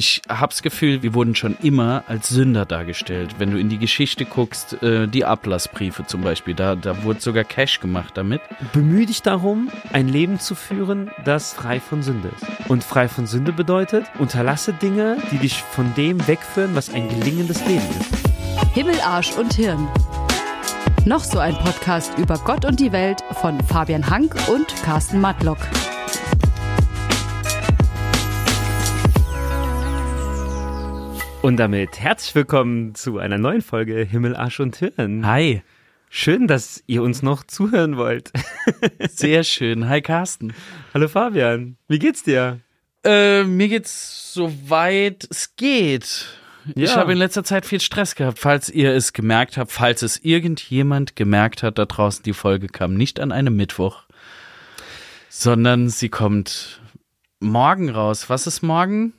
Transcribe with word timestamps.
ich 0.00 0.22
hab's 0.30 0.62
Gefühl, 0.62 1.02
wir 1.02 1.12
wurden 1.12 1.34
schon 1.34 1.58
immer 1.62 2.04
als 2.08 2.30
Sünder 2.30 2.64
dargestellt. 2.64 3.34
Wenn 3.36 3.50
du 3.50 3.58
in 3.58 3.68
die 3.68 3.76
Geschichte 3.76 4.24
guckst, 4.24 4.82
äh, 4.82 5.06
die 5.06 5.26
Ablassbriefe 5.26 6.06
zum 6.06 6.22
Beispiel, 6.22 6.54
da, 6.54 6.74
da 6.74 7.04
wurde 7.04 7.20
sogar 7.20 7.44
Cash 7.44 7.80
gemacht 7.80 8.12
damit. 8.14 8.40
Bemühe 8.72 9.04
dich 9.04 9.20
darum, 9.20 9.68
ein 9.92 10.08
Leben 10.08 10.40
zu 10.40 10.54
führen, 10.54 11.10
das 11.26 11.52
frei 11.52 11.80
von 11.80 12.02
Sünde 12.02 12.30
ist. 12.34 12.70
Und 12.70 12.82
frei 12.82 13.08
von 13.08 13.26
Sünde 13.26 13.52
bedeutet, 13.52 14.06
unterlasse 14.18 14.72
Dinge, 14.72 15.18
die 15.32 15.36
dich 15.36 15.62
von 15.62 15.92
dem 15.94 16.26
wegführen, 16.26 16.74
was 16.74 16.88
ein 16.88 17.06
gelingendes 17.10 17.60
Leben 17.66 17.84
ist. 18.00 18.74
Himmel, 18.74 18.98
Arsch 19.02 19.32
und 19.32 19.52
Hirn. 19.52 19.86
Noch 21.04 21.24
so 21.24 21.40
ein 21.40 21.58
Podcast 21.58 22.16
über 22.16 22.38
Gott 22.38 22.64
und 22.64 22.80
die 22.80 22.92
Welt 22.92 23.22
von 23.42 23.60
Fabian 23.64 24.08
Hank 24.08 24.34
und 24.48 24.66
Carsten 24.82 25.20
Matlock. 25.20 25.58
Und 31.42 31.56
damit 31.56 31.98
herzlich 31.98 32.34
willkommen 32.34 32.94
zu 32.94 33.18
einer 33.18 33.38
neuen 33.38 33.62
Folge 33.62 34.02
Himmel, 34.04 34.36
Arsch 34.36 34.60
und 34.60 34.76
Hirn. 34.76 35.26
Hi. 35.26 35.62
Schön, 36.10 36.46
dass 36.48 36.82
ihr 36.86 37.02
uns 37.02 37.22
noch 37.22 37.44
zuhören 37.44 37.96
wollt. 37.96 38.30
Sehr 39.08 39.44
schön. 39.44 39.88
Hi 39.88 40.02
Carsten. 40.02 40.52
Hallo 40.92 41.08
Fabian. 41.08 41.76
Wie 41.88 41.98
geht's 41.98 42.24
dir? 42.24 42.60
Äh, 43.04 43.44
mir 43.44 43.68
geht's 43.68 44.34
soweit 44.34 45.26
es 45.30 45.56
geht. 45.56 46.26
Ich 46.74 46.90
Ja. 46.90 46.96
habe 46.96 47.12
in 47.12 47.18
letzter 47.18 47.44
Zeit 47.44 47.64
viel 47.64 47.80
Stress 47.80 48.14
gehabt. 48.16 48.38
Falls 48.38 48.68
ihr 48.68 48.92
es 48.92 49.12
gemerkt 49.14 49.56
habt, 49.56 49.72
falls 49.72 50.02
es 50.02 50.18
irgendjemand 50.22 51.16
gemerkt 51.16 51.62
hat 51.62 51.78
da 51.78 51.86
draußen, 51.86 52.22
die 52.22 52.34
Folge 52.34 52.66
kam 52.66 52.94
nicht 52.94 53.18
an 53.18 53.32
einem 53.32 53.56
Mittwoch, 53.56 54.02
sondern 55.30 55.88
sie 55.88 56.10
kommt 56.10 56.82
morgen 57.38 57.88
raus. 57.88 58.28
Was 58.28 58.46
ist 58.46 58.62
morgen? 58.62 59.14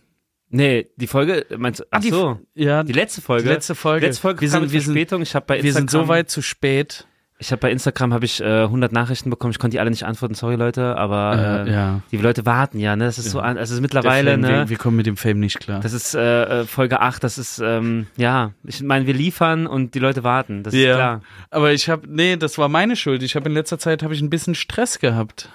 Nee, 0.51 0.87
die 0.97 1.07
Folge, 1.07 1.45
meinst 1.57 1.79
du, 1.79 1.85
ach 1.91 2.01
Die- 2.01 2.09
so, 2.09 2.39
Ja, 2.53 2.83
die 2.83 2.93
letzte 2.93 3.21
Folge. 3.21 3.43
Die 3.43 3.49
letzte 3.49 3.73
Folge. 3.73 4.01
Die 4.01 4.05
letzte 4.07 4.21
Folge 4.21 4.41
wir 4.41 4.49
sind, 4.49 4.61
mit 4.63 4.71
wir 4.73 4.81
sind, 4.81 4.93
Verspätung. 4.93 5.21
Ich 5.21 5.33
habe 5.35 5.45
bei 5.45 5.55
wir 5.55 5.63
Instagram, 5.65 5.87
sind 5.87 5.91
so 5.91 6.07
weit 6.09 6.29
zu 6.29 6.41
spät. 6.41 7.07
ich 7.39 7.51
habe 7.51 7.59
bei 7.61 7.71
Instagram 7.71 8.13
habe 8.13 8.25
ich 8.25 8.39
äh, 8.41 8.63
100 8.63 8.91
Nachrichten 8.91 9.29
bekommen. 9.29 9.51
Ich 9.51 9.57
konnte 9.59 9.75
die 9.75 9.79
alle 9.79 9.89
nicht 9.89 10.03
antworten, 10.05 10.35
sorry 10.35 10.55
Leute, 10.57 10.95
aber 10.97 11.65
Äh, 11.67 11.71
ja. 11.71 12.01
die 12.11 12.17
Leute 12.17 12.45
warten 12.45 12.79
ja, 12.79 12.95
ne? 12.95 13.05
Das 13.05 13.17
ist 13.17 13.31
so, 13.31 13.39
Ja. 13.39 13.45
an, 13.45 13.57
es 13.57 13.71
ist 13.71 13.79
mittlerweile, 13.81 14.31
Fame, 14.31 14.41
ne? 14.41 14.47
wir, 14.49 14.69
wir 14.69 14.77
kommen 14.77 14.97
mit 14.97 15.05
dem 15.07 15.15
Fame 15.17 15.39
nicht 15.39 15.59
klar. 15.59 15.79
Das 15.79 15.93
ist 15.93 16.13
äh, 16.15 16.61
äh, 16.61 16.65
Folge 16.65 16.99
8, 16.99 17.23
das 17.23 17.37
ist, 17.39 17.59
ähm, 17.59 18.05
ja, 18.17 18.51
ich 18.63 18.83
meine, 18.83 19.07
wir 19.07 19.13
liefern 19.15 19.65
und 19.67 19.95
die 19.95 19.99
Leute 19.99 20.23
warten, 20.23 20.61
das 20.63 20.73
ist 20.73 20.81
Ja. 20.81 20.95
klar. 20.95 21.21
Aber 21.49 21.71
ich 21.71 21.89
habe, 21.89 22.03
nee, 22.07 22.35
das 22.37 22.57
war 22.59 22.67
meine 22.69 22.95
Schuld. 22.95 23.23
Ich 23.23 23.35
habe 23.35 23.47
in 23.49 23.55
letzter 23.55 23.79
Zeit 23.79 24.03
habe 24.03 24.13
ich 24.13 24.21
ein 24.21 24.29
bisschen 24.29 24.53
Stress 24.53 24.99
gehabt. 24.99 25.49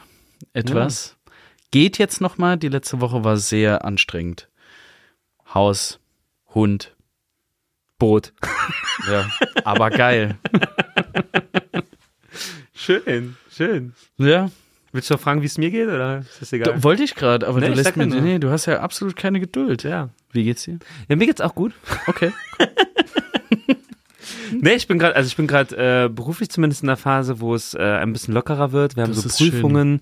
Etwas. 0.54 1.16
Geht 1.70 1.98
jetzt 1.98 2.20
noch 2.20 2.38
mal. 2.38 2.56
Die 2.56 2.68
letzte 2.68 3.00
Woche 3.00 3.24
war 3.24 3.36
sehr 3.36 3.84
anstrengend. 3.84 4.48
Haus, 5.56 6.00
Hund, 6.54 6.94
Boot. 7.98 8.34
ja, 9.10 9.26
aber 9.64 9.88
geil. 9.88 10.36
Schön, 12.74 13.38
schön. 13.50 13.94
Ja, 14.18 14.50
Willst 14.92 15.08
du 15.08 15.14
noch 15.14 15.20
fragen, 15.22 15.40
wie 15.40 15.46
es 15.46 15.56
mir 15.56 15.70
geht, 15.70 15.88
oder 15.88 16.18
ist 16.18 16.42
das 16.42 16.52
egal? 16.52 16.74
da, 16.74 16.82
wollte 16.82 17.04
ich 17.04 17.14
gerade, 17.14 17.46
aber 17.48 17.60
Nee, 17.60 17.68
du 17.68 17.72
lässt 17.74 17.96
mir, 17.96 18.06
nee, 18.06 18.38
du 18.38 18.50
hast 18.50 18.66
ja 18.66 18.80
absolut 18.80 19.16
keine 19.16 19.40
Geduld. 19.40 19.82
ja. 19.82 20.10
Wie 20.32 20.44
geht's 20.44 20.64
dir? 20.64 20.78
ja, 21.08 21.16
mir 21.16 21.24
geht's 21.24 21.40
auch 21.40 21.54
gut. 21.54 21.72
Okay. 22.06 22.34
Nee, 24.60 24.74
ich 24.74 24.86
bin 24.86 24.98
gerade, 24.98 25.16
also 25.16 25.26
ich 25.26 25.36
bin 25.36 25.46
gerade 25.46 26.04
äh, 26.04 26.08
beruflich 26.08 26.50
zumindest 26.50 26.82
in 26.82 26.88
der 26.88 26.96
Phase, 26.96 27.40
wo 27.40 27.54
es 27.54 27.74
äh, 27.74 27.80
ein 27.80 28.12
bisschen 28.12 28.34
lockerer 28.34 28.72
wird. 28.72 28.96
Wir 28.96 29.04
haben 29.04 29.14
Das 29.14 29.22
so. 29.22 29.44
Prüfungen 29.44 30.00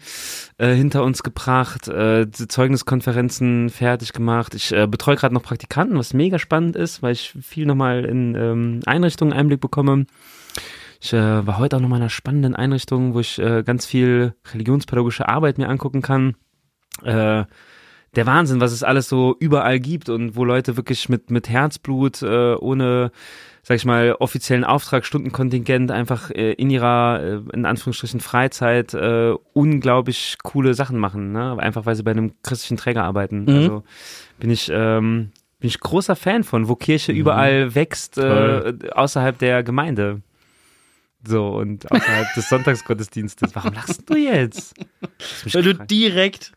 äh, 0.59 0.75
hinter 0.75 1.05
uns 1.05 1.23
gebracht, 1.23 1.89
äh, 1.89 2.31
Zeugniskonferenzen 2.31 3.71
fertig 3.71 4.13
gemacht. 4.13 4.55
Ich 4.55 4.73
äh, 4.73 4.87
betreue 4.87 5.17
gerade 5.17 5.35
noch 5.35 5.43
Praktikanten, 5.43 5.99
was 5.99 6.15
mega 6.15 6.39
spannend 6.39 6.77
ist, 6.77 7.03
weil 7.03 7.13
ich 7.13 7.35
viel 7.41 7.67
nochmal 7.67 8.05
in 8.05 8.35
ähm, 8.35 8.81
Einrichtungen 8.87 9.33
Einblick 9.33 9.61
bekomme. 9.61 10.07
Ich 11.01 11.13
äh, 11.13 11.47
war 11.47 11.59
heute 11.59 11.77
auch 11.77 11.81
nochmal 11.81 11.99
in 11.99 12.05
einer 12.05 12.11
spannenden 12.11 12.55
Einrichtung, 12.57 13.15
wo 13.15 13.21
ich 13.21 13.39
äh, 13.39 13.63
ganz 13.63 13.85
viel 13.85 14.35
religionspädagogische 14.53 15.29
Arbeit 15.29 15.59
mir 15.59 15.69
angucken 15.69 16.01
kann. 16.01 16.35
Äh, 17.03 17.45
der 18.17 18.27
Wahnsinn, 18.27 18.61
was 18.61 18.73
es 18.73 18.83
alles 18.83 19.09
so 19.09 19.37
überall 19.39 19.81
gibt 19.81 20.09
und 20.09 20.37
wo 20.37 20.45
Leute 20.45 20.77
wirklich 20.77 21.09
mit, 21.09 21.31
mit 21.31 21.49
Herzblut, 21.49 22.23
äh, 22.23 22.55
ohne, 22.55 23.11
sag 23.67 23.77
ich 23.77 23.87
mal, 23.87 24.15
offiziellen 24.19 24.63
Auftrag, 24.63 25.07
Stundenkontingent 25.07 25.91
einfach 25.91 26.31
äh, 26.31 26.53
in 26.53 26.69
ihrer, 26.69 27.21
äh, 27.23 27.57
in 27.57 27.65
Anführungsstrichen, 27.65 28.21
Freizeit 28.21 28.93
äh, 28.93 29.35
unglaublich 29.55 30.37
coole 30.43 30.75
Sachen 30.75 30.99
machen, 30.99 31.33
ne? 31.33 31.59
Einfach 31.59 31.87
weil 31.87 31.97
sie 31.97 32.03
bei 32.03 32.11
einem 32.11 32.35
christlichen 32.43 32.77
Träger 32.77 33.05
arbeiten. 33.05 33.45
Mhm. 33.45 33.49
Also 33.49 33.85
bin 34.39 34.51
ich, 34.51 34.71
ähm, 34.71 35.31
bin 35.61 35.69
ich 35.69 35.81
großer 35.81 36.15
Fan 36.15 36.45
von, 36.45 36.69
wo 36.69 36.77
Kirche 36.77 37.13
überall 37.13 37.75
wächst, 37.75 38.19
äh, 38.19 38.75
außerhalb 38.93 39.39
der 39.39 39.63
Gemeinde. 39.63 40.21
So, 41.27 41.49
und 41.49 41.91
außerhalb 41.91 42.35
des 42.35 42.49
Sonntagsgottesdienstes. 42.51 43.55
Warum 43.55 43.73
lachst 43.73 44.03
du 44.11 44.15
jetzt? 44.15 44.75
Weil 45.53 45.63
du 45.63 45.75
direkt, 45.75 46.53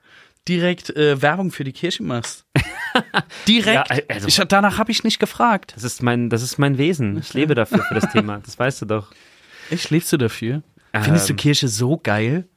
direkt 0.48 0.90
äh, 0.96 1.22
Werbung 1.22 1.52
für 1.52 1.64
die 1.64 1.74
Kirche 1.74 2.04
machst. 2.04 2.46
direkt. 3.48 3.90
Ja, 3.90 3.98
also- 4.08 4.28
ich, 4.28 4.36
danach 4.48 4.78
habe 4.78 4.92
ich 4.92 5.04
nicht 5.04 5.20
gefragt. 5.20 5.74
Das 5.76 5.84
ist 5.84 6.02
mein, 6.04 6.30
das 6.30 6.42
ist 6.42 6.58
mein 6.58 6.78
Wesen. 6.78 7.18
Ich 7.20 7.34
lebe 7.34 7.56
dafür, 7.56 7.84
für 7.84 7.94
das 7.96 8.10
Thema. 8.12 8.40
Das 8.46 8.58
weißt 8.58 8.82
du 8.82 8.86
doch. 8.86 9.12
Echt, 9.70 9.90
lebst 9.90 10.12
du 10.14 10.18
dafür? 10.18 10.64
Findest 10.94 11.28
du 11.30 11.34
Ähm, 11.34 11.38
Kirche 11.38 11.68
so 11.68 11.98
geil? 11.98 12.48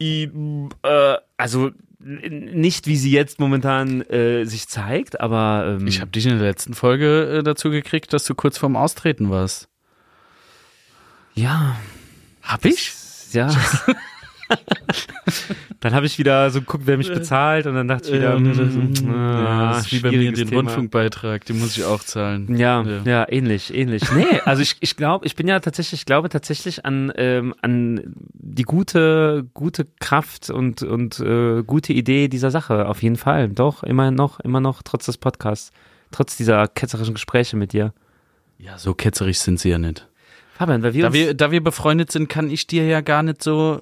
I, 0.00 0.30
äh, 0.82 1.14
also 1.36 1.70
nicht, 1.98 2.86
wie 2.86 2.96
sie 2.96 3.10
jetzt 3.10 3.40
momentan 3.40 4.02
äh, 4.02 4.44
sich 4.44 4.68
zeigt, 4.68 5.18
aber 5.20 5.78
ähm, 5.80 5.86
Ich 5.86 6.00
habe 6.02 6.10
dich 6.10 6.26
in 6.26 6.38
der 6.38 6.46
letzten 6.46 6.74
Folge 6.74 7.38
äh, 7.38 7.42
dazu 7.42 7.70
gekriegt, 7.70 8.12
dass 8.12 8.24
du 8.24 8.34
kurz 8.34 8.58
vorm 8.58 8.76
Austreten 8.76 9.30
warst. 9.30 9.68
ja, 11.34 11.76
Hab 12.42 12.64
ich? 12.64 12.92
ja. 13.32 13.48
dann 15.80 15.94
habe 15.94 16.06
ich 16.06 16.18
wieder 16.18 16.50
so 16.50 16.60
geguckt, 16.60 16.84
wer 16.86 16.96
mich 16.96 17.12
bezahlt 17.12 17.66
und 17.66 17.74
dann 17.74 17.88
dachte 17.88 18.08
ich 18.08 18.14
wieder, 18.14 18.34
Ähm, 18.36 18.44
mm, 18.44 19.10
ah, 19.10 19.72
das 19.74 19.86
ist 19.86 19.92
wie 19.92 20.00
bei 20.00 20.10
mir 20.10 20.32
den 20.32 20.48
Thema. 20.48 20.56
Rundfunkbeitrag, 20.62 21.44
den 21.44 21.58
muss 21.58 21.76
ich 21.76 21.84
auch 21.84 22.02
zahlen. 22.02 22.56
Ja, 22.56 22.82
Ja. 22.82 23.02
ja, 23.04 23.26
ähnlich, 23.28 23.74
ähnlich. 23.74 24.02
Nee, 24.12 24.40
also 24.44 24.62
ich, 24.62 24.76
ich 24.80 24.96
glaube, 24.96 25.26
ich 25.26 25.36
bin 25.36 25.48
ja 25.48 25.60
tatsächlich, 25.60 26.00
ich 26.00 26.06
glaube 26.06 26.28
tatsächlich 26.28 26.84
an, 26.84 27.12
ähm, 27.16 27.54
an 27.62 28.14
die 28.32 28.62
gute, 28.62 29.46
gute 29.54 29.86
Kraft 30.00 30.50
und, 30.50 30.82
und 30.82 31.20
äh, 31.20 31.62
gute 31.62 31.92
Idee 31.92 32.28
dieser 32.28 32.50
Sache. 32.50 32.86
Auf 32.86 33.02
jeden 33.02 33.16
Fall. 33.16 33.48
Doch, 33.48 33.82
immer 33.82 34.10
noch, 34.10 34.40
immer 34.40 34.60
noch, 34.60 34.82
trotz 34.82 35.06
des 35.06 35.18
Podcasts. 35.18 35.72
Trotz 36.12 36.36
dieser 36.36 36.68
ketzerischen 36.68 37.14
Gespräche 37.14 37.56
mit 37.56 37.72
dir. 37.72 37.92
Ja, 38.58 38.78
so 38.78 38.94
ketzerisch 38.94 39.38
sind 39.38 39.60
sie 39.60 39.70
ja 39.70 39.78
nicht. 39.78 40.06
Fabian, 40.56 40.82
weil 40.82 40.94
wir 40.94 41.02
Da 41.02 41.08
uns, 41.08 41.16
wir, 41.16 41.34
da 41.34 41.50
wir 41.50 41.62
befreundet 41.62 42.10
sind, 42.10 42.28
kann 42.28 42.48
ich 42.48 42.66
dir 42.66 42.86
ja 42.86 43.02
gar 43.02 43.22
nicht 43.22 43.42
so 43.42 43.80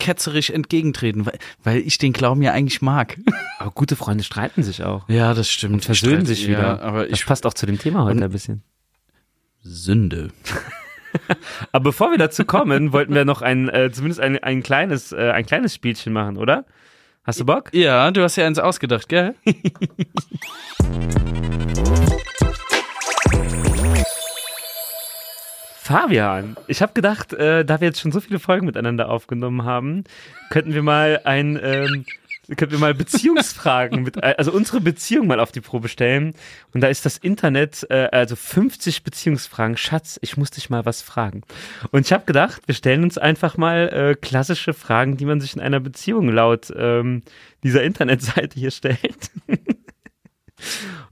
ketzerisch 0.00 0.50
entgegentreten, 0.50 1.26
weil, 1.26 1.38
weil 1.62 1.78
ich 1.78 1.98
den 1.98 2.12
Glauben 2.12 2.42
ja 2.42 2.52
eigentlich 2.52 2.82
mag. 2.82 3.16
aber 3.60 3.70
gute 3.70 3.94
Freunde 3.94 4.24
streiten 4.24 4.64
sich 4.64 4.82
auch. 4.82 5.08
Ja, 5.08 5.34
das 5.34 5.48
stimmt. 5.48 5.74
Und 5.74 5.84
versöhnen 5.84 6.22
Ich 6.22 6.28
sich 6.28 6.48
wieder. 6.48 6.60
Ja, 6.60 6.80
aber 6.80 7.06
das 7.06 7.20
ich 7.20 7.26
passt 7.26 7.46
auch 7.46 7.54
zu 7.54 7.66
dem 7.66 7.78
Thema 7.78 8.04
heute 8.04 8.24
ein 8.24 8.30
bisschen. 8.30 8.62
Sünde. 9.62 10.30
Aber 11.72 11.84
bevor 11.84 12.10
wir 12.10 12.18
dazu 12.18 12.44
kommen, 12.44 12.92
wollten 12.92 13.14
wir 13.14 13.24
noch 13.24 13.42
ein, 13.42 13.68
äh, 13.68 13.90
zumindest 13.92 14.20
ein, 14.20 14.38
ein 14.38 14.62
kleines, 14.62 15.12
äh, 15.12 15.30
ein 15.30 15.44
kleines 15.44 15.74
Spielchen 15.74 16.12
machen, 16.12 16.36
oder? 16.36 16.64
Hast 17.24 17.40
du 17.40 17.44
Bock? 17.44 17.74
Ja, 17.74 18.10
du 18.10 18.22
hast 18.22 18.36
ja 18.36 18.46
eins 18.46 18.58
ausgedacht, 18.58 19.08
gell? 19.08 19.34
Fabian, 25.90 26.56
ich 26.68 26.82
habe 26.82 26.92
gedacht, 26.92 27.32
äh, 27.32 27.64
da 27.64 27.80
wir 27.80 27.88
jetzt 27.88 27.98
schon 27.98 28.12
so 28.12 28.20
viele 28.20 28.38
Folgen 28.38 28.64
miteinander 28.64 29.08
aufgenommen 29.08 29.64
haben, 29.64 30.04
könnten 30.48 30.72
wir 30.72 30.84
mal 30.84 31.22
ein, 31.24 31.58
ähm, 31.60 32.04
könnten 32.56 32.70
wir 32.70 32.78
mal 32.78 32.94
Beziehungsfragen 32.94 34.04
mit, 34.04 34.16
äh, 34.16 34.36
also 34.38 34.52
unsere 34.52 34.80
Beziehung 34.80 35.26
mal 35.26 35.40
auf 35.40 35.50
die 35.50 35.60
Probe 35.60 35.88
stellen. 35.88 36.34
Und 36.72 36.80
da 36.80 36.86
ist 36.86 37.04
das 37.06 37.16
Internet, 37.18 37.88
äh, 37.90 38.08
also 38.12 38.36
50 38.36 39.02
Beziehungsfragen. 39.02 39.76
Schatz, 39.76 40.16
ich 40.22 40.36
muss 40.36 40.52
dich 40.52 40.70
mal 40.70 40.86
was 40.86 41.02
fragen. 41.02 41.42
Und 41.90 42.06
ich 42.06 42.12
habe 42.12 42.24
gedacht, 42.24 42.62
wir 42.66 42.76
stellen 42.76 43.02
uns 43.02 43.18
einfach 43.18 43.56
mal 43.56 43.88
äh, 43.88 44.14
klassische 44.14 44.74
Fragen, 44.74 45.16
die 45.16 45.24
man 45.24 45.40
sich 45.40 45.56
in 45.56 45.60
einer 45.60 45.80
Beziehung 45.80 46.28
laut 46.28 46.72
ähm, 46.76 47.24
dieser 47.64 47.82
Internetseite 47.82 48.60
hier 48.60 48.70
stellt. 48.70 49.32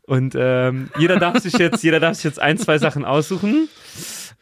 Und 0.02 0.34
ähm, 0.38 0.90
jeder 0.98 1.18
darf 1.18 1.38
sich 1.40 1.58
jetzt, 1.58 1.82
jeder 1.82 1.98
darf 1.98 2.14
sich 2.14 2.24
jetzt 2.24 2.40
ein, 2.40 2.58
zwei 2.58 2.78
Sachen 2.78 3.04
aussuchen. 3.04 3.68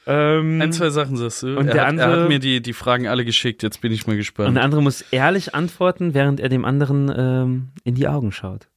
Ähm, 0.06 0.62
Ein, 0.62 0.72
zwei 0.72 0.90
Sachen 0.90 1.16
sagst 1.16 1.42
du. 1.42 1.58
Und 1.58 1.66
er, 1.68 1.74
der 1.74 1.82
hat, 1.82 1.96
er 1.96 2.04
andere- 2.04 2.22
hat 2.22 2.28
mir 2.28 2.38
die, 2.38 2.62
die 2.62 2.72
Fragen 2.72 3.08
alle 3.08 3.24
geschickt, 3.24 3.62
jetzt 3.62 3.80
bin 3.80 3.90
ich 3.92 4.06
mal 4.06 4.12
und 4.12 4.18
gespannt. 4.18 4.56
der 4.56 4.62
andere 4.62 4.82
muss 4.82 5.02
ehrlich 5.10 5.54
antworten, 5.54 6.14
während 6.14 6.38
er 6.40 6.48
dem 6.48 6.64
anderen 6.64 7.12
ähm, 7.16 7.68
in 7.84 7.94
die 7.96 8.06
Augen 8.06 8.30
schaut. 8.30 8.68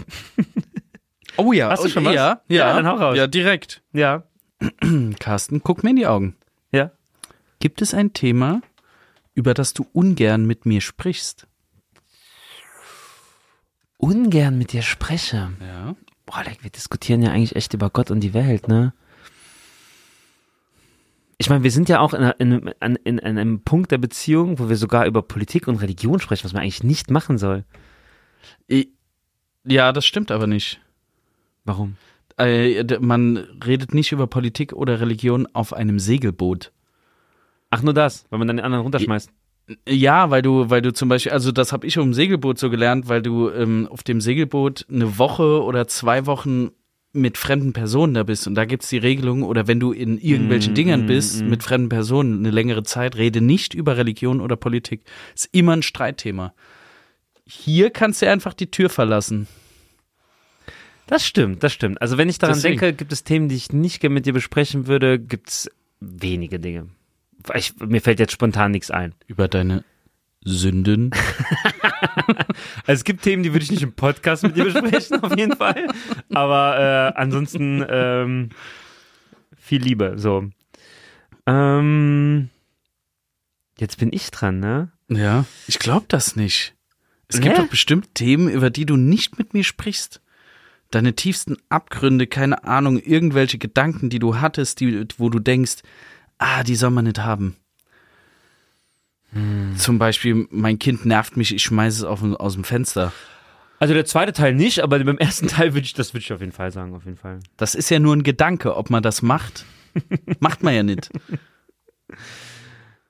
oh 1.38 1.52
ja, 1.52 1.70
Hast 1.70 1.84
du 1.84 1.88
oh, 1.88 1.90
schon 1.92 2.06
was? 2.06 2.16
Ja, 2.16 2.42
Ja, 2.48 2.68
ja, 2.70 2.74
dann 2.76 2.88
hau 2.88 2.96
raus. 2.96 3.18
Ja, 3.18 3.28
direkt. 3.28 3.82
Ja. 3.92 4.24
Carsten, 5.20 5.62
guck 5.62 5.84
mir 5.84 5.90
in 5.90 5.96
die 5.98 6.08
Augen. 6.08 6.36
Ja. 6.72 6.92
Gibt 7.60 7.82
es 7.82 7.94
ein 7.94 8.14
Thema, 8.14 8.62
über 9.34 9.54
das 9.54 9.74
du 9.74 9.86
ungern 9.92 10.46
mit 10.46 10.66
mir 10.66 10.82
sprichst? 10.82 11.48
ungern 13.98 14.58
mit 14.58 14.74
dir 14.74 14.82
spreche. 14.82 15.52
Ja. 15.60 15.96
Boah, 16.26 16.44
wir 16.62 16.70
diskutieren 16.70 17.22
ja 17.22 17.32
eigentlich 17.32 17.56
echt 17.56 17.74
über 17.74 17.90
Gott 17.90 18.12
und 18.12 18.20
die 18.22 18.34
Welt, 18.34 18.68
ne? 18.68 18.94
Ich 21.38 21.50
meine, 21.50 21.64
wir 21.64 21.72
sind 21.72 21.90
ja 21.90 22.00
auch 22.00 22.14
in, 22.14 22.24
in, 22.40 22.54
einem- 22.80 22.98
in, 23.04 23.18
in 23.18 23.38
einem 23.38 23.62
Punkt 23.62 23.92
der 23.92 23.98
Beziehung, 23.98 24.58
wo 24.60 24.70
wir 24.70 24.78
sogar 24.78 25.06
über 25.06 25.22
Politik 25.22 25.68
und 25.68 25.78
Religion 25.78 26.20
sprechen, 26.20 26.46
was 26.46 26.54
man 26.54 26.62
eigentlich 26.64 26.84
nicht 26.84 27.12
machen 27.12 27.38
soll. 27.38 27.66
Ja, 29.68 29.92
das 29.92 30.06
stimmt 30.06 30.32
aber 30.32 30.48
nicht. 30.48 30.80
Warum? 31.64 31.96
Äh, 32.38 32.84
man 33.00 33.38
redet 33.66 33.94
nicht 33.94 34.12
über 34.12 34.28
Politik 34.28 34.74
oder 34.74 35.00
Religion 35.00 35.48
auf 35.54 35.74
einem 35.74 36.00
Segelboot. 36.00 36.72
Ach, 37.70 37.82
nur 37.82 37.94
das, 37.94 38.26
weil 38.30 38.40
man 38.40 38.48
dann 38.48 38.58
den 38.58 38.66
anderen 38.66 38.84
runterschmeißt. 38.84 39.30
Ja, 39.90 40.30
weil 40.30 40.44
du, 40.44 40.70
weil 40.70 40.84
du 40.84 40.94
zum 40.94 41.10
Beispiel, 41.10 41.32
also 41.32 41.52
das 41.52 41.74
habe 41.74 41.88
ich 41.88 41.98
um 41.98 42.14
Segelboot 42.14 42.60
so 42.60 42.70
gelernt, 42.70 43.08
weil 43.10 43.24
du 43.24 43.50
ähm, 43.50 43.88
auf 43.90 44.04
dem 44.04 44.22
Segelboot 44.22 44.86
eine 44.92 45.18
Woche 45.18 45.64
oder 45.64 45.88
zwei 45.88 46.28
Wochen 46.28 46.70
mit 47.16 47.38
fremden 47.38 47.74
Personen 47.74 48.14
da 48.14 48.24
bist 48.24 48.48
und 48.48 48.56
da 48.56 48.66
gibt's 48.66 48.90
die 48.90 48.98
Regelung, 48.98 49.44
oder 49.44 49.68
wenn 49.68 49.80
du 49.80 49.92
in 49.92 50.18
irgendwelchen 50.18 50.74
Mm, 50.74 50.76
Dingern 50.76 51.04
mm, 51.06 51.08
bist 51.08 51.42
mm. 51.42 51.50
mit 51.50 51.64
fremden 51.64 51.90
Personen 51.90 52.40
eine 52.40 52.52
längere 52.52 52.84
Zeit, 52.84 53.16
rede 53.16 53.42
nicht 53.42 53.74
über 53.74 53.98
Religion 53.98 54.42
oder 54.42 54.56
Politik. 54.56 55.02
Ist 55.34 55.50
immer 55.52 55.74
ein 55.74 55.84
Streitthema. 55.84 56.54
Hier 57.46 57.90
kannst 57.92 58.22
du 58.22 58.30
einfach 58.30 58.54
die 58.54 58.72
Tür 58.72 58.90
verlassen. 58.90 59.48
Das 61.08 61.26
stimmt, 61.26 61.64
das 61.64 61.72
stimmt. 61.72 62.02
Also 62.02 62.18
wenn 62.18 62.30
ich 62.30 62.40
daran 62.40 62.56
Deswegen. 62.56 62.80
denke, 62.80 62.98
gibt 62.98 63.14
es 63.14 63.24
Themen, 63.24 63.48
die 63.48 63.56
ich 63.56 63.72
nicht 63.72 64.00
gerne 64.00 64.14
mit 64.16 64.26
dir 64.26 64.34
besprechen 64.34 64.88
würde, 64.88 65.20
gibt 65.20 65.50
es 65.50 65.72
wenige 66.00 66.60
Dinge. 66.60 66.88
Ich, 67.54 67.76
mir 67.80 68.02
fällt 68.02 68.20
jetzt 68.20 68.34
spontan 68.34 68.72
nichts 68.72 68.90
ein. 68.90 69.14
Über 69.28 69.48
deine 69.48 69.84
Sünden. 70.46 71.12
Also 72.88 73.00
es 73.00 73.04
gibt 73.04 73.24
Themen, 73.24 73.44
die 73.44 73.52
würde 73.52 73.64
ich 73.64 73.72
nicht 73.72 73.84
im 73.84 73.94
Podcast 73.94 74.44
mit 74.44 74.56
dir 74.56 74.66
besprechen, 74.66 75.22
auf 75.22 75.36
jeden 75.36 75.56
Fall. 75.56 75.88
Aber 76.34 76.78
äh, 76.80 77.20
ansonsten 77.20 77.86
ähm, 77.88 78.50
viel 79.58 79.82
Liebe. 79.82 80.14
So. 80.18 80.50
Ähm, 81.46 82.50
jetzt 83.78 83.98
bin 83.98 84.14
ich 84.14 84.32
dran, 84.32 84.60
ne? 84.60 84.92
Ja. 85.10 85.46
Ich 85.68 85.80
glaube 85.80 86.06
das 86.08 86.36
nicht. 86.36 86.76
Es 87.28 87.42
gibt 87.42 87.58
Hä? 87.58 87.62
doch 87.62 87.70
bestimmt 87.70 88.16
Themen, 88.16 88.48
über 88.50 88.70
die 88.70 88.86
du 88.86 88.96
nicht 88.96 89.38
mit 89.38 89.54
mir 89.54 89.64
sprichst. 89.64 90.22
Deine 90.92 91.14
tiefsten 91.14 91.58
Abgründe, 91.70 92.28
keine 92.28 92.64
Ahnung, 92.64 93.00
irgendwelche 93.00 93.58
Gedanken, 93.58 94.10
die 94.10 94.20
du 94.20 94.40
hattest, 94.40 94.80
die, 94.80 95.06
wo 95.18 95.30
du 95.30 95.40
denkst, 95.40 95.78
ah, 96.38 96.64
die 96.64 96.76
soll 96.76 96.92
man 96.92 97.06
nicht 97.06 97.20
haben. 97.20 97.56
Hm. 99.36 99.76
Zum 99.78 100.00
Beispiel, 100.00 100.48
mein 100.50 100.80
Kind 100.80 101.06
nervt 101.06 101.38
mich, 101.38 101.54
ich 101.54 101.64
schmeiße 101.64 102.00
es 102.00 102.04
auf, 102.04 102.24
aus 102.24 102.54
dem 102.54 102.64
Fenster. 102.64 103.12
Also 103.80 103.94
der 103.94 104.06
zweite 104.06 104.32
Teil 104.32 104.56
nicht, 104.56 104.80
aber 104.80 104.98
beim 105.04 105.18
ersten 105.18 105.48
Teil 105.48 105.74
würde 105.74 105.86
ich, 105.86 105.94
das 105.94 106.14
würde 106.14 106.24
ich 106.24 106.32
auf 106.32 106.40
jeden 106.40 106.54
Fall 106.54 106.72
sagen, 106.72 106.96
auf 106.96 107.04
jeden 107.04 107.18
Fall. 107.18 107.40
Das 107.58 107.76
ist 107.76 107.90
ja 107.90 108.00
nur 108.00 108.16
ein 108.16 108.24
Gedanke, 108.24 108.76
ob 108.76 108.90
man 108.90 109.04
das 109.04 109.22
macht. 109.22 109.66
macht 110.40 110.64
man 110.64 110.74
ja 110.74 110.84
nicht. 110.84 111.10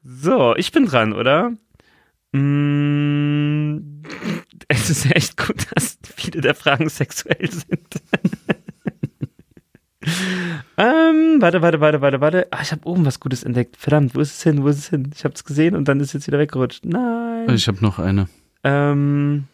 So, 0.03 0.55
ich 0.55 0.71
bin 0.71 0.87
dran, 0.87 1.13
oder? 1.13 1.51
Mm, 2.31 4.01
es 4.67 4.89
ist 4.89 5.11
echt 5.15 5.37
gut, 5.37 5.67
dass 5.75 5.99
viele 6.15 6.41
der 6.41 6.55
Fragen 6.55 6.89
sexuell 6.89 7.51
sind. 7.51 7.87
ähm, 10.77 11.37
warte, 11.39 11.61
warte, 11.61 11.79
warte, 11.81 12.01
warte, 12.01 12.21
warte. 12.21 12.47
Ah, 12.51 12.59
ich 12.61 12.71
habe 12.71 12.87
oben 12.87 13.05
was 13.05 13.19
Gutes 13.19 13.43
entdeckt. 13.43 13.77
Verdammt, 13.77 14.15
wo 14.15 14.19
ist 14.19 14.37
es 14.37 14.43
hin? 14.43 14.63
Wo 14.63 14.67
ist 14.67 14.77
es 14.77 14.89
hin? 14.89 15.11
Ich 15.15 15.23
habe 15.23 15.33
es 15.33 15.43
gesehen 15.43 15.75
und 15.75 15.87
dann 15.87 15.99
ist 15.99 16.07
es 16.07 16.13
jetzt 16.13 16.27
wieder 16.27 16.39
weggerutscht. 16.39 16.85
Nein. 16.85 17.49
Ich 17.49 17.67
habe 17.67 17.77
noch 17.81 17.99
eine. 17.99 18.27
Ähm, 18.63 19.45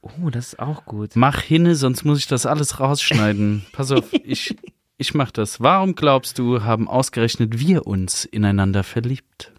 oh, 0.00 0.30
das 0.30 0.48
ist 0.48 0.58
auch 0.58 0.84
gut. 0.84 1.10
Mach 1.14 1.40
hinne, 1.40 1.74
sonst 1.74 2.04
muss 2.04 2.18
ich 2.18 2.26
das 2.26 2.46
alles 2.46 2.80
rausschneiden. 2.80 3.64
Pass 3.72 3.90
auf, 3.90 4.12
ich, 4.12 4.56
ich 4.96 5.14
mach 5.14 5.30
das. 5.30 5.60
Warum 5.60 5.94
glaubst 5.94 6.38
du, 6.38 6.62
haben 6.62 6.88
ausgerechnet 6.88 7.58
wir 7.58 7.86
uns 7.86 8.24
ineinander 8.24 8.82
verliebt? 8.82 9.52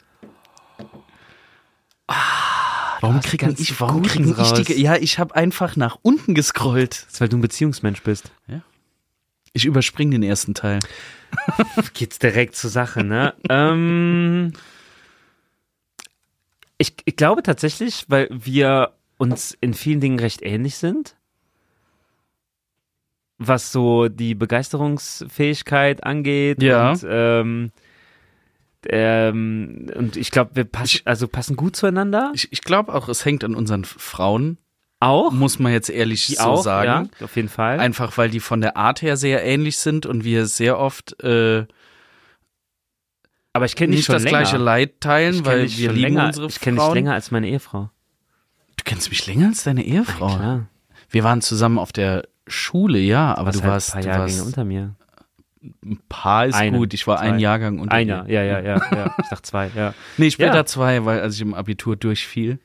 warum 3.02 3.18
hast 3.18 3.28
kriegen 3.28 3.56
ich, 3.58 3.80
warum 3.80 4.04
kriegen 4.04 4.30
ich 4.30 4.38
raus. 4.38 4.54
die, 4.54 4.82
ja, 4.82 4.96
ich 4.96 5.20
habe 5.20 5.36
einfach 5.36 5.76
nach 5.76 5.98
unten 6.02 6.34
gescrollt. 6.34 7.06
Das 7.06 7.14
ist, 7.14 7.22
weil 7.22 7.30
du 7.30 7.38
ein 7.38 7.42
Beziehungsmensch 7.42 8.02
bist. 8.02 8.32
Ich 9.56 9.66
überspringe 9.66 10.12
den 10.12 10.24
ersten 10.24 10.54
Teil. 10.54 10.80
Geht's 11.94 12.20
direkt 12.20 12.58
zur 12.58 12.70
Sache, 12.70 13.06
ne? 13.06 13.34
ähm, 13.50 14.52
ich, 16.78 16.94
ich 17.06 17.16
glaube 17.16 17.42
tatsächlich, 17.42 18.04
weil 18.10 18.28
wir 18.30 18.92
uns 19.18 19.58
in 19.62 19.74
vielen 19.74 20.02
Dingen 20.02 20.20
recht 20.20 20.42
ähnlich 20.42 20.76
sind. 20.76 21.16
Was 23.38 23.72
so 23.72 24.10
die 24.10 24.36
Begeisterungsfähigkeit 24.36 26.04
angeht. 26.04 26.62
Ja. 26.62 26.92
Und, 26.92 27.06
ähm, 27.08 27.72
ähm, 28.88 29.90
und 29.96 30.18
ich 30.18 30.32
glaube, 30.32 30.52
wir 30.56 30.66
passen, 30.66 31.00
also 31.06 31.30
passen 31.30 31.56
gut 31.56 31.78
zueinander. 31.78 32.34
Ich, 32.36 32.52
ich 32.52 32.62
glaube 32.62 32.94
auch, 32.94 33.08
es 33.08 33.24
hängt 33.24 33.46
an 33.46 33.56
unseren 33.56 33.86
Frauen, 33.86 34.58
auch. 35.06 35.32
muss 35.32 35.60
man 35.60 35.72
jetzt 35.72 35.90
ehrlich 35.90 36.28
Die 36.28 36.36
so 36.36 36.42
auch, 36.44 36.64
sagen. 36.64 37.10
ja, 37.20 37.26
auf 37.26 37.36
jeden 37.36 37.50
Fall. 37.50 37.80
Einfach 37.80 38.18
weil 38.18 38.30
die 38.30 38.40
von 38.40 38.62
der 38.62 38.78
Art 38.78 39.02
her 39.02 39.18
sehr 39.18 39.44
ähnlich 39.44 39.78
sind 39.78 40.06
und 40.06 40.24
wir 40.24 40.46
sehr 40.46 40.78
oft 40.80 41.22
äh, 41.24 41.66
Aber 43.54 43.66
ich 43.66 43.76
kenne 43.76 43.96
nicht 43.96 44.10
das 44.10 44.24
länger. 44.24 44.40
gleiche 44.40 44.58
Leid 44.58 45.00
teilen, 45.02 45.46
weil 45.46 45.70
wir 45.70 45.92
lieben 45.92 46.02
länger, 46.16 46.26
unsere 46.28 46.48
Ich 46.48 46.60
kenne 46.60 46.80
dich 46.80 46.94
länger 46.94 47.14
als 47.14 47.32
meine 47.32 47.48
Ehefrau. 47.48 47.90
Du 48.78 48.84
kennst 48.84 49.10
mich 49.10 49.26
länger 49.28 49.48
als 49.48 49.64
deine 49.64 49.84
Ehefrau. 49.84 50.36
Klar. 50.36 50.68
Wir 51.10 51.24
waren 51.24 51.42
zusammen 51.42 51.78
auf 51.80 51.94
der 51.94 52.28
Schule, 52.48 53.00
ja, 53.00 53.34
aber 53.36 53.52
du 53.52 53.62
halt 53.62 53.70
warst, 53.72 53.96
ein 53.96 54.04
paar 54.06 54.20
warst 54.20 54.42
unter 54.46 54.66
mir. 54.66 54.96
ein 55.84 56.00
paar 56.10 56.46
ist 56.46 56.56
Eine, 56.56 56.78
gut. 56.78 56.94
Ich 56.94 57.08
war 57.08 57.18
zwei. 57.18 57.24
ein 57.24 57.40
Jahrgang 57.40 57.80
unter 57.80 57.94
Einer, 57.96 58.24
dir. 58.26 58.34
ja, 58.34 58.44
ja, 58.44 58.60
ja, 58.60 58.82
ja. 58.96 59.16
Ich 59.22 59.30
dachte 59.30 59.42
zwei, 59.44 59.72
ja. 59.76 59.94
Nee, 60.18 60.30
später 60.30 60.56
Ja. 60.56 60.66
zwei, 60.66 61.06
weil 61.06 61.22
als 61.22 61.36
ich 61.36 61.42
im 61.42 61.54
Abitur 61.54 61.96
durchfiel, 61.96 62.60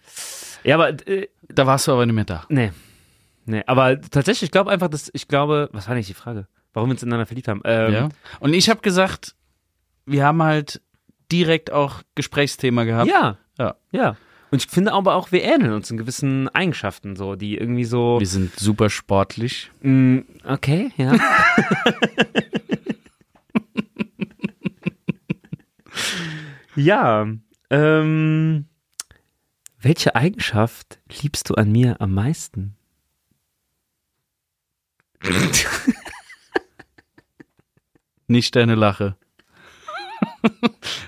Ja, 0.65 0.75
aber 0.75 0.91
äh, 1.09 1.29
da 1.55 1.67
warst 1.67 1.87
du 1.87 1.93
aber 1.93 2.07
nicht 2.07 2.15
mehr 2.15 2.25
da. 2.25 2.45
nee. 2.49 2.73
Nee, 3.47 3.63
aber 3.67 4.01
tatsächlich, 4.01 4.45
ich 4.45 4.51
glaube 4.53 4.71
einfach, 4.71 4.89
dass 4.89 5.11
ich 5.13 5.27
glaube, 5.27 5.71
was 5.73 5.89
war 5.89 5.95
nicht 5.97 6.09
die 6.09 6.15
Frage? 6.15 6.47
Warum 6.73 6.91
wir 6.91 6.93
uns 6.93 7.03
ineinander 7.03 7.27
verliebt 7.27 7.49
haben? 7.49 7.63
Ähm, 7.65 7.93
ja. 7.93 8.09
Und 8.39 8.53
ich 8.55 8.69
habe 8.71 8.81
gesagt, 8.81 9.35
wir 10.07 10.25
haben 10.25 10.41
halt 10.43 10.81
direkt 11.33 11.73
auch 11.73 12.03
Gesprächsthema 12.15 12.85
gehabt. 12.85 13.11
ja. 13.11 13.39
Ja. 13.59 13.75
Ja. 13.93 14.17
Und 14.51 14.65
ich 14.65 14.71
finde 14.71 14.93
aber 14.93 15.15
auch, 15.15 15.33
wir 15.33 15.43
ähneln 15.45 15.73
uns 15.73 15.91
in 15.91 15.97
gewissen 15.97 16.49
Eigenschaften, 16.49 17.15
so, 17.15 17.37
die 17.37 17.57
irgendwie 17.57 17.85
so. 17.85 18.19
Wir 18.19 18.27
sind 18.27 18.59
super 18.59 18.91
sportlich. 18.91 19.71
Mm, 19.83 20.21
okay, 20.45 20.91
ja. 20.97 21.13
ja. 26.77 27.27
Ähm, 27.71 28.65
welche 29.81 30.15
Eigenschaft 30.15 30.99
liebst 31.23 31.49
du 31.51 31.55
an 31.55 31.73
mir 31.73 32.01
am 32.01 32.13
meisten? 32.13 32.77
Nicht 38.27 38.57
deine 38.57 38.75
Lache. 38.75 39.17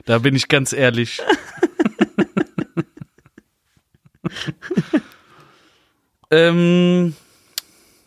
da 0.04 0.18
bin 0.18 0.34
ich 0.34 0.48
ganz 0.48 0.72
ehrlich. 0.72 1.20
ähm, 6.30 7.14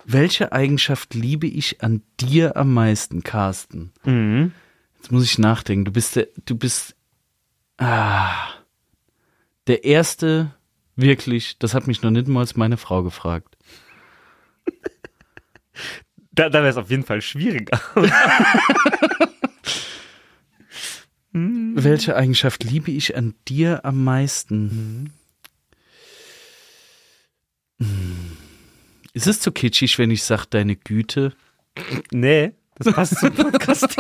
welche 0.05 0.51
Eigenschaft 0.51 1.13
liebe 1.13 1.47
ich 1.47 1.81
an 1.81 2.01
dir 2.19 2.57
am 2.57 2.73
meisten, 2.73 3.23
Carsten? 3.23 3.91
Mhm. 4.03 4.51
Jetzt 4.97 5.11
muss 5.11 5.23
ich 5.23 5.37
nachdenken. 5.37 5.85
Du 5.85 5.91
bist 5.91 6.15
der, 6.15 6.27
du 6.45 6.55
bist 6.55 6.95
ah, 7.77 8.49
der 9.67 9.83
erste, 9.83 10.53
wirklich. 10.95 11.57
Das 11.59 11.73
hat 11.73 11.87
mich 11.87 12.01
noch 12.01 12.11
nicht 12.11 12.27
mal 12.27 12.47
meine 12.55 12.77
Frau 12.77 13.03
gefragt. 13.03 13.57
Da, 16.31 16.49
da 16.49 16.59
wäre 16.59 16.69
es 16.69 16.77
auf 16.77 16.89
jeden 16.89 17.03
Fall 17.05 17.21
schwieriger. 17.21 17.79
Welche 21.31 22.15
Eigenschaft 22.15 22.63
liebe 22.63 22.91
ich 22.91 23.15
an 23.15 23.35
dir 23.47 23.85
am 23.85 24.03
meisten? 24.03 25.13
Hm. 27.79 28.37
Ist 29.13 29.27
es 29.27 29.39
zu 29.39 29.51
kitschig, 29.51 29.97
wenn 29.97 30.11
ich 30.11 30.23
sage, 30.23 30.47
deine 30.49 30.75
Güte? 30.75 31.33
nee, 32.11 32.51
das 32.77 32.93
passt 32.93 33.19
zum 33.19 33.33
Podcast. 33.33 33.95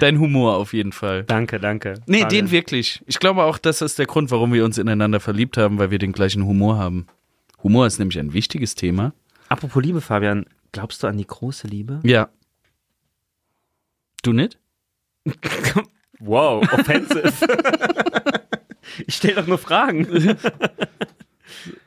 Dein 0.00 0.18
Humor 0.18 0.56
auf 0.56 0.72
jeden 0.72 0.92
Fall. 0.92 1.24
danke, 1.24 1.58
danke. 1.60 1.94
Nee, 2.06 2.22
Fabian. 2.22 2.46
den 2.46 2.50
wirklich. 2.50 3.02
Ich 3.06 3.18
glaube 3.18 3.44
auch, 3.44 3.58
das 3.58 3.80
ist 3.82 3.98
der 3.98 4.06
Grund, 4.06 4.30
warum 4.30 4.52
wir 4.52 4.64
uns 4.64 4.78
ineinander 4.78 5.20
verliebt 5.20 5.56
haben, 5.56 5.78
weil 5.78 5.90
wir 5.90 5.98
den 5.98 6.12
gleichen 6.12 6.44
Humor 6.46 6.78
haben. 6.78 7.06
Humor 7.62 7.86
ist 7.86 7.98
nämlich 7.98 8.18
ein 8.18 8.32
wichtiges 8.32 8.74
Thema. 8.74 9.12
Apropos 9.48 9.82
Liebe, 9.82 10.00
Fabian, 10.00 10.46
glaubst 10.72 11.02
du 11.02 11.06
an 11.06 11.16
die 11.16 11.26
große 11.26 11.66
Liebe? 11.66 12.00
Ja. 12.04 12.28
Du 14.22 14.32
nicht? 14.32 14.58
Wow, 16.20 16.62
offensive. 16.72 17.32
ich 19.06 19.14
stelle 19.16 19.34
doch 19.34 19.46
nur 19.46 19.58
Fragen. 19.58 20.06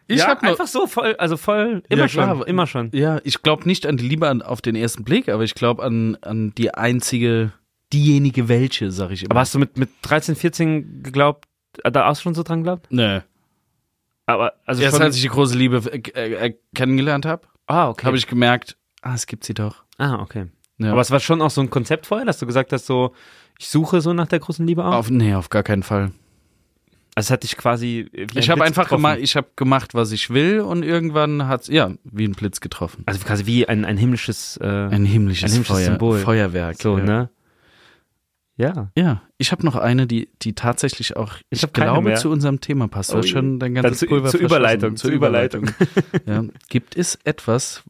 Ich 0.08 0.20
ja, 0.20 0.28
hab 0.28 0.44
noch- 0.44 0.50
einfach 0.52 0.68
so 0.68 0.86
voll, 0.86 1.16
also 1.18 1.38
voll, 1.38 1.82
immer 1.90 2.04
Ja, 2.04 2.08
klar, 2.08 2.10
schon, 2.10 2.24
aber- 2.30 2.48
immer 2.48 2.68
schon. 2.68 2.90
Ja, 2.94 3.20
ich 3.24 3.42
glaube 3.42 3.66
nicht 3.68 3.86
an 3.88 3.98
die 3.98 4.08
Liebe 4.08 4.28
an, 4.28 4.42
auf 4.42 4.62
den 4.62 4.76
ersten 4.76 5.04
Blick, 5.06 5.30
aber 5.30 5.44
ich 5.44 5.56
glaube 5.56 5.82
an, 5.84 6.18
an 6.22 6.54
die 6.56 6.74
einzige, 6.74 7.52
diejenige 7.94 8.48
welche, 8.48 8.91
sag 8.91 9.12
ich 9.12 9.24
immer. 9.24 9.32
Aber 9.32 9.41
hast 9.41 9.53
du 9.53 9.60
mit, 9.60 9.77
mit 9.77 9.89
13, 10.01 10.36
14 10.36 11.03
geglaubt, 11.03 11.46
äh, 11.84 11.91
da 11.91 12.10
auch 12.10 12.15
schon 12.15 12.34
so 12.34 12.44
dran 12.44 12.60
geglaubt? 12.60 12.88
nee. 12.89 13.22
Aber, 14.29 14.53
also 14.65 14.84
Erst 14.84 14.98
schon, 14.98 15.03
als 15.03 15.15
ich 15.15 15.22
die 15.22 15.29
große 15.29 15.58
Liebe 15.58 15.77
äh, 15.89 16.48
äh, 16.48 16.53
kennengelernt 16.75 17.25
habe, 17.25 17.48
ah, 17.65 17.88
okay. 17.88 18.06
habe 18.06 18.17
ich 18.17 18.27
gemerkt, 18.27 18.75
ah, 19.01 19.13
es 19.13 19.25
gibt 19.25 19.46
sie 19.46 19.53
doch. 19.53 19.86
ah, 19.98 20.20
okay. 20.20 20.48
Ja. 20.79 20.91
Aber 20.91 21.01
es 21.01 21.12
war 21.12 21.22
schon 21.22 21.41
auch 21.41 21.50
so 21.50 21.62
ein 21.62 21.70
Konzept 21.70 22.06
vorher, 22.06 22.25
dass 22.25 22.38
du 22.38 22.46
gesagt 22.46 22.72
hast, 22.74 22.86
so, 22.86 23.13
ich 23.58 23.70
suche 23.70 24.01
so 24.01 24.13
nach 24.13 24.27
der 24.27 24.39
großen 24.39 24.67
Liebe 24.67 24.86
auch? 24.86 24.94
auf, 24.94 25.10
nee, 25.10 25.34
auf 25.34 25.50
gar 25.50 25.63
keinen 25.63 25.82
Fall. 25.82 26.12
Also 27.15 27.27
es 27.27 27.32
hat 27.32 27.41
dich 27.44 27.58
quasi 27.58 28.12
Ich 28.36 28.51
habe 28.51 28.63
einfach 28.63 28.89
gemacht, 28.89 29.17
ich 29.20 29.36
habe 29.36 29.48
gemacht, 29.56 29.96
was 29.96 30.12
ich 30.12 30.29
will 30.29 30.60
und 30.60 30.84
irgendwann 30.84 31.48
hat's 31.48 31.67
ja 31.67 31.91
wie 32.03 32.25
ein 32.25 32.34
Blitz 32.34 32.60
getroffen. 32.60 33.01
Also 33.08 33.20
quasi 33.22 33.48
wie 33.48 33.67
ein, 33.67 33.86
ein 33.86 33.98
himmlisches, 33.98 34.58
äh, 34.62 34.67
Ein 34.67 35.03
himmlisches, 35.03 35.50
Ein 35.50 35.53
himmlisches 35.53 35.67
Feuer, 35.67 35.86
Symbol. 35.86 36.20
Feuerwerk. 36.20 36.79
so, 36.79 37.00
ja. 37.00 37.03
ne? 37.03 37.29
Ja. 38.58 38.92
Ja, 38.98 39.22
ich 39.38 39.52
habe 39.52 39.64
noch 39.64 39.76
eine, 39.76 40.08
die, 40.08 40.30
die 40.42 40.54
tatsächlich 40.54 41.16
auch, 41.16 41.36
ich, 41.52 41.62
keine 41.74 41.92
glaube, 41.92 42.16
zu 42.16 42.32
unserem 42.32 42.60
Thema 42.60 42.88
passt. 42.88 43.14
Oh 43.14 43.22
schon 43.22 43.60
dein 43.60 43.76
ganzes 43.76 44.00
zu- 44.00 44.08
Pulver 44.08 44.30
zur. 44.32 44.42
Überleitung, 44.42 44.96
Zur 44.96 45.12
Überleitung. 45.12 45.70
ja. 46.26 46.44
Gibt 46.68 46.98
es 46.98 47.20
etwas, 47.24 47.84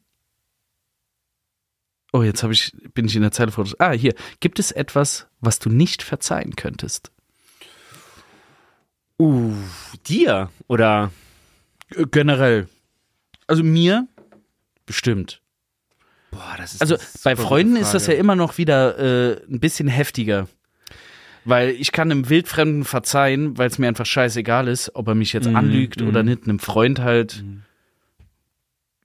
oh, 2.12 2.22
jetzt 2.22 2.44
habe 2.44 2.52
ich, 2.52 2.74
bin 2.94 3.06
ich 3.06 3.16
in 3.16 3.22
der 3.22 3.32
Zeile 3.32 3.52
vor. 3.52 3.66
Ah, 3.80 3.92
hier. 3.92 4.14
Gibt 4.42 4.60
es 4.60 4.72
etwas, 4.72 5.28
was 5.40 5.60
du 5.60 5.70
nicht 5.70 6.04
verzeihen 6.04 6.56
könntest? 6.58 7.12
Uh, 9.20 9.54
dir? 10.06 10.52
Oder? 10.68 11.12
Generell. 12.12 12.68
Also 13.48 13.64
mir 13.64 14.08
bestimmt. 14.86 15.42
Boah, 16.32 16.56
das 16.58 16.74
ist 16.74 16.82
Also 16.82 16.98
bei 17.24 17.38
Freunden 17.38 17.78
ist 17.78 17.94
das 17.94 18.08
ja 18.08 18.14
immer 18.14 18.36
noch 18.36 18.58
wieder 18.58 19.00
äh, 19.00 19.42
ein 19.50 19.62
bisschen 19.62 19.88
heftiger. 19.88 20.50
Weil 21.48 21.70
ich 21.70 21.94
kann 21.94 22.12
einem 22.12 22.30
Wildfremden 22.30 22.84
verzeihen, 22.84 23.58
weil 23.58 23.68
es 23.70 23.80
mir 23.80 23.88
einfach 23.88 24.06
scheißegal 24.06 24.68
ist, 24.68 24.94
ob 24.96 25.08
er 25.08 25.16
mich 25.16 25.32
jetzt 25.32 25.48
Mhm, 25.48 25.56
anlügt 25.56 26.01
mhm. 26.01 26.10
oder 26.10 26.22
nicht. 26.22 26.44
Einem 26.44 26.60
Freund 26.60 27.00
halt 27.00 27.42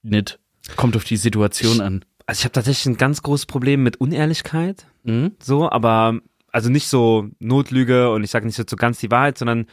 nicht. 0.03 0.41
Kommt 0.75 0.97
auf 0.97 1.05
die 1.05 1.17
Situation 1.17 1.81
an. 1.81 2.05
Also 2.27 2.41
ich 2.41 2.45
habe 2.45 2.53
tatsächlich 2.53 2.87
ein 2.87 2.97
ganz 2.97 3.23
großes 3.23 3.47
Problem 3.47 3.85
mit 3.85 3.97
Unehrlichkeit. 4.01 4.87
Mhm. 5.05 5.33
So, 5.41 5.71
aber 5.71 6.19
also 6.51 6.69
nicht 6.69 6.89
so 6.89 7.29
Notlüge 7.39 8.11
und 8.11 8.25
ich 8.25 8.31
sage 8.31 8.45
nicht 8.47 8.57
so 8.69 8.77
ganz 8.77 8.99
die 8.99 9.11
Wahrheit, 9.13 9.39
sondern 9.39 9.67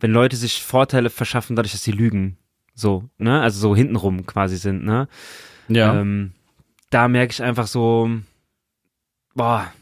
wenn 0.00 0.10
Leute 0.10 0.34
sich 0.36 0.62
Vorteile 0.62 1.10
verschaffen, 1.10 1.54
dadurch, 1.54 1.72
dass 1.72 1.82
sie 1.84 1.92
lügen. 1.92 2.36
So, 2.74 3.08
ne? 3.18 3.40
Also 3.40 3.60
so 3.60 3.76
hintenrum 3.76 4.26
quasi 4.26 4.56
sind, 4.56 4.84
ne? 4.84 5.06
Ja. 5.68 6.00
Ähm, 6.00 6.32
da 6.90 7.06
merke 7.06 7.30
ich 7.30 7.42
einfach 7.42 7.68
so, 7.68 8.10
boah, 9.34 9.72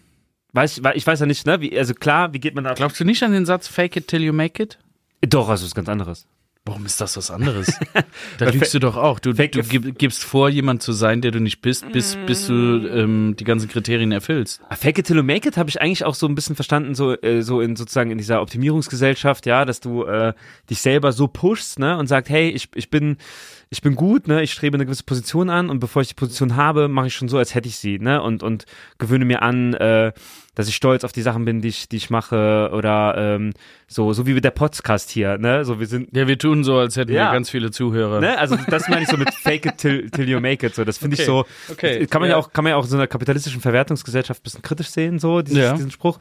weiß, 0.54 0.78
ich- 0.78 0.84
ich 0.94 1.06
weiß 1.06 1.20
ja 1.20 1.26
nicht, 1.26 1.46
ne? 1.46 1.60
Wie, 1.60 1.76
also 1.78 1.94
klar, 1.94 2.32
wie 2.32 2.40
geht 2.40 2.54
man 2.54 2.64
da? 2.64 2.74
Glaubst 2.74 3.00
du 3.00 3.04
nicht 3.04 3.22
an 3.22 3.32
den 3.32 3.46
Satz 3.46 3.68
Fake 3.68 3.96
it 3.96 4.08
till 4.08 4.22
you 4.22 4.32
make 4.32 4.62
it? 4.62 4.78
Doch, 5.26 5.48
also 5.48 5.64
ist 5.66 5.74
ganz 5.74 5.88
anderes. 5.88 6.26
Warum 6.66 6.86
ist 6.86 6.98
das 6.98 7.14
was 7.18 7.30
anderes? 7.30 7.78
da 8.38 8.48
lügst 8.48 8.72
du 8.72 8.78
doch 8.78 8.96
auch. 8.96 9.18
Du, 9.18 9.34
du 9.34 9.48
gib, 9.48 9.98
gibst 9.98 10.24
vor, 10.24 10.48
jemand 10.48 10.82
zu 10.82 10.92
sein, 10.92 11.20
der 11.20 11.30
du 11.30 11.38
nicht 11.38 11.60
bist, 11.60 11.92
bis, 11.92 12.16
bis 12.26 12.46
du 12.46 12.54
ähm, 12.88 13.36
die 13.38 13.44
ganzen 13.44 13.68
Kriterien 13.68 14.12
erfüllst. 14.12 14.62
Ah, 14.70 14.74
Fake 14.76 14.98
it 14.98 15.06
till 15.06 15.16
you 15.16 15.22
make 15.22 15.46
it 15.46 15.58
habe 15.58 15.68
ich 15.68 15.82
eigentlich 15.82 16.04
auch 16.06 16.14
so 16.14 16.26
ein 16.26 16.34
bisschen 16.34 16.54
verstanden, 16.56 16.94
so, 16.94 17.20
äh, 17.20 17.42
so 17.42 17.60
in 17.60 17.76
sozusagen 17.76 18.10
in 18.10 18.16
dieser 18.16 18.40
Optimierungsgesellschaft, 18.40 19.44
ja, 19.44 19.66
dass 19.66 19.80
du 19.80 20.04
äh, 20.04 20.32
dich 20.70 20.80
selber 20.80 21.12
so 21.12 21.28
pushst, 21.28 21.78
ne, 21.78 21.98
und 21.98 22.06
sagst, 22.06 22.30
hey, 22.30 22.48
ich, 22.48 22.70
ich 22.74 22.88
bin, 22.88 23.18
ich 23.74 23.82
bin 23.82 23.96
gut, 23.96 24.28
ne, 24.28 24.40
ich 24.42 24.52
strebe 24.52 24.76
eine 24.76 24.84
gewisse 24.86 25.02
Position 25.02 25.50
an 25.50 25.68
und 25.68 25.80
bevor 25.80 26.00
ich 26.00 26.08
die 26.08 26.14
Position 26.14 26.54
habe, 26.54 26.86
mache 26.86 27.08
ich 27.08 27.14
schon 27.14 27.28
so, 27.28 27.36
als 27.38 27.54
hätte 27.56 27.68
ich 27.68 27.76
sie, 27.76 27.98
ne, 27.98 28.22
und, 28.22 28.44
und 28.44 28.66
gewöhne 28.98 29.24
mir 29.24 29.42
an, 29.42 29.74
äh, 29.74 30.12
dass 30.54 30.68
ich 30.68 30.76
stolz 30.76 31.02
auf 31.02 31.10
die 31.10 31.22
Sachen 31.22 31.44
bin, 31.44 31.60
die 31.60 31.66
ich, 31.68 31.88
die 31.88 31.96
ich 31.96 32.08
mache, 32.10 32.70
oder 32.72 33.14
ähm, 33.18 33.52
so, 33.88 34.12
so 34.12 34.26
wie 34.28 34.34
mit 34.34 34.44
der 34.44 34.52
Podcast 34.52 35.10
hier, 35.10 35.38
ne, 35.38 35.64
so 35.64 35.80
wir 35.80 35.88
sind 35.88 36.16
Ja, 36.16 36.28
wir 36.28 36.38
tun 36.38 36.62
so, 36.62 36.78
als 36.78 36.96
hätten 36.96 37.12
Ja. 37.12 37.30
wir 37.30 37.32
ganz 37.32 37.50
viele 37.50 37.72
Zuhörer. 37.72 38.20
Ne? 38.20 38.38
Also 38.38 38.56
das 38.68 38.88
meine 38.88 39.02
ich 39.02 39.08
so 39.08 39.16
mit 39.16 39.34
Fake 39.42 39.66
it 39.66 39.78
till, 39.78 40.08
till 40.10 40.28
you 40.28 40.38
make 40.38 40.64
it. 40.64 40.76
So, 40.76 40.84
das 40.84 40.98
finde 40.98 41.16
ich 41.16 41.24
so. 41.26 41.44
Okay. 41.70 42.06
Kann 42.06 42.20
man 42.20 42.30
ja. 42.30 42.36
Ja. 42.36 42.40
auch, 42.40 42.52
kann 42.52 42.62
man 42.62 42.70
ja 42.70 42.76
auch 42.76 42.84
in 42.84 42.90
so 42.90 42.96
einer 42.96 43.08
kapitalistischen 43.08 43.60
Verwertungsgesellschaft 43.60 44.40
ein 44.40 44.44
bisschen 44.44 44.62
kritisch 44.62 44.88
sehen, 44.90 45.18
so 45.18 45.42
dieses, 45.42 45.58
Ja. 45.58 45.72
diesen 45.74 45.90
Spruch. 45.90 46.18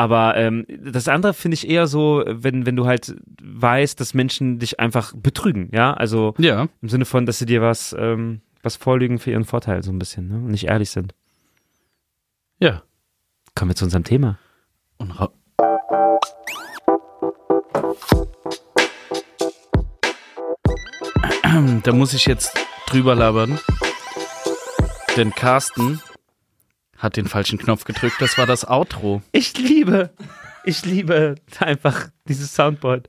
Aber 0.00 0.36
ähm, 0.36 0.64
das 0.68 1.08
andere 1.08 1.34
finde 1.34 1.56
ich 1.56 1.68
eher 1.68 1.86
so, 1.88 2.22
wenn 2.26 2.64
wenn 2.66 2.76
du 2.76 2.86
halt 2.86 3.16
weißt, 3.42 3.98
dass 4.00 4.14
Menschen 4.14 4.58
dich 4.60 4.78
einfach 4.80 5.12
betrügen, 5.14 5.70
ja. 5.72 5.92
Also 5.92 6.34
Ja. 6.38 6.68
im 6.80 6.88
Sinne 6.88 7.04
von, 7.04 7.26
dass 7.26 7.38
sie 7.40 7.46
dir 7.46 7.60
was 7.62 7.94
ähm, 7.98 8.40
was 8.62 8.76
vorlügen 8.76 9.18
für 9.18 9.32
ihren 9.32 9.44
Vorteil 9.44 9.82
so 9.82 9.90
ein 9.90 9.98
bisschen, 9.98 10.28
ne? 10.28 10.36
Und 10.36 10.48
nicht 10.52 10.66
ehrlich 10.68 10.90
sind. 10.90 11.14
Ja. 12.60 12.82
Kommen 13.54 13.70
wir 13.72 13.76
zu 13.76 13.84
unserem 13.84 14.04
Thema. 14.04 14.38
Und 14.98 15.12
da 21.82 21.92
muss 21.92 22.12
ich 22.14 22.26
jetzt 22.26 22.52
drüber 22.86 23.14
labern. 23.14 23.58
Denn 25.16 25.34
Carsten 25.34 26.00
hat 26.98 27.16
den 27.16 27.26
falschen 27.26 27.58
Knopf 27.58 27.84
gedrückt. 27.84 28.16
Das 28.20 28.38
war 28.38 28.46
das 28.46 28.66
Outro. 28.68 29.22
Ich 29.32 29.56
liebe, 29.56 30.10
ich 30.64 30.84
liebe 30.84 31.36
einfach 31.60 32.08
dieses 32.28 32.54
Soundboard. 32.54 33.08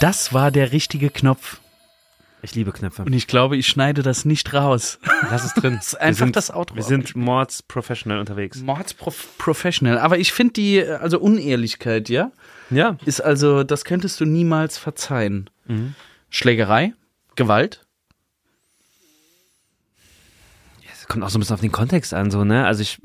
Das 0.00 0.32
war 0.32 0.50
der 0.50 0.72
richtige 0.72 1.10
Knopf. 1.10 1.60
Ich 2.40 2.54
liebe 2.54 2.70
Knöpfe. 2.70 3.02
Und 3.02 3.12
ich 3.12 3.26
glaube, 3.26 3.56
ich 3.56 3.66
schneide 3.66 4.02
das 4.02 4.24
nicht 4.24 4.54
raus. 4.54 5.00
Lass 5.28 5.44
es 5.44 5.54
drin. 5.54 5.74
Das 5.78 5.88
ist 5.88 5.94
einfach 6.00 6.26
sind, 6.26 6.36
das 6.36 6.52
Outro. 6.52 6.76
Wir 6.76 6.84
sind 6.84 7.16
Mords 7.16 7.64
Professional 7.64 8.20
unterwegs. 8.20 8.58
Mords 8.60 8.94
Prof 8.94 9.26
Professional. 9.38 9.98
Aber 9.98 10.18
ich 10.18 10.32
finde 10.32 10.52
die, 10.52 10.82
also 10.84 11.18
Unehrlichkeit, 11.18 12.08
ja, 12.08 12.30
Ja. 12.70 12.96
ist 13.04 13.20
also, 13.20 13.64
das 13.64 13.84
könntest 13.84 14.20
du 14.20 14.24
niemals 14.24 14.78
verzeihen. 14.78 15.50
Schlägerei, 16.30 16.92
Gewalt. 17.34 17.84
Es 20.92 20.97
kommt 21.08 21.24
auch 21.24 21.30
so 21.30 21.38
ein 21.38 21.40
bisschen 21.40 21.54
auf 21.54 21.60
den 21.60 21.72
Kontext 21.72 22.12
an, 22.14 22.30
so, 22.30 22.44
ne? 22.44 22.66
Also 22.66 22.82
ich, 22.82 23.00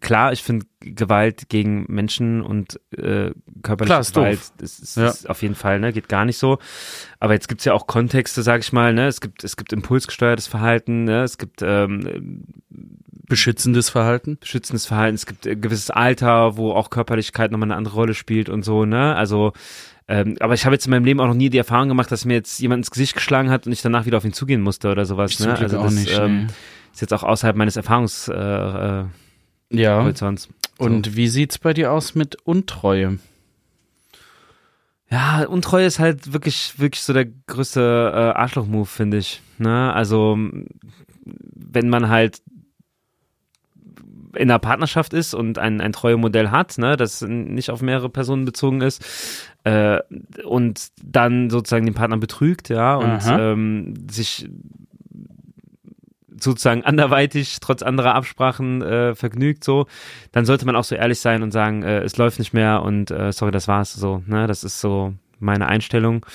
klar, 0.00 0.32
ich 0.32 0.42
finde 0.42 0.66
Gewalt 0.80 1.48
gegen 1.48 1.86
Menschen 1.88 2.40
und 2.42 2.80
äh, 2.96 3.32
körperliche 3.62 3.86
Klar, 3.92 4.00
ist 4.00 4.14
Gewalt, 4.14 4.38
doof. 4.38 4.52
das 4.58 4.78
ist, 4.78 4.96
Ja. 4.96 5.08
ist 5.08 5.28
auf 5.28 5.42
jeden 5.42 5.56
Fall, 5.56 5.80
ne? 5.80 5.92
Geht 5.92 6.08
gar 6.08 6.24
nicht 6.24 6.38
so. 6.38 6.58
Aber 7.18 7.32
jetzt 7.34 7.48
gibt's 7.48 7.64
ja 7.64 7.72
auch 7.74 7.86
Kontexte, 7.86 8.42
sag 8.42 8.60
ich 8.60 8.72
mal, 8.72 8.94
ne? 8.94 9.08
Es 9.08 9.20
gibt, 9.20 9.42
es 9.44 9.56
gibt 9.56 9.72
impulsgesteuertes 9.72 10.46
Verhalten, 10.46 11.04
ne? 11.04 11.22
Es 11.24 11.36
gibt 11.36 11.60
ähm, 11.62 12.44
Beschützendes 13.28 13.90
Verhalten. 13.90 14.38
schützendes 14.42 14.86
Verhalten, 14.86 15.14
es 15.16 15.26
gibt 15.26 15.46
ein 15.46 15.60
gewisses 15.60 15.90
Alter, 15.90 16.56
wo 16.56 16.72
auch 16.72 16.88
Körperlichkeit 16.88 17.50
nochmal 17.50 17.66
eine 17.68 17.76
andere 17.76 17.94
Rolle 17.94 18.14
spielt 18.14 18.48
und 18.48 18.62
so, 18.64 18.86
ne? 18.86 19.14
Also, 19.16 19.52
ähm, 20.06 20.36
aber 20.40 20.54
ich 20.54 20.64
habe 20.64 20.74
jetzt 20.74 20.86
in 20.86 20.90
meinem 20.92 21.04
Leben 21.04 21.20
auch 21.20 21.26
noch 21.26 21.34
nie 21.34 21.50
die 21.50 21.58
Erfahrung 21.58 21.88
gemacht, 21.88 22.10
dass 22.10 22.24
mir 22.24 22.34
jetzt 22.34 22.58
jemand 22.60 22.78
ins 22.80 22.90
Gesicht 22.90 23.14
geschlagen 23.14 23.50
hat 23.50 23.66
und 23.66 23.72
ich 23.72 23.82
danach 23.82 24.06
wieder 24.06 24.16
auf 24.16 24.24
ihn 24.24 24.32
zugehen 24.32 24.62
musste 24.62 24.90
oder 24.90 25.04
sowas, 25.04 25.32
Ich 25.32 25.40
ne? 25.40 25.58
Also 25.58 25.78
auch 25.78 25.84
das 25.84 25.94
nicht, 25.94 26.18
ähm, 26.18 26.46
nee. 26.46 26.52
Ist 26.92 27.00
jetzt 27.00 27.12
auch 27.14 27.22
außerhalb 27.22 27.56
meines 27.56 27.76
Erfahrungshorizonts. 27.76 29.08
Äh, 29.70 29.76
äh, 29.76 29.82
Ja. 29.82 30.02
Horizonts. 30.02 30.48
Und 30.78 31.16
wie 31.16 31.28
sieht's 31.28 31.58
bei 31.58 31.74
dir 31.74 31.92
aus 31.92 32.14
mit 32.14 32.36
Untreue? 32.44 33.18
Ja, 35.10 35.44
Untreue 35.46 35.86
ist 35.86 35.98
halt 35.98 36.32
wirklich, 36.32 36.78
wirklich 36.78 37.02
so 37.02 37.12
der 37.12 37.26
größte 37.46 38.12
äh, 38.14 38.38
Arschloch-Move, 38.38 38.86
finde 38.86 39.16
ich. 39.16 39.40
Ne? 39.58 39.92
Also, 39.92 40.38
wenn 41.24 41.88
man 41.88 42.08
halt 42.08 42.42
in 44.34 44.50
einer 44.50 44.58
Partnerschaft 44.58 45.14
ist 45.14 45.34
und 45.34 45.58
ein, 45.58 45.80
ein 45.80 45.92
Treuemodell 45.92 46.50
hat, 46.50 46.78
ne, 46.78 46.96
das 46.96 47.22
nicht 47.22 47.70
auf 47.70 47.80
mehrere 47.82 48.10
Personen 48.10 48.44
bezogen 48.44 48.82
ist, 48.82 49.04
äh, 49.64 49.98
und 50.44 50.88
dann 51.02 51.50
sozusagen 51.50 51.86
den 51.86 51.94
Partner 51.94 52.18
betrügt, 52.18 52.68
ja, 52.68 52.94
und 52.96 53.20
ähm, 53.26 53.94
sich 54.10 54.48
sozusagen 56.40 56.84
anderweitig, 56.84 57.58
trotz 57.60 57.82
anderer 57.82 58.14
Absprachen 58.14 58.82
äh, 58.82 59.14
vergnügt, 59.14 59.64
so, 59.64 59.86
dann 60.32 60.44
sollte 60.44 60.66
man 60.66 60.76
auch 60.76 60.84
so 60.84 60.94
ehrlich 60.94 61.20
sein 61.20 61.42
und 61.42 61.50
sagen, 61.50 61.82
äh, 61.82 62.00
es 62.00 62.16
läuft 62.16 62.38
nicht 62.38 62.52
mehr 62.52 62.82
und 62.82 63.10
äh, 63.10 63.32
sorry, 63.32 63.52
das 63.52 63.68
war's, 63.68 63.92
so, 63.94 64.22
ne, 64.26 64.46
das 64.46 64.64
ist 64.64 64.80
so 64.80 65.14
meine 65.38 65.66
Einstellung. 65.66 66.26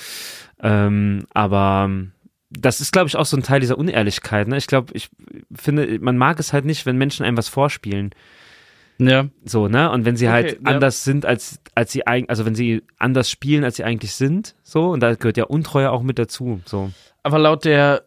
Ähm, 0.61 1.25
aber 1.33 1.89
das 2.49 2.81
ist, 2.81 2.91
glaube 2.91 3.07
ich, 3.07 3.15
auch 3.15 3.25
so 3.25 3.35
ein 3.35 3.43
Teil 3.43 3.59
dieser 3.59 3.77
Unehrlichkeit. 3.77 4.47
Ne? 4.47 4.57
Ich 4.57 4.67
glaube, 4.67 4.93
ich 4.93 5.09
finde, 5.53 5.99
man 5.99 6.17
mag 6.17 6.39
es 6.39 6.53
halt 6.53 6.65
nicht, 6.65 6.85
wenn 6.85 6.97
Menschen 6.97 7.25
einem 7.25 7.37
was 7.37 7.49
vorspielen. 7.49 8.11
Ja. 8.99 9.27
So, 9.43 9.67
ne? 9.67 9.91
Und 9.91 10.05
wenn 10.05 10.15
sie 10.15 10.27
Okay, 10.27 10.33
halt 10.33 10.51
ja. 10.53 10.57
anders 10.63 11.03
sind, 11.03 11.25
als, 11.25 11.59
als 11.75 11.91
sie 11.91 12.05
eigentlich, 12.05 12.29
also 12.29 12.45
wenn 12.45 12.55
sie 12.55 12.83
anders 12.97 13.29
spielen, 13.29 13.63
als 13.63 13.77
sie 13.77 13.83
eigentlich 13.83 14.13
sind, 14.13 14.55
so, 14.63 14.91
und 14.91 15.01
da 15.01 15.15
gehört 15.15 15.37
ja 15.37 15.45
Untreue 15.45 15.91
auch 15.91 16.03
mit 16.03 16.19
dazu. 16.19 16.61
So. 16.65 16.91
Aber 17.23 17.39
laut 17.39 17.65
der 17.65 18.03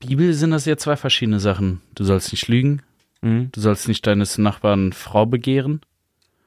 Bibel 0.00 0.32
sind 0.34 0.50
das 0.50 0.64
ja 0.66 0.76
zwei 0.76 0.96
verschiedene 0.96 1.40
Sachen. 1.40 1.80
Du 1.94 2.04
sollst 2.04 2.32
nicht 2.32 2.48
lügen, 2.48 2.82
Mhm. 3.22 3.48
du 3.52 3.60
sollst 3.60 3.88
nicht 3.88 4.06
deines 4.06 4.38
Nachbarn 4.38 4.92
Frau 4.92 5.26
begehren 5.26 5.80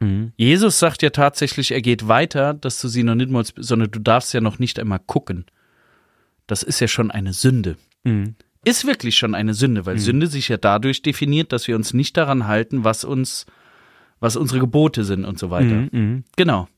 Mhm. 0.02 0.32
Jesus 0.38 0.80
sagt 0.80 1.02
ja 1.02 1.10
tatsächlich, 1.10 1.72
er 1.72 1.82
geht 1.82 2.08
weiter, 2.08 2.54
dass 2.54 2.80
du 2.80 2.88
sie 2.88 3.04
noch 3.04 3.16
nicht 3.16 3.30
mal, 3.30 3.44
sondern 3.58 3.92
du 3.92 4.00
darfst 4.00 4.34
ja 4.34 4.40
noch 4.40 4.58
nicht 4.58 4.80
einmal 4.80 5.00
gucken. 5.06 5.46
Das 6.48 6.64
ist 6.64 6.80
ja 6.80 6.88
schon 6.88 7.12
eine 7.12 7.34
Sünde. 7.34 7.76
Mhm. 8.06 8.36
Ist 8.64 8.88
wirklich 8.88 9.18
schon 9.18 9.36
eine 9.36 9.54
Sünde, 9.54 9.86
weil 9.86 10.00
Sünde 10.00 10.28
sich 10.28 10.48
ja 10.48 10.56
dadurch 10.56 11.02
definiert, 11.02 11.52
dass 11.52 11.68
wir 11.68 11.76
uns 11.76 11.94
nicht 11.94 12.16
daran 12.16 12.48
halten, 12.48 12.86
was 12.86 13.04
uns, 13.04 13.46
was 14.22 14.38
unsere 14.38 14.62
Gebote 14.62 15.04
sind 15.04 15.26
und 15.26 15.38
so 15.38 15.50
weiter. 15.50 15.76
Mhm. 15.76 15.90
Mhm. 15.92 16.24
Genau. 16.38 16.70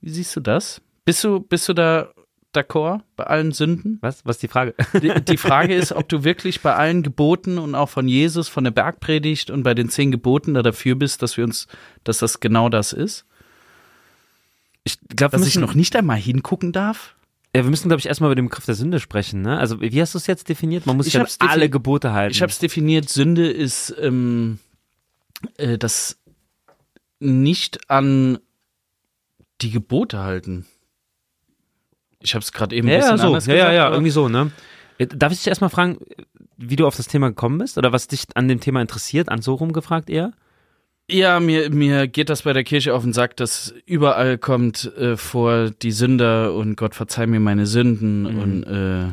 Wie 0.00 0.08
siehst 0.10 0.34
du 0.36 0.40
das? 0.40 0.80
Bist 1.04 1.22
du, 1.24 1.40
bist 1.40 1.68
du 1.68 1.74
da 1.74 2.08
d'accord 2.54 3.00
bei 3.16 3.24
allen 3.24 3.52
Sünden? 3.52 3.98
Was? 4.00 4.24
Was 4.26 4.36
ist 4.36 4.42
die 4.42 4.48
Frage? 4.48 4.74
Die, 5.00 5.12
die 5.24 5.36
Frage 5.38 5.74
ist, 5.74 5.92
ob 5.92 6.08
du 6.08 6.24
wirklich 6.24 6.60
bei 6.60 6.74
allen 6.74 7.02
Geboten 7.02 7.58
und 7.58 7.74
auch 7.74 7.88
von 7.88 8.08
Jesus, 8.08 8.48
von 8.48 8.64
der 8.64 8.70
Bergpredigt 8.70 9.50
und 9.50 9.62
bei 9.62 9.74
den 9.74 9.88
zehn 9.88 10.10
Geboten 10.10 10.54
da 10.54 10.62
dafür 10.62 10.94
bist, 10.94 11.22
dass 11.22 11.36
wir 11.36 11.44
uns, 11.44 11.66
dass 12.04 12.18
das 12.18 12.40
genau 12.40 12.68
das 12.68 12.92
ist. 12.92 13.24
Ich 14.84 14.98
glaube, 15.14 15.32
Dass 15.32 15.42
ich 15.46 15.54
müssen, 15.54 15.60
noch 15.62 15.74
nicht 15.74 15.94
einmal 15.96 16.16
hingucken 16.18 16.72
darf? 16.72 17.14
ja, 17.54 17.62
wir 17.62 17.70
müssen, 17.70 17.88
glaube 17.88 18.00
ich, 18.00 18.06
erstmal 18.06 18.28
über 18.28 18.34
den 18.34 18.46
Begriff 18.48 18.64
der 18.64 18.74
Sünde 18.74 18.98
sprechen. 18.98 19.42
Ne? 19.42 19.58
Also, 19.58 19.80
wie 19.80 20.00
hast 20.00 20.14
du 20.14 20.18
es 20.18 20.26
jetzt 20.26 20.48
definiert? 20.48 20.86
Man 20.86 20.96
muss 20.96 21.06
Ich 21.06 21.14
defini- 21.16 21.46
alle 21.48 21.68
Gebote 21.70 22.12
halten. 22.12 22.32
Ich 22.32 22.42
habe 22.42 22.50
es 22.50 22.58
definiert, 22.58 23.08
Sünde 23.08 23.48
ist 23.50 23.94
ähm, 24.00 24.58
äh, 25.58 25.76
das 25.78 26.18
nicht 27.20 27.90
an 27.90 28.38
die 29.60 29.70
Gebote 29.70 30.18
halten. 30.20 30.66
Ich 32.22 32.34
habe 32.34 32.42
es 32.42 32.52
gerade 32.52 32.74
eben 32.76 32.88
ein 32.88 32.92
ja, 32.92 32.98
bisschen 32.98 33.10
ja, 33.12 33.18
so. 33.18 33.26
anders 33.28 33.46
Ja, 33.46 33.54
gesagt. 33.54 33.72
ja, 33.72 33.74
ja, 33.84 33.90
irgendwie 33.90 34.10
so, 34.10 34.28
ne? 34.28 34.50
Äh, 34.98 35.06
Darf 35.08 35.32
ich 35.32 35.38
dich 35.38 35.48
erstmal 35.48 35.70
fragen, 35.70 35.98
wie 36.56 36.76
du 36.76 36.86
auf 36.86 36.96
das 36.96 37.08
Thema 37.08 37.28
gekommen 37.28 37.58
bist? 37.58 37.78
Oder 37.78 37.92
was 37.92 38.06
dich 38.08 38.24
an 38.34 38.48
dem 38.48 38.60
Thema 38.60 38.80
interessiert? 38.80 39.28
An 39.28 39.42
so 39.42 39.54
rumgefragt 39.54 40.08
eher? 40.10 40.32
Ja, 41.10 41.40
mir, 41.40 41.68
mir 41.70 42.06
geht 42.06 42.30
das 42.30 42.42
bei 42.42 42.52
der 42.52 42.62
Kirche 42.64 42.94
auf 42.94 43.02
den 43.02 43.12
Sack, 43.12 43.36
dass 43.36 43.74
überall 43.86 44.38
kommt 44.38 44.84
äh, 44.96 45.16
vor 45.16 45.70
die 45.70 45.90
Sünder 45.90 46.54
und 46.54 46.76
Gott 46.76 46.94
verzeih 46.94 47.26
mir 47.26 47.40
meine 47.40 47.66
Sünden 47.66 48.22
Mhm. 48.22 48.38
und 48.38 48.62
äh, 48.64 49.04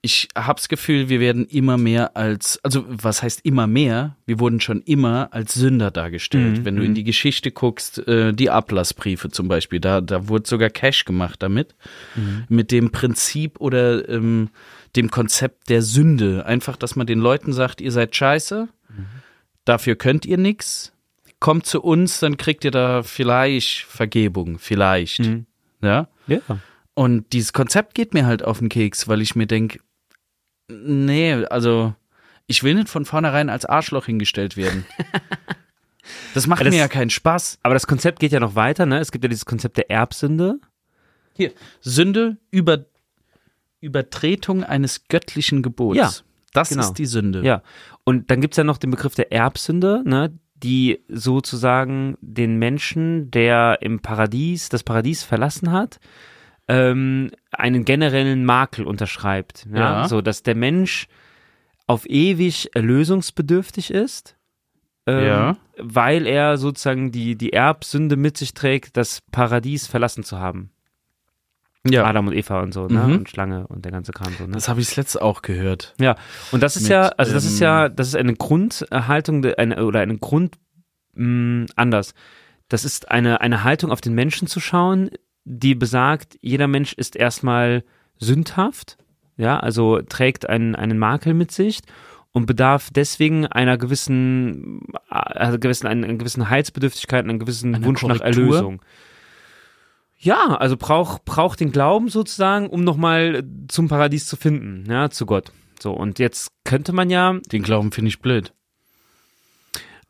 ich 0.00 0.28
hab's 0.36 0.68
Gefühl, 0.68 1.08
wir 1.08 1.18
werden 1.18 1.44
immer 1.46 1.76
mehr 1.76 2.16
als, 2.16 2.60
also 2.62 2.84
was 2.88 3.22
heißt 3.22 3.40
immer 3.44 3.66
mehr? 3.66 4.16
Wir 4.26 4.38
wurden 4.38 4.60
schon 4.60 4.80
immer 4.82 5.28
als 5.32 5.54
Sünder 5.54 5.90
dargestellt. 5.90 6.58
Mhm, 6.58 6.64
Wenn 6.64 6.76
du 6.76 6.84
in 6.84 6.94
die 6.94 7.02
Geschichte 7.04 7.50
guckst, 7.50 8.06
äh, 8.06 8.32
die 8.32 8.48
Ablassbriefe 8.50 9.28
zum 9.30 9.48
Beispiel, 9.48 9.80
da, 9.80 10.00
da 10.00 10.28
wurde 10.28 10.48
sogar 10.48 10.70
Cash 10.70 11.04
gemacht 11.04 11.42
damit, 11.42 11.74
Mhm. 12.14 12.44
mit 12.48 12.70
dem 12.70 12.90
Prinzip 12.92 13.60
oder 13.60 14.08
ähm, 14.08 14.50
dem 14.94 15.10
Konzept 15.10 15.68
der 15.68 15.82
Sünde. 15.82 16.46
Einfach, 16.46 16.76
dass 16.76 16.94
man 16.94 17.06
den 17.08 17.18
Leuten 17.18 17.52
sagt, 17.52 17.80
ihr 17.80 17.90
seid 17.92 18.14
scheiße, 18.14 18.68
dafür 19.64 19.96
könnt 19.96 20.24
ihr 20.26 20.38
nix. 20.38 20.92
Kommt 21.40 21.66
zu 21.66 21.82
uns, 21.82 22.20
dann 22.20 22.36
kriegt 22.36 22.64
ihr 22.64 22.70
da 22.72 23.02
vielleicht 23.02 23.82
Vergebung, 23.84 24.58
vielleicht. 24.58 25.20
Mhm. 25.20 25.46
Ja. 25.82 26.08
Ja. 26.26 26.38
Und 26.94 27.32
dieses 27.32 27.52
Konzept 27.52 27.94
geht 27.94 28.12
mir 28.12 28.26
halt 28.26 28.42
auf 28.44 28.58
den 28.58 28.68
Keks, 28.68 29.06
weil 29.06 29.20
ich 29.22 29.36
mir 29.36 29.46
denke, 29.46 29.78
nee, 30.68 31.32
also 31.46 31.94
ich 32.46 32.62
will 32.62 32.74
nicht 32.74 32.88
von 32.88 33.04
vornherein 33.04 33.50
als 33.50 33.64
Arschloch 33.64 34.06
hingestellt 34.06 34.56
werden. 34.56 34.84
Das 36.32 36.46
macht 36.46 36.62
Das- 36.64 36.70
mir 36.70 36.78
ja 36.78 36.88
keinen 36.88 37.10
Spaß. 37.10 37.58
Aber 37.62 37.74
das 37.74 37.86
Konzept 37.86 38.18
geht 38.20 38.32
ja 38.32 38.40
noch 38.40 38.54
weiter, 38.54 38.86
ne? 38.86 38.98
Es 38.98 39.12
gibt 39.12 39.24
ja 39.24 39.28
dieses 39.28 39.44
Konzept 39.44 39.76
der 39.76 39.90
Erbsünde. 39.90 40.58
Hier, 41.34 41.52
Sünde 41.82 42.38
über 42.50 42.86
Übertretung 43.80 44.64
eines 44.64 45.06
göttlichen 45.08 45.62
Gebots. 45.62 45.96
Ja, 45.98 46.10
das 46.54 46.70
genau. 46.70 46.82
ist 46.82 46.94
die 46.94 47.06
Sünde. 47.06 47.42
Ja. 47.44 47.62
Und 48.04 48.30
dann 48.30 48.40
gibt's 48.40 48.56
ja 48.56 48.64
noch 48.64 48.78
den 48.78 48.90
Begriff 48.90 49.14
der 49.14 49.32
Erbsünde, 49.32 50.02
ne? 50.04 50.32
Die 50.54 51.04
sozusagen 51.08 52.16
den 52.20 52.56
Menschen, 52.58 53.30
der 53.30 53.78
im 53.82 54.00
Paradies, 54.00 54.68
das 54.70 54.82
Paradies 54.82 55.22
verlassen 55.22 55.70
hat, 55.70 56.00
ähm, 56.68 57.30
einen 57.50 57.84
generellen 57.84 58.44
Makel 58.44 58.86
unterschreibt. 58.86 59.66
Ja? 59.72 59.78
Ja. 60.02 60.08
So, 60.08 60.20
dass 60.20 60.42
der 60.42 60.54
Mensch 60.54 61.08
auf 61.86 62.08
ewig 62.08 62.70
erlösungsbedürftig 62.74 63.90
ist. 63.90 64.36
Ähm, 65.06 65.26
Ja. 65.26 65.56
Weil 65.78 66.26
er 66.26 66.58
sozusagen 66.58 67.10
die, 67.12 67.36
die 67.36 67.52
Erbsünde 67.52 68.16
mit 68.16 68.36
sich 68.36 68.52
trägt, 68.52 68.96
das 68.96 69.22
Paradies 69.32 69.86
verlassen 69.86 70.24
zu 70.24 70.38
haben. 70.38 70.70
ja. 71.88 72.04
Adam 72.04 72.26
und 72.26 72.34
Eva 72.34 72.60
und 72.60 72.74
so, 72.74 72.86
ne? 72.88 72.98
Mhm. 73.06 73.12
Und 73.18 73.30
Schlange 73.30 73.66
und 73.68 73.84
der 73.84 73.92
ganze 73.92 74.12
Kram 74.12 74.32
so, 74.36 74.44
ne? 74.44 74.52
Das 74.52 74.68
habe 74.68 74.80
ich 74.80 74.94
letztes 74.96 75.18
auch 75.20 75.40
gehört. 75.40 75.94
Ja, 75.98 76.16
und 76.52 76.62
das 76.62 76.76
ist 76.76 76.82
Mit, 76.82 76.90
ja, 76.92 77.08
also 77.16 77.32
das 77.32 77.44
ist 77.46 77.60
ähm, 77.60 77.64
ja, 77.64 77.88
das 77.88 78.08
ist 78.08 78.16
eine 78.16 78.34
Grundhaltung, 78.34 79.44
eine, 79.46 79.84
oder 79.86 80.00
eine 80.00 80.18
Grund, 80.18 80.56
mh, 81.14 81.66
anders. 81.76 82.12
Das 82.68 82.84
ist 82.84 83.10
eine, 83.10 83.40
eine 83.40 83.64
Haltung 83.64 83.90
auf 83.90 84.02
den 84.02 84.14
Menschen 84.14 84.48
zu 84.48 84.60
schauen, 84.60 85.10
die 85.48 85.74
besagt, 85.74 86.38
jeder 86.42 86.68
Mensch 86.68 86.92
ist 86.92 87.16
erstmal 87.16 87.82
sündhaft, 88.18 88.98
ja, 89.36 89.58
also 89.58 90.00
trägt 90.02 90.48
einen, 90.48 90.74
einen 90.74 90.98
Makel 90.98 91.32
mit 91.32 91.50
sich 91.50 91.80
und 92.32 92.46
bedarf 92.46 92.90
deswegen 92.92 93.46
einer 93.46 93.78
gewissen, 93.78 94.80
also 95.08 95.58
gewissen, 95.58 95.86
einer 95.86 96.14
gewissen 96.14 96.50
Heilsbedürftigkeit, 96.50 97.24
einer 97.24 97.38
gewissen 97.38 97.74
Einer 97.74 97.86
Wunsch 97.86 98.02
nach 98.02 98.18
Korrektur? 98.18 98.44
Erlösung. 98.44 98.82
Ja, 100.18 100.56
also 100.56 100.76
braucht 100.76 101.24
braucht 101.24 101.60
den 101.60 101.70
Glauben 101.70 102.08
sozusagen, 102.08 102.68
um 102.68 102.82
nochmal 102.82 103.44
zum 103.68 103.88
Paradies 103.88 104.26
zu 104.26 104.36
finden, 104.36 104.84
ja, 104.90 105.10
zu 105.10 105.26
Gott. 105.26 105.52
So, 105.80 105.92
und 105.92 106.18
jetzt 106.18 106.50
könnte 106.64 106.92
man 106.92 107.08
ja, 107.08 107.38
Den 107.52 107.62
Glauben 107.62 107.92
finde 107.92 108.08
ich 108.08 108.20
blöd. 108.20 108.52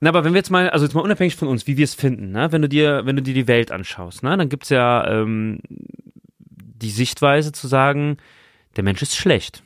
Na, 0.01 0.11
aber 0.11 0.25
wenn 0.25 0.33
wir 0.33 0.39
jetzt 0.39 0.51
mal, 0.51 0.71
also 0.71 0.85
jetzt 0.85 0.95
mal 0.95 1.01
unabhängig 1.01 1.37
von 1.37 1.49
uns, 1.49 1.67
wie 1.67 1.77
wir 1.77 1.85
es 1.85 1.95
finden, 1.95 2.31
ne, 2.33 2.53
wenn 2.53 2.63
du 2.63 2.69
dir, 2.69 3.03
wenn 3.05 3.17
du 3.17 3.23
dir 3.23 3.35
die 3.35 3.49
Welt 3.49 3.71
anschaust, 3.73 4.23
ne, 4.23 4.37
dann 4.37 4.49
gibt's 4.49 4.69
ja 4.69 5.07
ähm, 5.09 5.61
die 5.71 6.91
Sichtweise 6.91 7.53
zu 7.53 7.67
sagen, 7.67 8.19
der 8.77 8.85
Mensch 8.85 9.03
ist 9.03 9.17
schlecht. 9.17 9.63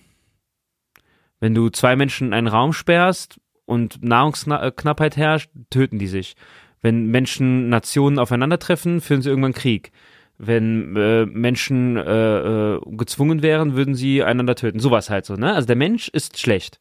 Wenn 1.41 1.55
du 1.55 1.69
zwei 1.71 1.97
Menschen 1.97 2.29
in 2.29 2.35
einen 2.35 2.47
Raum 2.47 2.73
sperrst 2.73 3.41
und 3.67 4.03
Nahrungsknappheit 4.03 5.17
herrscht, 5.17 5.51
töten 5.71 5.99
die 5.99 6.07
sich. 6.07 6.37
Wenn 6.81 7.07
Menschen 7.07 7.69
Nationen 7.69 8.19
aufeinandertreffen, 8.19 9.01
führen 9.01 9.23
sie 9.23 9.29
irgendwann 9.29 9.53
Krieg. 9.53 9.93
Wenn 10.39 10.97
äh, 10.97 11.27
Menschen 11.27 11.97
äh, 11.97 12.75
äh, 12.75 12.81
gezwungen 12.97 13.43
wären, 13.43 13.75
würden 13.75 13.95
sie 13.95 14.23
einander 14.23 14.55
töten. 14.55 14.81
Sowas 14.81 15.11
halt 15.11 15.27
so, 15.27 15.35
ne? 15.35 15.53
Also 15.55 15.67
der 15.67 15.77
Mensch 15.77 16.09
ist 16.09 16.41
schlecht. 16.41 16.81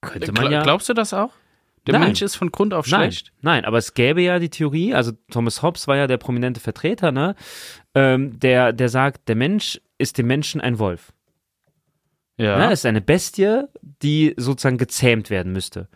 Könnte 0.00 0.32
man 0.32 0.46
Gla- 0.46 0.50
ja. 0.50 0.62
Glaubst 0.62 0.88
du 0.88 0.94
das 0.94 1.14
auch? 1.14 1.30
Der 1.86 1.92
Nein. 1.94 2.02
Mensch 2.08 2.22
ist 2.22 2.36
von 2.36 2.50
Grund 2.50 2.72
auf 2.72 2.90
Nein, 2.90 3.12
schlecht. 3.12 3.32
nein, 3.42 3.64
aber 3.64 3.76
es 3.78 3.92
gäbe 3.94 4.22
ja 4.22 4.38
die 4.38 4.48
Theorie, 4.48 4.94
also 4.94 5.12
Thomas 5.30 5.62
Hobbes 5.62 5.86
war 5.86 5.96
ja 5.96 6.06
der 6.06 6.16
prominente 6.16 6.60
Vertreter, 6.60 7.12
ne? 7.12 7.34
Ähm, 7.94 8.38
der, 8.40 8.72
der 8.72 8.88
sagt, 8.88 9.28
der 9.28 9.36
Mensch 9.36 9.80
ist 9.98 10.16
dem 10.16 10.26
Menschen 10.26 10.60
ein 10.60 10.78
Wolf. 10.78 11.12
Ja. 12.36 12.58
Ne? 12.58 12.72
Ist 12.72 12.86
eine 12.86 13.00
Bestie, 13.00 13.64
die 14.02 14.34
sozusagen 14.36 14.78
gezähmt 14.78 15.30
werden 15.30 15.52
müsste. 15.52 15.88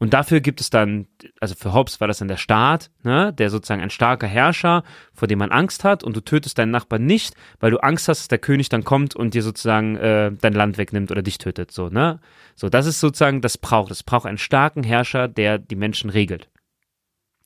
Und 0.00 0.14
dafür 0.14 0.40
gibt 0.40 0.60
es 0.60 0.70
dann, 0.70 1.08
also 1.40 1.56
für 1.56 1.74
Hobbes 1.74 2.00
war 2.00 2.06
das 2.06 2.18
dann 2.18 2.28
der 2.28 2.36
Staat, 2.36 2.90
ne, 3.02 3.32
der 3.32 3.50
sozusagen 3.50 3.82
ein 3.82 3.90
starker 3.90 4.28
Herrscher, 4.28 4.84
vor 5.12 5.26
dem 5.26 5.40
man 5.40 5.50
Angst 5.50 5.82
hat 5.82 6.04
und 6.04 6.16
du 6.16 6.20
tötest 6.20 6.56
deinen 6.56 6.70
Nachbarn 6.70 7.04
nicht, 7.04 7.34
weil 7.58 7.72
du 7.72 7.78
Angst 7.78 8.06
hast, 8.06 8.20
dass 8.20 8.28
der 8.28 8.38
König 8.38 8.68
dann 8.68 8.84
kommt 8.84 9.16
und 9.16 9.34
dir 9.34 9.42
sozusagen 9.42 9.96
äh, 9.96 10.30
dein 10.40 10.52
Land 10.52 10.78
wegnimmt 10.78 11.10
oder 11.10 11.22
dich 11.22 11.38
tötet, 11.38 11.72
so, 11.72 11.88
ne? 11.88 12.20
So, 12.54 12.68
das 12.68 12.86
ist 12.86 13.00
sozusagen, 13.00 13.40
das 13.40 13.58
braucht, 13.58 13.90
es 13.90 14.04
braucht 14.04 14.26
einen 14.26 14.38
starken 14.38 14.84
Herrscher, 14.84 15.26
der 15.26 15.58
die 15.58 15.76
Menschen 15.76 16.10
regelt. 16.10 16.48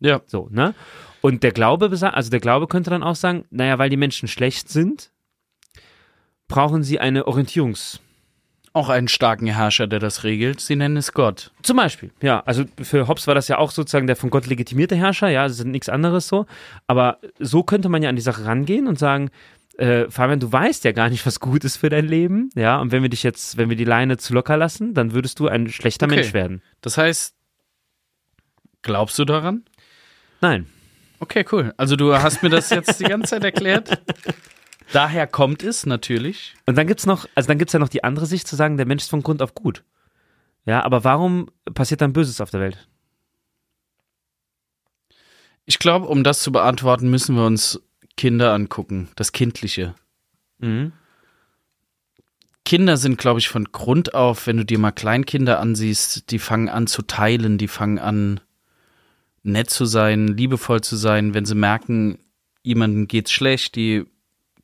ja. 0.00 0.20
So, 0.26 0.48
ne? 0.50 0.74
Und 1.22 1.42
der 1.42 1.52
Glaube 1.52 1.90
also 1.90 2.30
der 2.30 2.40
Glaube 2.40 2.66
könnte 2.66 2.90
dann 2.90 3.02
auch 3.02 3.16
sagen, 3.16 3.46
naja, 3.50 3.78
weil 3.78 3.88
die 3.88 3.96
Menschen 3.96 4.28
schlecht 4.28 4.68
sind, 4.68 5.10
brauchen 6.48 6.82
sie 6.82 7.00
eine 7.00 7.24
Orientierungs- 7.24 8.00
Auch 8.74 8.88
einen 8.88 9.08
starken 9.08 9.46
Herrscher, 9.46 9.86
der 9.86 9.98
das 9.98 10.24
regelt. 10.24 10.60
Sie 10.60 10.76
nennen 10.76 10.96
es 10.96 11.12
Gott. 11.12 11.50
Zum 11.62 11.76
Beispiel, 11.76 12.10
ja. 12.22 12.40
Also 12.46 12.64
für 12.80 13.06
Hobbes 13.06 13.26
war 13.26 13.34
das 13.34 13.48
ja 13.48 13.58
auch 13.58 13.70
sozusagen 13.70 14.06
der 14.06 14.16
von 14.16 14.30
Gott 14.30 14.46
legitimierte 14.46 14.96
Herrscher, 14.96 15.28
ja, 15.28 15.42
das 15.46 15.58
ist 15.58 15.66
nichts 15.66 15.90
anderes 15.90 16.26
so. 16.26 16.46
Aber 16.86 17.18
so 17.38 17.62
könnte 17.62 17.90
man 17.90 18.02
ja 18.02 18.08
an 18.08 18.16
die 18.16 18.22
Sache 18.22 18.46
rangehen 18.46 18.86
und 18.86 18.98
sagen, 18.98 19.30
äh, 19.76 20.08
Fabian, 20.10 20.40
du 20.40 20.50
weißt 20.50 20.84
ja 20.84 20.92
gar 20.92 21.10
nicht, 21.10 21.26
was 21.26 21.38
gut 21.40 21.64
ist 21.64 21.76
für 21.76 21.90
dein 21.90 22.06
Leben, 22.06 22.50
ja. 22.54 22.78
Und 22.80 22.92
wenn 22.92 23.02
wir 23.02 23.10
dich 23.10 23.22
jetzt, 23.22 23.58
wenn 23.58 23.68
wir 23.68 23.76
die 23.76 23.84
Leine 23.84 24.16
zu 24.16 24.32
locker 24.32 24.56
lassen, 24.56 24.94
dann 24.94 25.12
würdest 25.12 25.38
du 25.38 25.48
ein 25.48 25.68
schlechter 25.68 26.06
Okay. 26.06 26.16
Mensch 26.16 26.32
werden. 26.32 26.62
Das 26.80 26.96
heißt, 26.96 27.34
glaubst 28.80 29.18
du 29.18 29.24
daran? 29.26 29.64
Nein. 30.40 30.66
Okay, 31.20 31.44
cool. 31.52 31.72
Also 31.76 31.94
du 31.96 32.14
hast 32.14 32.42
mir 32.42 32.48
das 32.48 32.70
jetzt 32.70 32.98
die 33.00 33.04
ganze 33.04 33.30
Zeit 33.30 33.44
erklärt. 33.44 34.00
Daher 34.92 35.26
kommt 35.26 35.62
es 35.62 35.86
natürlich. 35.86 36.54
Und 36.66 36.76
dann 36.76 36.86
gibt's 36.86 37.06
noch, 37.06 37.26
also 37.34 37.48
dann 37.48 37.58
gibt's 37.58 37.72
ja 37.72 37.78
noch 37.78 37.88
die 37.88 38.04
andere 38.04 38.26
Sicht 38.26 38.46
zu 38.46 38.56
sagen, 38.56 38.76
der 38.76 38.86
Mensch 38.86 39.04
ist 39.04 39.10
von 39.10 39.22
Grund 39.22 39.42
auf 39.42 39.54
gut. 39.54 39.84
Ja, 40.64 40.84
aber 40.84 41.02
warum 41.02 41.50
passiert 41.74 42.00
dann 42.00 42.12
Böses 42.12 42.40
auf 42.40 42.50
der 42.50 42.60
Welt? 42.60 42.88
Ich 45.64 45.78
glaube, 45.78 46.06
um 46.06 46.22
das 46.24 46.42
zu 46.42 46.52
beantworten, 46.52 47.10
müssen 47.10 47.36
wir 47.36 47.46
uns 47.46 47.80
Kinder 48.16 48.52
angucken. 48.52 49.08
Das 49.16 49.32
Kindliche. 49.32 49.94
Mhm. 50.58 50.92
Kinder 52.64 52.96
sind, 52.96 53.18
glaube 53.18 53.40
ich, 53.40 53.48
von 53.48 53.64
Grund 53.72 54.14
auf, 54.14 54.46
wenn 54.46 54.56
du 54.56 54.64
dir 54.64 54.78
mal 54.78 54.92
Kleinkinder 54.92 55.58
ansiehst, 55.58 56.30
die 56.30 56.38
fangen 56.38 56.68
an 56.68 56.86
zu 56.86 57.02
teilen, 57.02 57.58
die 57.58 57.68
fangen 57.68 57.98
an, 57.98 58.40
nett 59.42 59.70
zu 59.70 59.84
sein, 59.84 60.28
liebevoll 60.28 60.80
zu 60.80 60.96
sein, 60.96 61.34
wenn 61.34 61.44
sie 61.44 61.56
merken, 61.56 62.18
jemandem 62.62 63.08
geht's 63.08 63.32
schlecht, 63.32 63.74
die 63.74 64.04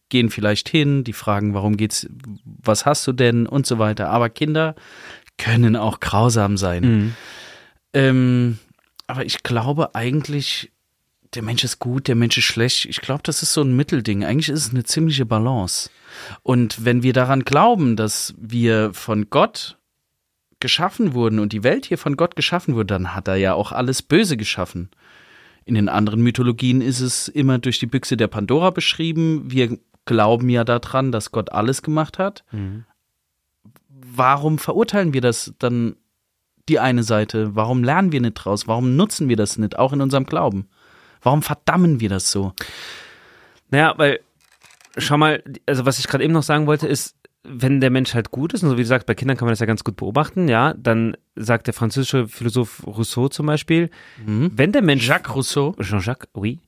gehen 0.08 0.30
vielleicht 0.30 0.68
hin, 0.68 1.04
die 1.04 1.12
fragen, 1.12 1.54
warum 1.54 1.76
geht's, 1.76 2.08
was 2.44 2.86
hast 2.86 3.06
du 3.06 3.12
denn 3.12 3.46
und 3.46 3.66
so 3.66 3.78
weiter. 3.78 4.08
Aber 4.10 4.30
Kinder 4.30 4.74
können 5.36 5.76
auch 5.76 6.00
grausam 6.00 6.56
sein. 6.56 6.82
Mhm. 6.82 7.14
Ähm, 7.92 8.58
aber 9.06 9.24
ich 9.24 9.42
glaube 9.42 9.94
eigentlich, 9.94 10.70
der 11.34 11.42
Mensch 11.42 11.64
ist 11.64 11.78
gut, 11.78 12.08
der 12.08 12.14
Mensch 12.14 12.36
ist 12.38 12.44
schlecht. 12.44 12.86
Ich 12.86 13.00
glaube, 13.00 13.22
das 13.22 13.42
ist 13.42 13.52
so 13.52 13.62
ein 13.62 13.76
Mittelding. 13.76 14.24
Eigentlich 14.24 14.48
ist 14.48 14.66
es 14.66 14.70
eine 14.70 14.84
ziemliche 14.84 15.26
Balance. 15.26 15.90
Und 16.42 16.84
wenn 16.84 17.02
wir 17.02 17.12
daran 17.12 17.44
glauben, 17.44 17.96
dass 17.96 18.34
wir 18.38 18.92
von 18.92 19.30
Gott 19.30 19.78
geschaffen 20.60 21.14
wurden 21.14 21.38
und 21.38 21.52
die 21.52 21.62
Welt 21.62 21.86
hier 21.86 21.98
von 21.98 22.16
Gott 22.16 22.34
geschaffen 22.34 22.74
wurde, 22.74 22.94
dann 22.94 23.14
hat 23.14 23.28
er 23.28 23.36
ja 23.36 23.54
auch 23.54 23.72
alles 23.72 24.02
Böse 24.02 24.36
geschaffen. 24.36 24.90
In 25.64 25.74
den 25.74 25.88
anderen 25.88 26.22
Mythologien 26.22 26.80
ist 26.80 27.00
es 27.00 27.28
immer 27.28 27.58
durch 27.58 27.78
die 27.78 27.86
Büchse 27.86 28.16
der 28.16 28.28
Pandora 28.28 28.70
beschrieben. 28.70 29.50
Wir 29.50 29.78
glauben 30.08 30.48
ja 30.48 30.64
daran, 30.64 31.12
dass 31.12 31.30
Gott 31.30 31.52
alles 31.52 31.82
gemacht 31.82 32.18
hat. 32.18 32.42
Mhm. 32.50 32.84
Warum 33.88 34.58
verurteilen 34.58 35.12
wir 35.12 35.20
das 35.20 35.52
dann 35.58 35.96
die 36.68 36.80
eine 36.80 37.02
Seite? 37.02 37.54
Warum 37.54 37.84
lernen 37.84 38.10
wir 38.10 38.20
nicht 38.20 38.34
draus? 38.34 38.66
Warum 38.66 38.96
nutzen 38.96 39.28
wir 39.28 39.36
das 39.36 39.58
nicht, 39.58 39.78
auch 39.78 39.92
in 39.92 40.00
unserem 40.00 40.24
Glauben? 40.24 40.68
Warum 41.20 41.42
verdammen 41.42 42.00
wir 42.00 42.08
das 42.08 42.30
so? 42.30 42.54
Naja, 43.70 43.94
weil, 43.98 44.20
schau 44.96 45.18
mal, 45.18 45.44
also 45.66 45.84
was 45.84 45.98
ich 45.98 46.08
gerade 46.08 46.24
eben 46.24 46.32
noch 46.32 46.42
sagen 46.42 46.66
wollte, 46.66 46.88
ist, 46.88 47.16
wenn 47.44 47.80
der 47.80 47.90
Mensch 47.90 48.14
halt 48.14 48.30
gut 48.30 48.54
ist, 48.54 48.62
und 48.62 48.70
so 48.70 48.78
wie 48.78 48.82
du 48.82 48.88
sagst, 48.88 49.06
bei 49.06 49.14
Kindern 49.14 49.36
kann 49.36 49.46
man 49.46 49.52
das 49.52 49.60
ja 49.60 49.66
ganz 49.66 49.84
gut 49.84 49.96
beobachten, 49.96 50.48
ja, 50.48 50.74
dann 50.74 51.16
sagt 51.36 51.66
der 51.66 51.74
französische 51.74 52.28
Philosoph 52.28 52.86
Rousseau 52.86 53.28
zum 53.28 53.46
Beispiel, 53.46 53.90
wenn 54.24 54.72
der 54.72 54.82
Mensch. 54.82 55.06
Jacques 55.06 55.34
Rousseau. 55.34 55.74
Jean-Jacques, 55.80 56.28
oui. 56.34 56.60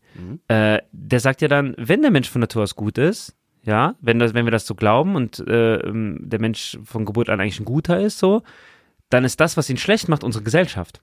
Äh, 0.48 0.82
der 0.92 1.20
sagt 1.20 1.42
ja 1.42 1.48
dann, 1.48 1.74
wenn 1.76 2.02
der 2.02 2.10
Mensch 2.10 2.28
von 2.28 2.40
Natur 2.40 2.62
aus 2.62 2.76
gut 2.76 2.98
ist, 2.98 3.36
ja, 3.62 3.94
wenn, 4.00 4.18
das, 4.18 4.34
wenn 4.34 4.46
wir 4.46 4.52
das 4.52 4.66
so 4.66 4.74
glauben 4.74 5.16
und 5.16 5.38
äh, 5.46 5.76
ähm, 5.76 6.18
der 6.22 6.40
Mensch 6.40 6.78
von 6.84 7.04
Geburt 7.04 7.28
an 7.28 7.40
eigentlich 7.40 7.60
ein 7.60 7.66
guter 7.66 8.00
ist, 8.00 8.18
so, 8.18 8.42
dann 9.10 9.24
ist 9.24 9.40
das, 9.40 9.56
was 9.56 9.68
ihn 9.68 9.76
schlecht 9.76 10.08
macht, 10.08 10.24
unsere 10.24 10.44
Gesellschaft. 10.44 11.02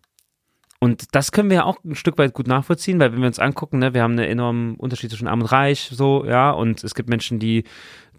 Und 0.80 1.16
das 1.16 1.32
können 1.32 1.50
wir 1.50 1.58
ja 1.58 1.64
auch 1.64 1.84
ein 1.84 1.96
Stück 1.96 2.20
weit 2.20 2.34
gut 2.34 2.48
nachvollziehen, 2.48 3.00
weil 3.00 3.12
wenn 3.12 3.22
wir 3.22 3.28
uns 3.28 3.40
angucken, 3.40 3.80
ne, 3.80 3.96
wir 3.96 4.04
haben 4.04 4.12
einen 4.12 4.30
enormen 4.30 4.76
Unterschied 4.76 5.10
zwischen 5.10 5.28
arm 5.28 5.42
und 5.42 5.52
reich, 5.52 5.90
so, 5.92 6.24
ja, 6.24 6.52
und 6.52 6.84
es 6.84 6.94
gibt 6.94 7.10
Menschen, 7.10 7.40
die 7.40 7.64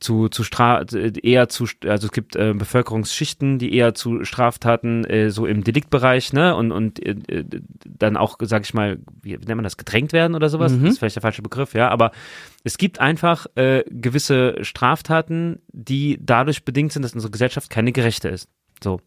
zu, 0.01 0.29
zu 0.29 0.43
Stra 0.43 0.85
eher 1.23 1.49
zu, 1.49 1.67
also 1.87 2.07
es 2.07 2.13
gibt 2.13 2.35
äh, 2.35 2.55
Bevölkerungsschichten, 2.55 3.59
die 3.59 3.75
eher 3.75 3.95
zu 3.95 4.25
Straftaten 4.25 5.05
äh, 5.05 5.31
so 5.31 5.47
im 5.47 5.63
Deliktbereich, 5.63 6.33
ne, 6.33 6.57
und, 6.57 6.73
und 6.73 7.05
äh, 7.05 7.45
dann 7.85 8.17
auch, 8.17 8.39
sag 8.41 8.65
ich 8.65 8.75
mal, 8.75 8.99
wie 9.23 9.33
nennt 9.33 9.49
man 9.49 9.63
das, 9.63 9.77
gedrängt 9.77 10.13
werden 10.13 10.35
oder 10.35 10.49
sowas? 10.49 10.73
Mhm. 10.73 10.83
Das 10.83 10.93
ist 10.95 10.99
vielleicht 10.99 11.17
der 11.17 11.23
falsche 11.23 11.43
Begriff, 11.43 11.75
ja, 11.75 11.89
aber 11.91 12.11
es 12.65 12.77
gibt 12.77 12.99
einfach 12.99 13.47
äh, 13.55 13.85
gewisse 13.89 14.65
Straftaten, 14.65 15.61
die 15.69 16.19
dadurch 16.21 16.65
bedingt 16.65 16.93
sind, 16.93 17.03
dass 17.03 17.15
unsere 17.15 17.31
Gesellschaft 17.31 17.71
keine 17.71 17.93
gerechte 17.93 18.29
ist. 18.29 18.49
So. 18.83 19.01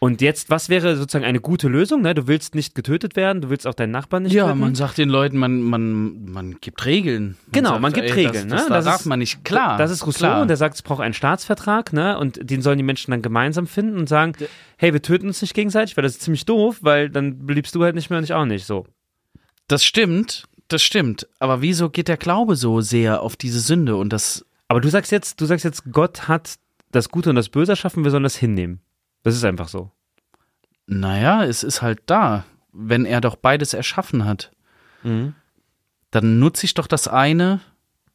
Und 0.00 0.20
jetzt, 0.20 0.48
was 0.48 0.68
wäre 0.68 0.96
sozusagen 0.96 1.24
eine 1.24 1.40
gute 1.40 1.66
Lösung? 1.66 2.02
Ne? 2.02 2.14
Du 2.14 2.28
willst 2.28 2.54
nicht 2.54 2.76
getötet 2.76 3.16
werden, 3.16 3.42
du 3.42 3.50
willst 3.50 3.66
auch 3.66 3.74
deinen 3.74 3.90
Nachbarn 3.90 4.22
nicht 4.22 4.32
Ja, 4.32 4.46
töten. 4.46 4.60
man 4.60 4.74
sagt 4.76 4.96
den 4.96 5.08
Leuten, 5.08 5.36
man, 5.36 5.60
man, 5.60 6.24
man 6.30 6.56
gibt 6.60 6.84
Regeln. 6.86 7.36
Man 7.46 7.52
Genau, 7.52 7.70
sagt, 7.70 7.80
man 7.82 7.92
gibt 7.92 8.06
ey, 8.06 8.12
Regeln, 8.12 8.48
Das, 8.48 8.60
das, 8.60 8.68
ne? 8.68 8.68
das 8.68 8.68
Das 8.68 8.84
darf 8.84 9.00
ist- 9.00 9.06
man 9.06 9.18
nicht. 9.18 9.44
Klar. 9.44 9.76
Das 9.76 9.90
ist 9.90 10.06
Rousseau 10.06 10.18
klar. 10.26 10.42
und 10.42 10.48
der 10.48 10.56
sagt, 10.56 10.76
es 10.76 10.82
braucht 10.82 11.00
einen 11.00 11.14
Staatsvertrag, 11.14 11.92
ne? 11.92 12.16
Und 12.16 12.38
den 12.48 12.62
sollen 12.62 12.78
die 12.78 12.84
Menschen 12.84 13.10
dann 13.10 13.22
gemeinsam 13.22 13.66
finden 13.66 13.98
und 13.98 14.08
sagen, 14.08 14.34
hey, 14.76 14.92
wir 14.92 15.02
töten 15.02 15.26
uns 15.26 15.42
nicht 15.42 15.54
gegenseitig, 15.54 15.96
weil 15.96 16.02
das 16.02 16.12
ist 16.12 16.22
ziemlich 16.22 16.44
doof, 16.46 16.78
weil 16.82 17.10
dann 17.10 17.44
bliebst 17.46 17.74
du 17.74 17.82
halt 17.82 17.96
nicht 17.96 18.08
mehr 18.08 18.18
und 18.20 18.24
ich 18.24 18.34
auch 18.34 18.44
nicht. 18.44 18.66
So. 18.66 18.86
Das 19.66 19.84
stimmt, 19.84 20.44
das 20.68 20.80
stimmt. 20.80 21.26
Aber 21.40 21.60
wieso 21.60 21.90
geht 21.90 22.06
der 22.06 22.18
Glaube 22.18 22.54
so 22.54 22.80
sehr 22.80 23.20
auf 23.20 23.34
diese 23.34 23.58
Sünde 23.58 23.96
und 23.96 24.12
das 24.12 24.44
Aber 24.68 24.80
du 24.80 24.88
sagst 24.90 25.10
jetzt, 25.10 25.40
du 25.40 25.44
sagst 25.46 25.64
jetzt, 25.64 25.82
Gott 25.90 26.28
hat 26.28 26.54
das 26.92 27.08
Gute 27.08 27.30
und 27.30 27.36
das 27.36 27.48
Böse 27.48 27.72
erschaffen, 27.72 28.04
wir 28.04 28.12
sollen 28.12 28.22
das 28.22 28.36
hinnehmen. 28.36 28.80
Das 29.22 29.34
ist 29.34 29.44
einfach 29.44 29.68
so. 29.68 29.90
Naja, 30.86 31.44
es 31.44 31.62
ist 31.62 31.82
halt 31.82 32.00
da. 32.06 32.44
Wenn 32.72 33.04
er 33.04 33.20
doch 33.20 33.36
beides 33.36 33.74
erschaffen 33.74 34.24
hat, 34.24 34.52
Mhm. 35.02 35.34
dann 36.10 36.38
nutze 36.38 36.64
ich 36.64 36.74
doch 36.74 36.86
das 36.86 37.06
eine, 37.08 37.60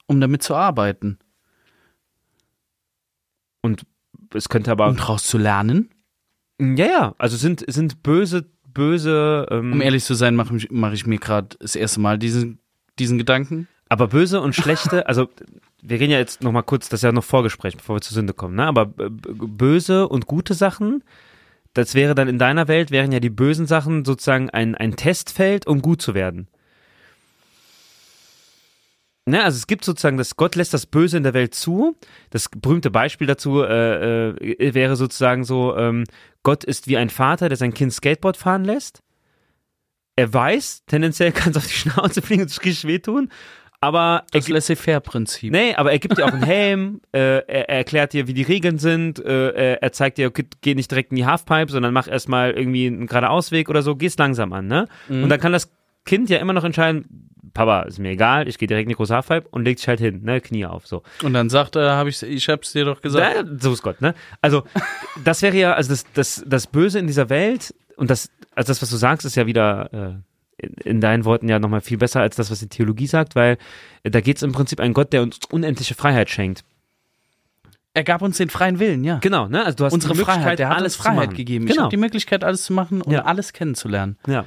um 0.08 0.20
damit 0.20 0.44
zu 0.44 0.56
arbeiten. 0.56 1.20
Und 3.62 3.84
es 4.34 4.50
könnte 4.50 4.72
aber. 4.72 4.88
Um 4.88 4.98
daraus 4.98 5.24
zu 5.24 5.38
lernen. 5.38 5.90
ja, 6.60 6.86
ja, 6.86 7.16
also 7.18 7.38
sind, 7.38 7.64
sind 7.72 8.04
böse, 8.04 8.50
böse, 8.68 9.48
ähm, 9.52 9.74
Um 9.74 9.82
ehrlich 9.82 10.04
zu 10.04 10.14
sein, 10.14 10.36
mache 10.36 10.56
ich, 10.56 10.70
mach 10.72 10.92
ich 10.94 11.06
mir 11.06 11.20
gerade 11.20 11.56
das 11.60 11.76
erste 11.76 12.00
Mal 12.00 12.18
diesen, 12.18 12.60
diesen 13.00 13.18
Gedanken. 13.18 13.68
Aber 13.90 14.08
böse 14.08 14.42
und 14.42 14.56
schlechte, 14.56 15.08
also 15.08 15.30
wir 15.86 16.00
reden 16.00 16.12
ja 16.12 16.18
jetzt 16.20 16.42
noch 16.42 16.52
mal 16.52 16.62
kurz, 16.64 16.90
das 16.90 17.00
ist 17.00 17.04
ja 17.04 17.12
noch 17.12 17.24
Vorgespräch, 17.24 17.76
bevor 17.78 17.98
wir 17.98 18.02
zur 18.02 18.16
Sünde 18.16 18.34
kommen, 18.34 18.56
ne? 18.56 18.66
Aber 18.66 18.86
b- 18.86 19.10
böse 19.10 20.08
und 20.08 20.26
gute 20.28 20.54
Sachen, 20.54 21.04
das 21.74 21.94
wäre 21.96 22.16
dann 22.16 22.28
in 22.28 22.38
deiner 22.40 22.68
Welt, 22.68 22.92
wären 22.92 23.12
ja 23.12 23.20
die 23.20 23.30
bösen 23.30 23.68
Sachen 23.68 24.06
sozusagen 24.06 24.50
ein, 24.50 24.76
ein 24.76 24.96
Testfeld, 24.96 25.68
um 25.68 25.82
gut 25.82 26.02
zu 26.02 26.14
werden. 26.14 26.48
Ne, 29.26 29.42
also 29.42 29.56
es 29.56 29.68
gibt 29.68 29.86
sozusagen, 29.86 30.18
dass 30.18 30.36
Gott 30.36 30.56
lässt 30.56 30.74
das 30.74 30.86
Böse 30.86 31.16
in 31.16 31.24
der 31.24 31.34
Welt 31.34 31.56
zu. 31.56 31.96
Das 32.30 32.50
berühmte 32.50 32.92
Beispiel 32.92 33.26
dazu 33.26 33.62
äh, 33.62 34.30
äh, 34.32 34.74
wäre 34.74 34.98
sozusagen 34.98 35.46
so, 35.46 35.78
ähm, 35.78 36.04
Gott 36.44 36.66
ist 36.66 36.88
wie 36.88 36.98
ein 36.98 37.10
Vater, 37.10 37.48
der 37.48 37.58
sein 37.58 37.74
Kind 37.74 37.94
Skateboard 37.94 38.36
fahren 38.36 38.66
lässt. 38.66 39.02
Er 40.18 40.34
weiß, 40.34 40.84
tendenziell 40.88 41.32
kann 41.34 41.52
es 41.52 41.58
auf 41.58 41.68
die 41.68 41.74
Schnauze 41.74 42.22
fliegen 42.22 42.42
und 42.42 42.52
es 42.52 42.60
richtig 42.62 42.86
wehtun, 42.86 43.30
aber 43.84 44.24
er 44.32 44.40
Das 44.40 44.48
Laissez-faire-Prinzip. 44.48 45.52
Nee, 45.52 45.76
aber 45.76 45.92
er 45.92 46.00
gibt 46.00 46.18
dir 46.18 46.26
auch 46.26 46.32
einen 46.32 46.44
Helm, 46.44 47.02
äh, 47.12 47.20
er, 47.20 47.70
er 47.70 47.70
erklärt 47.70 48.14
dir, 48.14 48.28
wie 48.28 48.34
die 48.34 48.44
Regeln 48.44 48.78
sind, 48.78 49.20
äh, 49.20 49.76
er, 49.76 49.92
zeigt 49.92 50.18
dir, 50.18 50.28
okay, 50.28 50.46
geh 50.62 50.74
nicht 50.74 50.90
direkt 50.90 51.12
in 51.12 51.18
die 51.18 51.26
Halfpipe, 51.26 51.70
sondern 51.70 51.94
mach 51.94 52.08
erstmal 52.08 52.52
irgendwie 52.52 52.88
einen 52.88 53.08
geradeausweg 53.08 53.70
oder 53.70 53.82
so, 53.82 53.96
geh's 53.96 54.18
langsam 54.18 54.54
an, 54.54 54.68
ne? 54.68 54.88
Und 55.10 55.30
dann 55.30 55.40
kann 55.40 55.52
das 55.52 55.70
Kind 56.06 56.30
ja 56.30 56.38
immer 56.38 56.54
noch 56.54 56.64
entscheiden, 56.64 57.30
Papa, 57.54 57.82
ist 57.82 58.00
mir 58.00 58.12
egal, 58.12 58.48
ich 58.48 58.58
gehe 58.58 58.68
direkt 58.68 58.86
in 58.86 58.90
die 58.90 58.96
große 58.96 59.14
Halfpipe 59.14 59.48
und 59.50 59.66
legt 59.66 59.80
sich 59.80 59.88
halt 59.88 60.00
hin, 60.00 60.22
ne, 60.24 60.40
Knie 60.40 60.66
auf, 60.66 60.88
so. 60.88 61.04
Und 61.22 61.34
dann 61.34 61.50
sagt 61.50 61.76
er, 61.76 61.98
hab 61.98 62.08
ich, 62.08 62.24
ich 62.24 62.48
hab's 62.48 62.72
dir 62.72 62.86
doch 62.86 63.02
gesagt. 63.02 63.36
Da, 63.36 63.44
so 63.60 63.74
ist 63.74 63.84
Gott, 63.84 64.02
ne? 64.02 64.16
Also, 64.42 64.64
das 65.24 65.42
wäre 65.42 65.58
ja, 65.58 65.74
also 65.74 65.90
das, 65.90 66.06
das, 66.14 66.44
das 66.48 66.68
Böse 66.68 67.00
in 67.00 67.08
dieser 67.08 67.30
Welt 67.30 67.76
und 67.98 68.10
das, 68.10 68.30
also 68.56 68.70
das, 68.70 68.82
was 68.82 68.90
du 68.90 68.96
sagst, 68.96 69.26
ist 69.26 69.36
ja 69.36 69.46
wieder 69.46 69.94
äh, 69.94 70.33
in, 70.58 70.74
in 70.84 71.02
deinen 71.02 71.26
Worten 71.26 71.50
ja 71.50 71.60
nochmal 71.60 71.82
viel 71.82 71.98
besser 71.98 72.22
als 72.22 72.36
das, 72.36 72.52
was 72.52 72.60
die 72.60 72.68
Theologie 72.70 73.08
sagt, 73.08 73.36
weil 73.36 73.58
äh, 74.04 74.12
da 74.12 74.22
geht 74.22 74.38
es 74.38 74.44
im 74.44 74.52
Prinzip 74.52 74.80
einen 74.80 74.94
Gott, 74.94 75.14
der 75.14 75.22
uns 75.24 75.40
unendliche 75.52 75.96
Freiheit 75.96 76.30
schenkt. 76.30 76.64
Er 77.96 78.04
gab 78.04 78.22
uns 78.24 78.38
den 78.38 78.50
freien 78.50 78.80
Willen, 78.80 79.04
ja. 79.04 79.20
Genau, 79.20 79.48
ne? 79.48 79.64
Also 79.66 79.78
du 79.78 79.86
hast 79.86 79.94
Unsere 79.94 80.16
Freiheit, 80.16 80.58
der 80.58 80.70
hat 80.70 80.78
alles 80.78 80.96
uns 80.96 81.06
Freiheit 81.06 81.36
gegeben. 81.36 81.66
Ich 81.66 81.72
Genau. 81.74 81.84
habe 81.84 81.92
die 81.92 81.98
Möglichkeit, 81.98 82.44
alles 82.44 82.64
zu 82.64 82.74
machen 82.74 83.02
und 83.02 83.12
Ja. 83.12 83.26
alles 83.26 83.54
kennenzulernen. 83.54 84.18
ja. 84.28 84.46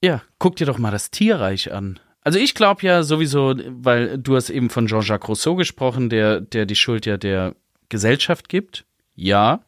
Ja, 0.00 0.22
guck 0.38 0.54
dir 0.54 0.64
doch 0.66 0.78
mal 0.78 0.92
das 0.92 1.10
Tierreich 1.10 1.72
an. 1.72 1.98
Also 2.22 2.38
ich 2.38 2.54
glaube 2.54 2.82
ja 2.82 3.02
sowieso, 3.02 3.54
weil 3.66 4.16
du 4.18 4.36
hast 4.36 4.48
eben 4.48 4.70
von 4.70 4.86
Jean-Jacques 4.86 5.28
Rousseau 5.28 5.56
gesprochen, 5.56 6.08
der, 6.08 6.40
der 6.40 6.66
die 6.66 6.76
Schuld 6.76 7.04
ja 7.04 7.16
der 7.16 7.56
Gesellschaft 7.88 8.48
gibt. 8.48 8.84
Ja, 9.16 9.60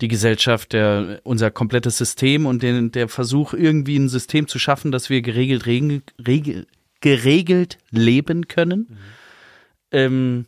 die 0.00 0.08
Gesellschaft, 0.08 0.72
der, 0.72 1.20
unser 1.24 1.50
komplettes 1.50 1.98
System 1.98 2.46
und 2.46 2.62
den, 2.62 2.92
der 2.92 3.08
Versuch, 3.08 3.52
irgendwie 3.52 3.96
ein 3.96 4.08
System 4.08 4.46
zu 4.46 4.58
schaffen, 4.58 4.92
dass 4.92 5.10
wir 5.10 5.22
geregelt, 5.22 5.66
regel, 5.66 6.02
regel, 6.24 6.66
geregelt 7.00 7.78
leben 7.90 8.48
können. 8.48 8.98
Ähm, 9.90 10.46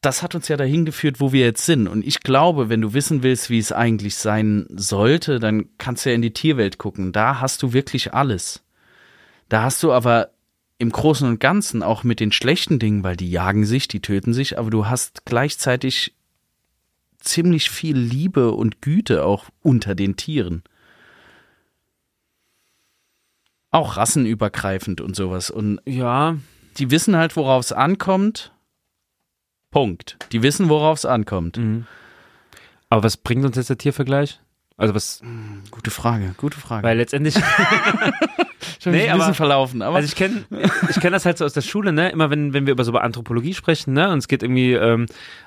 das 0.00 0.22
hat 0.22 0.34
uns 0.34 0.48
ja 0.48 0.56
dahin 0.56 0.84
geführt, 0.84 1.20
wo 1.20 1.32
wir 1.32 1.44
jetzt 1.44 1.66
sind. 1.66 1.88
Und 1.88 2.06
ich 2.06 2.20
glaube, 2.20 2.68
wenn 2.68 2.80
du 2.80 2.94
wissen 2.94 3.22
willst, 3.22 3.50
wie 3.50 3.58
es 3.58 3.72
eigentlich 3.72 4.16
sein 4.16 4.66
sollte, 4.70 5.40
dann 5.40 5.66
kannst 5.78 6.04
du 6.04 6.10
ja 6.10 6.14
in 6.14 6.22
die 6.22 6.32
Tierwelt 6.32 6.78
gucken. 6.78 7.12
Da 7.12 7.40
hast 7.40 7.62
du 7.62 7.72
wirklich 7.72 8.14
alles. 8.14 8.62
Da 9.48 9.62
hast 9.62 9.82
du 9.82 9.92
aber 9.92 10.30
im 10.78 10.90
Großen 10.90 11.26
und 11.26 11.40
Ganzen 11.40 11.82
auch 11.82 12.04
mit 12.04 12.20
den 12.20 12.32
schlechten 12.32 12.78
Dingen, 12.78 13.02
weil 13.02 13.16
die 13.16 13.30
jagen 13.30 13.64
sich, 13.64 13.88
die 13.88 14.00
töten 14.00 14.34
sich, 14.34 14.58
aber 14.58 14.70
du 14.70 14.86
hast 14.86 15.24
gleichzeitig 15.24 16.14
ziemlich 17.26 17.70
viel 17.70 17.96
Liebe 17.96 18.52
und 18.52 18.80
Güte 18.82 19.24
auch 19.24 19.46
unter 19.62 19.94
den 19.94 20.16
Tieren. 20.16 20.62
Auch 23.70 23.96
rassenübergreifend 23.96 25.00
und 25.00 25.14
sowas. 25.16 25.50
Und 25.50 25.80
Ja, 25.84 26.36
die 26.78 26.90
wissen 26.90 27.16
halt, 27.16 27.36
worauf 27.36 27.64
es 27.64 27.72
ankommt. 27.72 28.52
Punkt. 29.70 30.16
Die 30.32 30.42
wissen, 30.42 30.68
worauf 30.68 30.98
es 30.98 31.04
ankommt. 31.04 31.58
Mhm. 31.58 31.86
aber 32.88 33.02
was 33.02 33.16
bringt 33.16 33.44
uns 33.44 33.56
jetzt 33.56 33.68
der 33.68 33.78
Tiervergleich? 33.78 34.40
Also 34.78 34.94
was, 34.94 35.22
Gute 35.70 35.90
Frage, 35.90 36.34
gute 36.36 36.58
Frage. 36.58 36.82
weil 36.86 36.98
letztendlich, 36.98 37.34
ich 37.36 37.42
habe 37.42 38.96
Nee, 38.96 39.08
ein 39.08 39.12
bisschen 39.16 39.20
aber- 39.22 39.34
verlaufen, 39.34 39.80
aber 39.82 39.96
also 39.96 40.06
ich 40.06 40.14
kenne 40.16 40.44
ich 40.90 41.00
kenn 41.00 41.12
das 41.12 41.24
halt 41.24 41.38
so 41.38 41.44
aus 41.46 41.54
der 41.54 41.62
Schule, 41.62 41.92
ne? 41.92 42.10
Immer 42.10 42.28
wenn, 42.30 42.52
wenn 42.52 42.66
wir 42.66 42.72
über 42.72 42.84
so 42.84 42.90
über 42.90 43.02
Anthropologie 43.02 43.54
sprechen, 43.54 43.94
ne? 43.94 44.10
Und 44.10 44.18
es 44.18 44.28
geht 44.28 44.42
irgendwie, 44.42 44.74
ähm, 44.74 45.06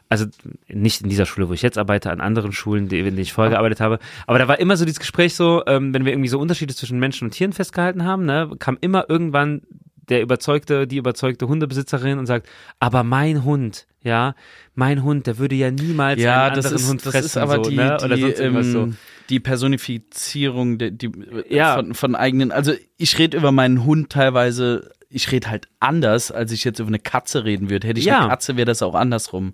also 0.09 0.25
nicht 0.67 1.01
in 1.01 1.09
dieser 1.09 1.25
Schule, 1.27 1.47
wo 1.47 1.53
ich 1.53 1.61
jetzt 1.61 1.77
arbeite, 1.77 2.11
an 2.11 2.21
anderen 2.21 2.51
Schulen, 2.53 2.87
die, 2.89 2.97
in 2.99 3.05
denen 3.05 3.17
ich 3.19 3.33
vorher 3.33 3.51
gearbeitet 3.51 3.79
habe. 3.81 3.99
Aber 4.25 4.39
da 4.39 4.47
war 4.47 4.59
immer 4.59 4.75
so 4.77 4.85
dieses 4.85 4.99
Gespräch 4.99 5.35
so, 5.35 5.63
ähm, 5.67 5.93
wenn 5.93 6.05
wir 6.05 6.11
irgendwie 6.11 6.29
so 6.29 6.39
Unterschiede 6.39 6.73
zwischen 6.73 6.97
Menschen 6.99 7.25
und 7.25 7.31
Tieren 7.31 7.53
festgehalten 7.53 8.03
haben, 8.05 8.25
ne, 8.25 8.49
kam 8.57 8.77
immer 8.81 9.09
irgendwann 9.09 9.61
der 10.09 10.21
überzeugte, 10.23 10.87
die 10.87 10.97
überzeugte 10.97 11.47
Hundebesitzerin 11.47 12.17
und 12.17 12.25
sagt, 12.25 12.49
aber 12.79 13.03
mein 13.03 13.43
Hund, 13.43 13.85
ja, 14.01 14.33
mein 14.73 15.03
Hund, 15.03 15.27
der 15.27 15.37
würde 15.37 15.53
ja 15.53 15.69
niemals 15.69 16.19
ja, 16.19 16.45
einen 16.47 16.55
das 16.55 16.65
anderen 16.65 16.83
ist, 16.83 16.89
Hund 16.89 17.05
das 17.05 17.11
fressen, 17.13 17.25
ist 17.27 17.37
aber 17.37 17.63
so, 17.63 17.69
die, 17.69 17.75
ne? 17.75 17.97
Oder 18.03 18.15
die, 18.15 18.21
sonst 18.21 18.39
irgendwas 18.39 18.65
so. 18.67 18.89
Die 19.29 19.39
Personifizierung 19.39 20.77
der, 20.77 20.91
die, 20.91 21.11
Ja. 21.49 21.75
von, 21.75 21.93
von 21.93 22.15
eigenen. 22.15 22.51
Also 22.51 22.73
ich 22.97 23.17
rede 23.17 23.37
über 23.37 23.51
meinen 23.51 23.85
Hund 23.85 24.09
teilweise. 24.11 24.91
Ich 25.09 25.31
rede 25.31 25.49
halt 25.49 25.67
anders, 25.79 26.31
als 26.31 26.51
ich 26.51 26.63
jetzt 26.63 26.79
über 26.79 26.87
eine 26.87 26.99
Katze 26.99 27.43
reden 27.43 27.69
würde. 27.69 27.87
Hätte 27.87 27.99
ich 27.99 28.05
Ja. 28.05 28.19
eine 28.19 28.29
Katze, 28.29 28.57
wäre 28.57 28.65
das 28.65 28.81
auch 28.83 28.95
andersrum, 28.95 29.53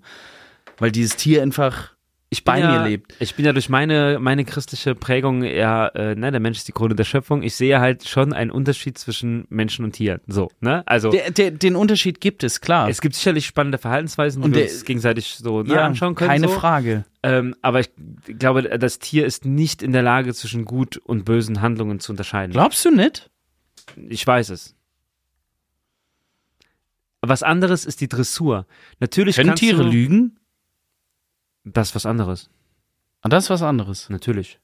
weil 0.78 0.90
dieses 0.92 1.16
Tier 1.16 1.42
einfach 1.42 1.92
ich 2.28 2.42
bei 2.42 2.54
bin 2.60 2.62
ja, 2.64 2.80
mir 2.82 2.88
lebt. 2.88 3.14
Ich 3.20 3.36
bin 3.36 3.44
ja 3.44 3.52
durch 3.52 3.68
meine, 3.68 4.18
meine 4.20 4.44
christliche 4.44 4.94
Prägung 4.96 5.42
eher, 5.44 5.92
äh, 5.94 6.14
ne, 6.16 6.32
der 6.32 6.40
Mensch 6.40 6.58
ist 6.58 6.66
die 6.66 6.72
Krone 6.72 6.96
der 6.96 7.04
Schöpfung. 7.04 7.42
Ich 7.42 7.54
sehe 7.54 7.78
halt 7.78 8.08
schon 8.08 8.32
einen 8.32 8.50
Unterschied 8.50 8.98
zwischen 8.98 9.46
Menschen 9.48 9.84
und 9.84 9.92
Tieren. 9.92 10.20
So, 10.26 10.50
ne? 10.60 10.82
Also 10.86 11.10
Der, 11.10 11.30
der, 11.30 11.52
den 11.52 11.76
Unterschied 11.76 12.20
gibt 12.20 12.42
es 12.42 12.60
klar. 12.60 12.88
es 12.88 13.00
gibt 13.00 13.14
sicherlich 13.14 13.46
spannende 13.46 13.78
Verhaltensweisen, 13.78 14.42
die 14.42 14.46
Und 14.48 14.54
wir 14.56 14.62
der- 14.64 14.72
uns 14.72 14.84
gegenseitig 14.84 15.36
so 15.36 15.62
ne, 15.62 15.74
ja, 15.74 15.86
anschauen 15.86 16.16
können. 16.16 16.30
keine 16.30 16.48
so. 16.48 16.54
Frage. 16.54 17.04
Ähm, 17.22 17.54
aber 17.62 17.78
ich 17.80 17.90
glaube, 18.38 18.62
das 18.78 18.98
Tier 18.98 19.24
ist 19.24 19.44
nicht 19.44 19.82
in 19.82 19.92
der 19.92 20.02
Lage, 20.02 20.34
zwischen 20.34 20.64
gut 20.64 20.96
und 20.96 21.24
bösen 21.24 21.60
Handlungen 21.60 22.00
zu 22.00 22.10
unterscheiden. 22.12 22.52
Glaubst 22.52 22.84
du 22.84 22.90
nicht? 22.90 23.30
Ich 24.08 24.26
weiß 24.26 24.50
es. 24.50 24.74
Was 27.22 27.42
anderes 27.42 27.84
ist 27.84 28.00
die 28.00 28.08
Dressur. 28.08 28.66
Natürlich 29.00 29.36
Können 29.36 29.54
Tiere 29.56 29.82
lügen? 29.82 30.38
Das 31.68 31.88
ist 31.88 31.94
was 31.96 32.06
anderes. 32.06 32.48
Das 33.22 33.44
ist 33.44 33.50
was 33.50 33.62
anderes. 33.62 34.08
Natürlich. 34.08 34.60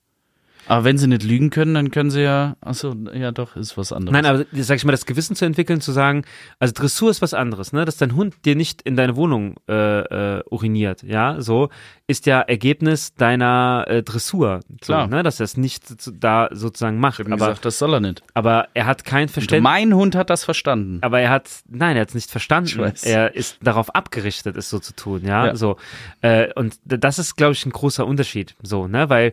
Aber 0.69 0.85
wenn 0.85 0.99
sie 0.99 1.07
nicht 1.09 1.23
lügen 1.25 1.51
können, 1.51 1.75
dann 1.75 1.91
können 1.91 2.11
sie 2.11 2.23
ja. 2.23 2.57
Achso, 2.61 2.95
ja 3.15 3.33
doch, 3.33 3.57
ist 3.57 3.77
was 3.77 3.93
anderes. 3.93 4.13
Nein, 4.13 4.27
aber 4.27 4.45
sag 4.53 4.77
ich 4.77 4.85
mal, 4.85 4.93
das 4.93 5.07
Gewissen 5.07 5.35
zu 5.37 5.45
entwickeln, 5.45 5.81
zu 5.81 5.93
sagen, 5.93 6.25
also 6.59 6.73
Dressur 6.75 7.11
ist 7.11 7.23
was 7.23 7.35
anderes, 7.35 7.73
ne? 7.73 7.85
Dass 7.85 7.97
dein 7.97 8.15
Hund 8.15 8.35
dir 8.45 8.57
nicht 8.57 8.83
in 8.83 8.97
deine 8.97 9.17
Wohnung 9.17 9.57
äh, 9.69 10.39
äh, 10.39 10.43
uriniert, 10.51 11.03
ja, 11.03 11.41
so 11.41 11.69
ist 12.07 12.27
ja 12.27 12.41
Ergebnis 12.43 13.15
deiner 13.15 13.85
äh, 13.89 14.03
Dressur, 14.03 14.61
so, 14.83 14.93
Klar. 14.93 15.07
ne? 15.09 15.23
Dass 15.23 15.41
er 15.41 15.45
es 15.45 15.57
nicht 15.57 16.01
so- 16.03 16.11
da 16.13 16.49
sozusagen 16.53 16.99
macht. 16.99 17.21
ich 17.21 17.27
Aber, 17.27 17.37
gesagt, 17.37 17.65
das 17.65 17.79
soll 17.79 17.95
er 17.95 18.01
nicht. 18.01 18.23
aber 18.35 18.69
er 18.75 18.87
hat 18.87 19.05
kein 19.05 19.29
Verständnis. 19.29 19.63
mein 19.63 19.95
Hund 19.95 20.15
hat 20.15 20.29
das 20.31 20.45
verstanden. 20.45 20.99
Aber 21.01 21.21
er 21.21 21.31
hat, 21.31 21.49
nein, 21.69 21.97
er 21.97 22.03
hat 22.03 22.09
es 22.11 22.15
nicht 22.15 22.27
Ich 22.27 22.31
verstanden. 22.33 22.93
Er 23.03 23.35
ist 23.35 23.59
darauf 23.63 23.95
abgerichtet, 23.95 24.57
es 24.57 24.69
so 24.69 24.79
zu 24.79 24.95
tun, 24.95 25.23
ja, 25.25 25.47
Ja. 25.47 25.57
so. 25.57 25.77
Äh, 26.21 26.53
und 26.55 26.77
das 26.85 27.19
ist, 27.19 27.37
glaube 27.37 27.53
ich, 27.55 27.65
ein 27.65 27.71
großer 27.73 28.07
Unterschied, 28.07 28.55
so, 28.63 28.87
ne, 28.87 29.09
weil 29.09 29.33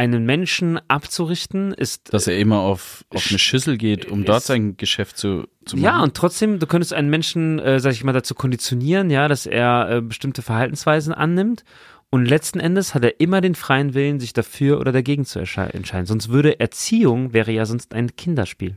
einen 0.00 0.24
Menschen 0.24 0.80
abzurichten 0.88 1.74
ist 1.74 2.12
Dass 2.14 2.26
er 2.26 2.38
immer 2.38 2.60
auf, 2.60 3.04
auf 3.10 3.26
eine 3.28 3.38
Schüssel 3.38 3.76
geht, 3.76 4.06
um 4.06 4.20
ist- 4.20 4.28
dort 4.28 4.42
sein 4.44 4.78
Geschäft 4.78 5.18
zu, 5.18 5.46
zu 5.66 5.76
machen. 5.76 5.84
Ja, 5.84 6.02
und 6.02 6.14
trotzdem, 6.16 6.58
du 6.58 6.66
könntest 6.66 6.94
einen 6.94 7.10
Menschen, 7.10 7.58
äh, 7.58 7.78
sag 7.80 7.92
ich 7.92 8.02
mal, 8.02 8.12
dazu 8.12 8.34
konditionieren, 8.34 9.10
ja, 9.10 9.28
dass 9.28 9.44
er 9.44 9.90
äh, 9.90 10.00
bestimmte 10.00 10.40
Verhaltensweisen 10.40 11.12
annimmt. 11.12 11.64
Und 12.08 12.24
letzten 12.24 12.60
Endes 12.60 12.94
hat 12.94 13.04
er 13.04 13.20
immer 13.20 13.40
den 13.42 13.54
freien 13.54 13.92
Willen, 13.94 14.18
sich 14.20 14.32
dafür 14.32 14.80
oder 14.80 14.90
dagegen 14.90 15.24
zu 15.26 15.38
entscheiden. 15.38 16.06
Sonst 16.06 16.30
würde 16.30 16.58
Erziehung, 16.58 17.32
wäre 17.34 17.52
ja 17.52 17.66
sonst 17.66 17.92
ein 17.94 18.16
Kinderspiel. 18.16 18.76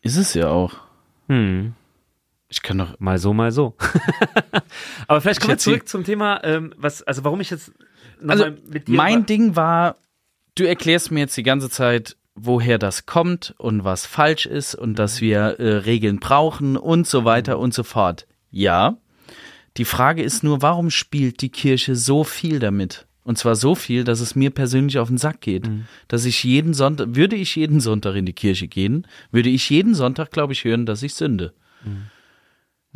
Ist 0.00 0.16
es 0.16 0.32
ja 0.32 0.48
auch. 0.48 0.74
Hm, 1.28 1.74
Ich 2.48 2.62
kann 2.62 2.78
doch. 2.78 2.98
mal 2.98 3.18
so, 3.18 3.34
mal 3.34 3.52
so. 3.52 3.76
Aber 5.06 5.20
vielleicht 5.20 5.40
kommen 5.40 5.52
wir 5.52 5.58
zurück 5.58 5.86
zum 5.88 6.04
Thema, 6.04 6.42
ähm, 6.44 6.72
was, 6.76 7.02
also 7.02 7.24
warum 7.24 7.40
ich 7.40 7.50
jetzt 7.50 7.72
Also, 8.26 8.44
mal 8.44 8.56
mit 8.66 8.88
dir 8.88 8.96
mein 8.96 9.26
Ding 9.26 9.54
war, 9.54 9.96
du 10.54 10.64
erklärst 10.64 11.10
mir 11.10 11.20
jetzt 11.20 11.36
die 11.36 11.42
ganze 11.42 11.68
Zeit, 11.68 12.16
woher 12.34 12.78
das 12.78 13.04
kommt 13.04 13.54
und 13.58 13.84
was 13.84 14.06
falsch 14.06 14.46
ist 14.46 14.74
und 14.74 14.98
dass 14.98 15.20
wir 15.20 15.58
äh, 15.58 15.76
Regeln 15.78 16.20
brauchen 16.20 16.76
und 16.76 17.06
so 17.06 17.24
weiter 17.24 17.58
und 17.58 17.74
so 17.74 17.82
fort. 17.82 18.26
Ja. 18.50 18.96
Die 19.76 19.84
Frage 19.84 20.22
ist 20.22 20.42
nur, 20.42 20.62
warum 20.62 20.90
spielt 20.90 21.42
die 21.42 21.50
Kirche 21.50 21.96
so 21.96 22.24
viel 22.24 22.58
damit? 22.58 23.06
Und 23.24 23.36
zwar 23.36 23.56
so 23.56 23.74
viel, 23.74 24.04
dass 24.04 24.20
es 24.20 24.34
mir 24.34 24.50
persönlich 24.50 24.98
auf 24.98 25.08
den 25.08 25.18
Sack 25.18 25.42
geht. 25.42 25.68
Dass 26.08 26.24
ich 26.24 26.42
jeden 26.44 26.72
Sonntag, 26.72 27.08
würde 27.14 27.36
ich 27.36 27.54
jeden 27.56 27.78
Sonntag 27.78 28.16
in 28.16 28.24
die 28.24 28.32
Kirche 28.32 28.68
gehen, 28.68 29.06
würde 29.30 29.50
ich 29.50 29.68
jeden 29.68 29.94
Sonntag, 29.94 30.30
glaube 30.30 30.54
ich, 30.54 30.64
hören, 30.64 30.86
dass 30.86 31.02
ich 31.02 31.12
sünde. 31.12 31.52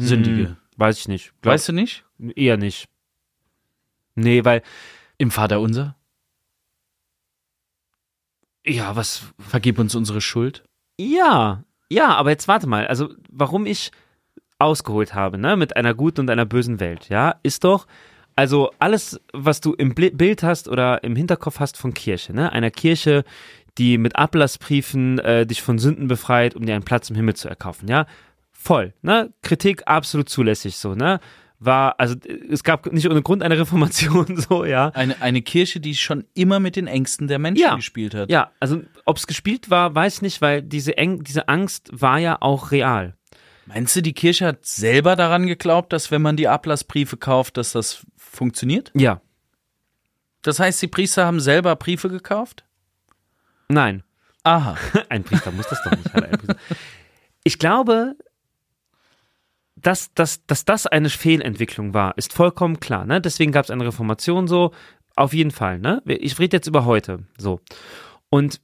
Sündige. 0.07 0.49
Hm, 0.49 0.57
weiß 0.77 0.99
ich 0.99 1.09
nicht. 1.09 1.33
Glaub, 1.43 1.55
Weißt 1.55 1.69
du 1.69 1.73
nicht? 1.73 2.05
Eher 2.35 2.57
nicht. 2.57 2.89
Nee, 4.15 4.45
weil, 4.45 4.63
Im 5.19 5.31
Vater 5.31 5.61
unser. 5.61 5.97
ja, 8.67 8.95
was, 8.97 9.23
Vergib 9.39 9.79
uns 9.79 9.95
unsere 9.95 10.21
Schuld. 10.21 10.65
Ja, 10.99 11.65
ja, 11.89 12.15
aber 12.15 12.31
jetzt 12.31 12.49
warte 12.49 12.67
mal. 12.67 12.87
Also, 12.87 13.11
warum 13.31 13.67
ich 13.67 13.91
ausgeholt 14.59 15.15
habe, 15.15 15.39
ne, 15.39 15.57
mit 15.57 15.77
einer 15.77 15.95
guten 15.95 16.21
und 16.21 16.31
einer 16.31 16.47
bösen 16.47 16.79
Welt, 16.81 17.09
ja, 17.09 17.35
ist 17.43 17.65
doch, 17.65 17.87
also 18.37 18.71
alles, 18.79 19.21
was 19.33 19.61
du 19.61 19.75
im 19.75 19.95
Bild 19.95 20.43
hast 20.43 20.69
oder 20.69 21.03
im 21.05 21.17
Hinterkopf 21.17 21.59
hast 21.61 21.77
von 21.77 21.93
Kirche, 21.95 22.33
ne, 22.33 22.53
einer 22.53 22.71
Kirche, 22.71 23.25
die 23.79 23.99
mit 23.99 24.17
Ablassbriefen 24.17 25.19
äh, 25.19 25.47
dich 25.47 25.63
von 25.63 25.79
Sünden 25.79 26.07
befreit, 26.07 26.55
um 26.55 26.65
dir 26.65 26.75
einen 26.75 26.85
Platz 26.85 27.11
im 27.11 27.17
Himmel 27.17 27.35
zu 27.35 27.49
erkaufen, 27.49 27.89
ja, 27.89 28.07
voll, 28.63 28.95
ne, 29.03 29.33
Kritik 29.43 29.83
absolut 29.87 30.29
zulässig, 30.29 30.77
so, 30.77 30.95
ne, 30.95 31.21
war, 31.59 31.99
also 32.01 32.17
es 32.51 32.65
gab 32.65 32.93
nicht 32.93 33.09
ohne 33.09 33.23
Grund 33.23 33.43
eine 33.43 33.59
Reformation, 33.61 34.37
so, 34.37 34.65
ja, 34.65 34.89
Eine, 34.95 35.21
eine 35.23 35.43
Kirche, 35.43 35.81
die 35.81 35.95
schon 35.95 36.25
immer 36.35 36.59
mit 36.61 36.77
den 36.77 36.87
Ängsten 36.87 37.29
der 37.29 37.39
Menschen 37.39 37.63
Ja. 37.63 37.77
gespielt 37.77 38.15
hat. 38.15 38.31
Ja, 38.31 38.51
also 38.61 38.83
ob 39.05 39.17
es 39.17 39.27
gespielt 39.27 39.71
war, 39.71 39.95
weiß 39.95 40.17
ich 40.17 40.23
nicht, 40.23 40.41
weil 40.41 40.63
diese, 40.63 40.97
Eng 40.99 41.23
diese 41.25 41.49
Angst 41.49 41.91
war 41.93 42.19
ja 42.19 42.39
auch 42.41 42.71
real. 42.73 43.15
Meinst 43.67 43.95
du, 43.95 44.03
die 44.03 44.13
Kirche 44.13 44.47
hat 44.47 44.67
selber 44.67 45.15
daran 45.15 45.47
geglaubt, 45.47 45.93
dass 45.93 46.11
wenn 46.11 46.21
man 46.21 46.37
die 46.37 46.49
Ablassbriefe 46.49 47.17
kauft, 47.17 47.57
dass 47.57 47.73
das 47.73 48.05
funktioniert? 48.17 48.91
Ja. 48.95 49.21
Das 50.43 50.59
heißt, 50.59 50.83
die 50.83 50.89
Priester 50.89 51.27
haben 51.27 51.39
selber 51.39 51.77
Briefe 51.77 52.09
gekauft? 52.09 52.65
Nein. 53.69 54.03
Aha. 54.43 54.77
Ein 55.09 55.23
Priester 55.23 55.53
muss 55.53 55.69
das 55.69 55.81
doch 55.85 55.93
nicht. 55.93 56.11
Ich 57.45 57.61
glaube, 57.61 58.17
dass, 59.83 60.13
dass, 60.15 60.45
dass 60.47 60.65
das 60.65 60.87
eine 60.87 61.11
Fehlentwicklung 61.11 61.95
war, 61.95 62.17
ist 62.17 62.33
vollkommen 62.33 62.81
klar. 62.81 63.05
Ne? 63.05 63.21
Deswegen 63.21 63.53
gab 63.53 63.65
es 63.65 63.71
eine 63.71 63.85
Reformation 63.85 64.47
so. 64.47 64.73
Auf 65.15 65.35
jeden 65.35 65.51
Fall. 65.51 65.79
Ne? 65.79 66.03
Ich 66.07 66.39
rede 66.39 66.57
jetzt 66.57 66.67
über 66.67 66.87
heute. 66.87 67.27
So. 67.37 67.61
Und 68.31 68.61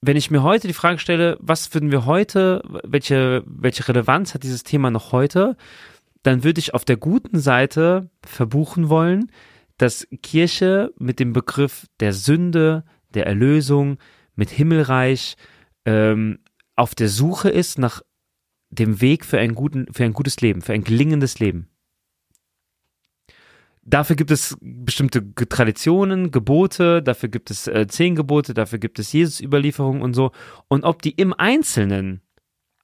wenn 0.00 0.16
ich 0.16 0.30
mir 0.30 0.42
heute 0.42 0.66
die 0.66 0.74
Frage 0.74 0.98
stelle, 0.98 1.36
was 1.40 1.72
würden 1.74 1.90
wir 1.90 2.04
heute, 2.04 2.62
welche, 2.84 3.44
welche 3.46 3.86
Relevanz 3.86 4.34
hat 4.34 4.42
dieses 4.42 4.64
Thema 4.64 4.90
noch 4.90 5.12
heute, 5.12 5.56
dann 6.22 6.44
würde 6.44 6.58
ich 6.58 6.74
auf 6.74 6.84
der 6.84 6.96
guten 6.96 7.38
Seite 7.38 8.10
verbuchen 8.24 8.88
wollen, 8.88 9.30
dass 9.76 10.06
Kirche 10.22 10.92
mit 10.98 11.20
dem 11.20 11.32
Begriff 11.32 11.86
der 12.00 12.12
Sünde, 12.12 12.84
der 13.14 13.26
Erlösung, 13.26 13.98
mit 14.34 14.50
Himmelreich 14.50 15.36
ähm, 15.84 16.40
auf 16.76 16.94
der 16.94 17.08
Suche 17.08 17.48
ist 17.48 17.78
nach 17.78 18.02
dem 18.70 19.00
Weg 19.00 19.24
für, 19.24 19.38
einen 19.38 19.54
guten, 19.54 19.86
für 19.92 20.04
ein 20.04 20.12
gutes 20.12 20.40
Leben, 20.40 20.62
für 20.62 20.72
ein 20.72 20.84
gelingendes 20.84 21.38
Leben. 21.38 21.68
Dafür 23.82 24.16
gibt 24.16 24.30
es 24.30 24.56
bestimmte 24.60 25.34
Traditionen, 25.34 26.30
Gebote, 26.30 27.02
dafür 27.02 27.30
gibt 27.30 27.50
es 27.50 27.66
äh, 27.66 27.86
zehn 27.88 28.16
Gebote, 28.16 28.52
dafür 28.52 28.78
gibt 28.78 28.98
es 28.98 29.12
Jesus-Überlieferungen 29.12 30.02
und 30.02 30.12
so. 30.12 30.32
Und 30.68 30.84
ob 30.84 31.00
die 31.00 31.12
im 31.12 31.32
Einzelnen 31.32 32.20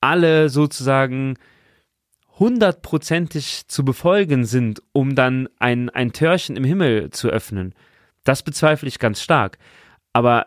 alle 0.01 0.49
sozusagen 0.49 1.37
hundertprozentig 2.38 3.68
zu 3.68 3.85
befolgen 3.85 4.44
sind, 4.47 4.83
um 4.92 5.14
dann 5.14 5.49
ein, 5.59 5.90
ein 5.90 6.12
Törchen 6.12 6.57
im 6.57 6.64
Himmel 6.64 7.11
zu 7.11 7.29
öffnen, 7.29 7.75
das 8.25 8.42
bezweifle 8.42 8.88
ich 8.88 8.99
ganz 8.99 9.20
stark. 9.20 9.59
Aber 10.14 10.47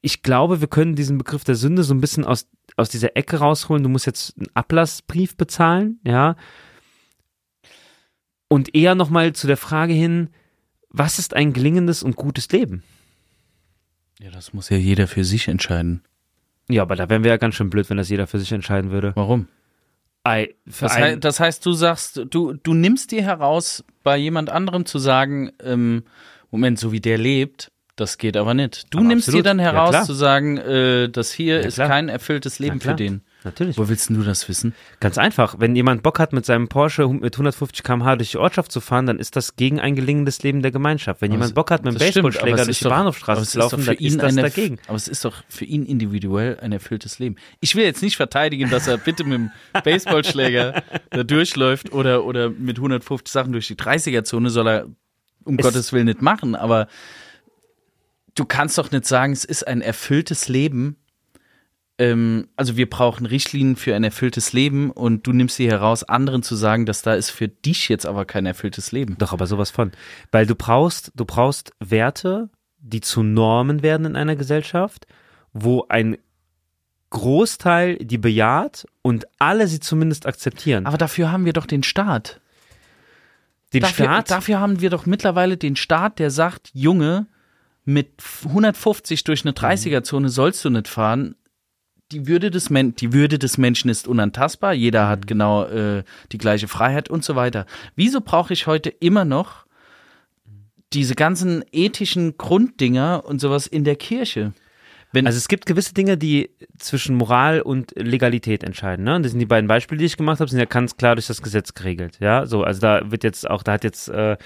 ich 0.00 0.22
glaube, 0.22 0.60
wir 0.60 0.68
können 0.68 0.94
diesen 0.94 1.18
Begriff 1.18 1.44
der 1.44 1.54
Sünde 1.54 1.82
so 1.82 1.94
ein 1.94 2.00
bisschen 2.00 2.24
aus, 2.24 2.48
aus 2.76 2.88
dieser 2.88 3.16
Ecke 3.16 3.38
rausholen. 3.38 3.82
Du 3.82 3.88
musst 3.88 4.06
jetzt 4.06 4.36
einen 4.36 4.48
Ablassbrief 4.54 5.36
bezahlen, 5.36 6.00
ja. 6.04 6.36
Und 8.48 8.74
eher 8.74 8.94
nochmal 8.94 9.32
zu 9.32 9.46
der 9.46 9.56
Frage 9.56 9.92
hin, 9.92 10.30
was 10.88 11.18
ist 11.18 11.34
ein 11.34 11.52
gelingendes 11.52 12.02
und 12.02 12.16
gutes 12.16 12.50
Leben? 12.50 12.82
Ja, 14.20 14.30
das 14.30 14.52
muss 14.52 14.68
ja 14.68 14.76
jeder 14.76 15.08
für 15.08 15.24
sich 15.24 15.48
entscheiden. 15.48 16.02
Ja, 16.68 16.82
aber 16.82 16.96
da 16.96 17.08
wären 17.10 17.24
wir 17.24 17.30
ja 17.30 17.36
ganz 17.36 17.56
schön 17.56 17.70
blöd, 17.70 17.90
wenn 17.90 17.96
das 17.96 18.08
jeder 18.08 18.26
für 18.26 18.38
sich 18.38 18.52
entscheiden 18.52 18.90
würde. 18.90 19.12
Warum? 19.16 19.48
Für 20.66 20.86
Das, 20.86 20.94
hei 20.94 21.12
ein, 21.12 21.20
das 21.20 21.40
heißt, 21.40 21.66
du 21.66 21.72
sagst, 21.72 22.22
du, 22.30 22.54
du 22.54 22.72
nimmst 22.72 23.10
dir 23.10 23.22
heraus, 23.22 23.84
bei 24.02 24.16
jemand 24.16 24.48
anderem 24.48 24.86
zu 24.86 24.98
sagen, 24.98 25.52
ähm, 25.62 26.04
Moment, 26.50 26.78
so 26.78 26.92
wie 26.92 27.00
der 27.00 27.18
lebt, 27.18 27.70
Das 27.96 28.18
geht 28.18 28.36
aber 28.36 28.54
nicht. 28.54 28.86
Du 28.90 28.98
Aber 28.98 29.06
nimmst 29.06 29.28
absolut. 29.28 29.44
dir 29.46 29.48
dann 29.50 29.58
Ja, 29.60 29.66
heraus 29.66 29.90
klar. 29.90 30.04
zu 30.04 30.14
sagen, 30.14 30.56
äh, 30.58 31.08
das 31.08 31.30
hier 31.30 31.60
Ja, 31.60 31.66
ist 31.68 31.76
kein 31.76 32.08
erfülltes 32.08 32.58
Leben 32.58 32.80
für 32.80 32.94
den. 32.94 33.22
Natürlich. 33.44 33.78
Wo 33.78 33.88
willst 33.88 34.08
du 34.10 34.22
das 34.22 34.48
wissen? 34.48 34.74
Ganz 34.98 35.16
einfach. 35.16 35.56
Wenn 35.60 35.76
jemand 35.76 36.02
Bock 36.02 36.18
hat, 36.18 36.32
mit 36.32 36.44
seinem 36.44 36.66
Porsche 36.68 37.06
mit 37.06 37.34
150 37.36 37.84
km/h 37.84 38.16
durch 38.16 38.32
die 38.32 38.38
Ortschaft 38.38 38.72
zu 38.72 38.80
fahren, 38.80 39.06
dann 39.06 39.18
ist 39.20 39.36
das 39.36 39.54
gegen 39.54 39.78
ein 39.78 39.94
gelingendes 39.94 40.42
Leben 40.42 40.60
der 40.62 40.72
Gemeinschaft. 40.72 41.20
Wenn 41.20 41.30
jemand 41.30 41.54
Bock 41.54 41.70
hat, 41.70 41.84
mit 41.84 41.92
dem 41.92 41.96
stimmt, 42.10 42.16
aber 42.16 42.30
Baseballschläger 42.30 42.64
durch 42.64 42.78
die 42.78 42.84
doch- 42.84 42.90
aber 42.90 42.98
Bahnhofstraße 43.00 43.44
zu 43.46 43.58
laufen, 43.58 43.78
für 43.82 43.94
dann 43.94 44.04
ist 44.04 44.20
das 44.22 44.34
dagegen. 44.34 44.78
Aber 44.88 44.96
es 44.96 45.06
ist 45.06 45.24
doch 45.24 45.44
für 45.48 45.64
ihn 45.66 45.84
individuell 45.84 46.58
ein 46.60 46.72
erfülltes 46.72 47.18
Leben. 47.20 47.36
Ich 47.60 47.76
will 47.76 47.84
jetzt 47.84 48.02
nicht 48.02 48.16
verteidigen, 48.16 48.70
dass 48.70 48.88
er 48.88 48.96
bitte 48.98 49.22
mit 49.24 49.34
dem 49.34 49.50
Baseballschläger 49.84 50.82
da 51.10 51.22
durchläuft 51.22 51.92
oder, 51.92 52.24
oder 52.24 52.50
mit 52.50 52.78
150 52.78 53.30
Sachen 53.30 53.52
durch 53.52 53.68
die 53.68 53.76
30er-Zone 53.76 54.50
soll 54.50 54.66
er 54.68 54.86
um 55.44 55.58
Es- 55.58 55.64
Gottes 55.64 55.92
Willen 55.92 56.06
nicht 56.06 56.22
machen, 56.22 56.54
aber 56.54 56.88
du 58.34 58.44
kannst 58.44 58.78
doch 58.78 58.90
nicht 58.90 59.06
sagen, 59.06 59.32
es 59.32 59.44
ist 59.44 59.66
ein 59.66 59.80
erfülltes 59.80 60.48
Leben. 60.48 60.96
Ähm, 61.98 62.48
also 62.56 62.76
wir 62.76 62.90
brauchen 62.90 63.26
Richtlinien 63.26 63.76
für 63.76 63.94
ein 63.94 64.04
erfülltes 64.04 64.52
Leben 64.52 64.90
und 64.90 65.26
du 65.26 65.32
nimmst 65.32 65.56
sie 65.56 65.68
heraus, 65.68 66.02
anderen 66.02 66.42
zu 66.42 66.56
sagen, 66.56 66.86
dass 66.86 67.02
da 67.02 67.14
ist 67.14 67.30
für 67.30 67.48
dich 67.48 67.88
jetzt 67.88 68.06
aber 68.06 68.24
kein 68.24 68.46
erfülltes 68.46 68.92
Leben. 68.92 69.16
Doch, 69.18 69.32
aber 69.32 69.46
sowas 69.46 69.70
von. 69.70 69.92
Weil 70.32 70.46
du 70.46 70.54
brauchst, 70.54 71.12
du 71.14 71.24
brauchst 71.24 71.72
Werte, 71.78 72.50
die 72.78 73.00
zu 73.00 73.22
Normen 73.22 73.82
werden 73.82 74.06
in 74.06 74.16
einer 74.16 74.36
Gesellschaft, 74.36 75.06
wo 75.52 75.86
ein 75.88 76.18
Großteil 77.10 77.96
die 77.98 78.18
bejaht 78.18 78.86
und 79.02 79.26
alle 79.38 79.68
sie 79.68 79.78
zumindest 79.78 80.26
akzeptieren. 80.26 80.84
Aber 80.84 80.98
dafür 80.98 81.30
haben 81.30 81.44
wir 81.44 81.52
doch 81.52 81.66
den 81.66 81.84
Staat. 81.84 82.40
Den 83.72 83.82
dafür, 83.82 84.06
Staat, 84.06 84.30
dafür 84.32 84.58
haben 84.60 84.80
wir 84.80 84.90
doch 84.90 85.06
mittlerweile 85.06 85.56
den 85.56 85.76
Staat, 85.76 86.18
der 86.18 86.32
sagt, 86.32 86.70
Junge, 86.74 87.28
mit 87.84 88.22
150 88.46 89.24
durch 89.24 89.44
eine 89.44 89.52
30er-Zone 89.52 90.28
sollst 90.28 90.64
du 90.64 90.70
nicht 90.70 90.88
fahren. 90.88 91.36
Die 92.12 92.26
Würde, 92.26 92.50
des 92.50 92.70
Men 92.70 92.94
die 92.94 93.12
Würde 93.12 93.38
des 93.38 93.58
Menschen 93.58 93.90
ist 93.90 94.06
unantastbar. 94.06 94.72
Jeder 94.74 95.08
hat 95.08 95.26
genau 95.26 95.64
äh, 95.64 96.04
die 96.32 96.38
gleiche 96.38 96.68
Freiheit 96.68 97.10
und 97.10 97.24
so 97.24 97.34
weiter. 97.34 97.66
Wieso 97.96 98.20
brauche 98.20 98.52
ich 98.52 98.66
heute 98.66 98.90
immer 98.90 99.24
noch 99.24 99.64
diese 100.92 101.14
ganzen 101.14 101.64
ethischen 101.72 102.36
Grunddinger 102.36 103.24
und 103.26 103.40
sowas 103.40 103.66
in 103.66 103.84
der 103.84 103.96
Kirche? 103.96 104.52
Wenn, 105.12 105.26
Also 105.26 105.38
es 105.38 105.48
gibt 105.48 105.66
gewisse 105.66 105.94
Dinge, 105.94 106.18
die 106.18 106.50
zwischen 106.78 107.14
Moral 107.16 107.60
und 107.60 107.92
Legalität 107.96 108.64
entscheiden. 108.64 109.04
Ne? 109.04 109.14
Und 109.14 109.22
das 109.22 109.30
sind 109.30 109.38
die 109.38 109.46
beiden 109.46 109.68
Beispiele, 109.68 109.98
die 109.98 110.06
ich 110.06 110.16
gemacht 110.16 110.40
habe, 110.40 110.50
sind 110.50 110.58
ja 110.58 110.64
ganz 110.64 110.96
klar 110.96 111.14
durch 111.14 111.28
das 111.28 111.40
Gesetz 111.40 111.72
geregelt. 111.72 112.18
Ja, 112.20 112.46
so 112.46 112.64
also 112.64 112.80
da 112.80 113.10
wird 113.10 113.22
jetzt 113.22 113.48
auch, 113.48 113.62
da 113.62 113.72
hat 113.72 113.84
jetzt, 113.84 114.08
äh, 114.08 114.36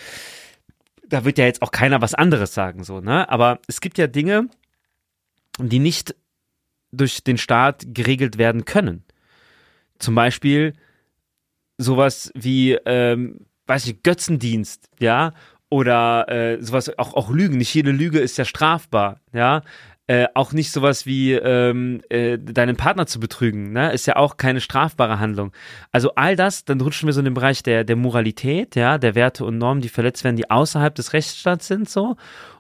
da 1.09 1.25
wird 1.25 1.39
ja 1.39 1.45
jetzt 1.45 1.63
auch 1.63 1.71
keiner 1.71 2.01
was 2.01 2.15
anderes 2.15 2.55
sagen 2.55 2.85
so. 2.85 3.01
Ne? 3.01 3.29
Aber 3.29 3.61
es 3.67 3.81
gibt 3.81 3.99
ja 3.99 4.07
Dinge, 4.07 4.49
die 5.59 5.79
nicht 5.79 6.15
durch 6.93 7.23
den 7.25 7.39
Staat 7.39 7.85
geregelt 7.89 8.39
werden 8.39 8.65
können. 8.65 9.05
Zum 9.99 10.15
Beispiel 10.15 10.75
sowas 11.77 12.31
wie, 12.35 12.73
ähm, 12.87 13.47
weiß 13.67 13.87
ich, 13.87 14.03
Götzendienst, 14.03 14.89
ja, 14.99 15.33
oder 15.71 16.29
äh, 16.29 16.63
sowas, 16.63 16.97
auch, 16.99 17.15
auch 17.15 17.31
Lügen. 17.31 17.59
Nicht 17.59 17.75
jede 17.75 17.91
Lüge 17.91 18.21
ist 18.21 18.39
ja 18.39 18.45
strafbar, 18.45 19.21
ja. 19.33 19.63
Äh, 20.11 20.27
auch 20.33 20.55
nicht 20.55 20.73
sowas 20.73 21.05
wie 21.05 21.35
ähm, 21.35 22.01
äh, 22.09 22.39
deinen 22.39 22.77
Partner 22.77 23.07
zu 23.07 23.21
betrügen, 23.21 23.73
ne? 23.73 23.93
ist 23.93 24.07
ja 24.07 24.17
auch 24.17 24.39
keine 24.39 24.63
strafbare 24.63 25.21
Handlung. 25.21 25.53
Also 25.93 26.15
all 26.15 26.35
das, 26.35 26.65
dann 26.65 26.81
rutschen 26.81 27.07
wir 27.07 27.13
so 27.13 27.21
in 27.21 27.27
den 27.27 27.35
Bereich 27.35 27.63
der, 27.63 27.85
der 27.85 27.97
Moralität, 27.97 28.75
ja, 28.75 28.97
der 28.97 29.15
Werte 29.15 29.45
und 29.45 29.59
Normen, 29.59 29.83
die 29.83 29.91
verletzt 29.91 30.25
werden, 30.25 30.37
die 30.37 30.51
außerhalb 30.51 30.95
des 30.95 31.13
Rechtsstaats 31.13 31.67
sind, 31.67 31.91
so. 31.91 32.17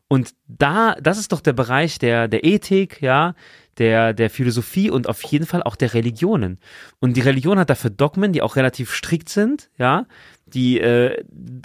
Und 0.08 0.34
da, 0.46 0.94
das 1.00 1.18
ist 1.18 1.32
doch 1.32 1.40
der 1.40 1.54
Bereich 1.54 1.98
der, 1.98 2.28
der 2.28 2.44
Ethik, 2.44 3.00
ja, 3.00 3.34
der, 3.78 4.12
der 4.12 4.28
Philosophie 4.28 4.90
und 4.90 5.08
auf 5.08 5.22
jeden 5.22 5.46
Fall 5.46 5.62
auch 5.62 5.76
der 5.76 5.94
Religionen. 5.94 6.58
Und 6.98 7.16
die 7.16 7.22
Religion 7.22 7.58
hat 7.58 7.70
dafür 7.70 7.88
Dogmen, 7.88 8.34
die 8.34 8.42
auch 8.42 8.56
relativ 8.56 8.94
strikt 8.94 9.30
sind, 9.30 9.70
ja, 9.78 10.04
die 10.44 10.80
äh, 10.80 11.24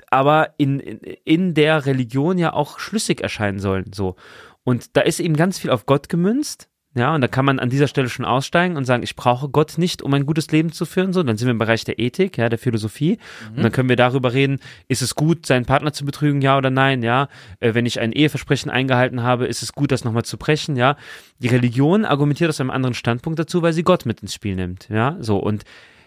aber 0.10 0.54
in, 0.58 0.80
in, 0.80 1.00
in 1.26 1.54
der 1.54 1.86
Religion 1.86 2.38
ja 2.38 2.54
auch 2.54 2.80
schlüssig 2.80 3.20
erscheinen 3.20 3.60
sollen, 3.60 3.92
so. 3.94 4.16
Und 4.64 4.96
da 4.96 5.02
ist 5.02 5.20
eben 5.20 5.36
ganz 5.36 5.60
viel 5.60 5.72
auf 5.72 5.86
Gott 5.86 6.10
gemünzt, 6.10 6.70
ja, 6.96 7.16
und 7.16 7.22
da 7.22 7.28
kann 7.28 7.46
man 7.46 7.58
an 7.58 7.72
dieser 7.72 7.88
Stelle 7.88 8.08
schon 8.08 8.24
aussteigen 8.24 8.78
und 8.78 8.86
sagen, 8.86 9.02
ich 9.02 9.16
brauche 9.16 9.50
Gott 9.50 9.80
nicht, 9.80 10.04
um 10.04 10.14
ein 10.14 10.28
gutes 10.28 10.52
Leben 10.52 10.72
zu 10.72 10.86
führen, 10.86 11.12
so. 11.12 11.24
Dann 11.24 11.38
sind 11.38 11.48
wir 11.48 11.52
im 11.54 11.58
Bereich 11.58 11.84
der 11.86 11.98
Ethik, 11.98 12.38
ja, 12.38 12.50
der 12.50 12.60
Philosophie. 12.60 13.18
Und 13.56 13.64
dann 13.64 13.72
können 13.72 13.90
wir 13.90 13.96
darüber 13.96 14.34
reden, 14.34 14.60
ist 14.88 15.02
es 15.02 15.16
gut, 15.16 15.48
seinen 15.48 15.66
Partner 15.66 15.92
zu 15.92 16.06
betrügen, 16.06 16.42
ja 16.42 16.56
oder 16.56 16.70
nein, 16.70 17.02
ja. 17.02 17.30
Äh, 17.60 17.74
wenn 17.74 17.88
ich 17.88 18.00
ein 18.00 18.12
Eheversprechen 18.12 18.70
eingehalten 18.70 19.24
habe, 19.24 19.48
ist 19.48 19.64
es 19.64 19.74
gut, 19.74 19.92
das 19.92 20.04
nochmal 20.04 20.24
zu 20.24 20.38
brechen, 20.38 20.76
ja. 20.76 20.96
Die 21.40 21.48
Religion 21.48 22.06
argumentiert 22.06 22.50
aus 22.50 22.62
einem 22.62 22.70
anderen 22.70 22.94
Standpunkt 22.94 23.40
dazu, 23.40 23.64
weil 23.64 23.74
sie 23.74 23.84
Gott 23.84 24.06
mit 24.06 24.22
ins 24.22 24.36
Spiel 24.36 24.56
nimmt, 24.56 24.88
ja. 24.90 25.18
So, 25.20 25.38
und 25.38 25.64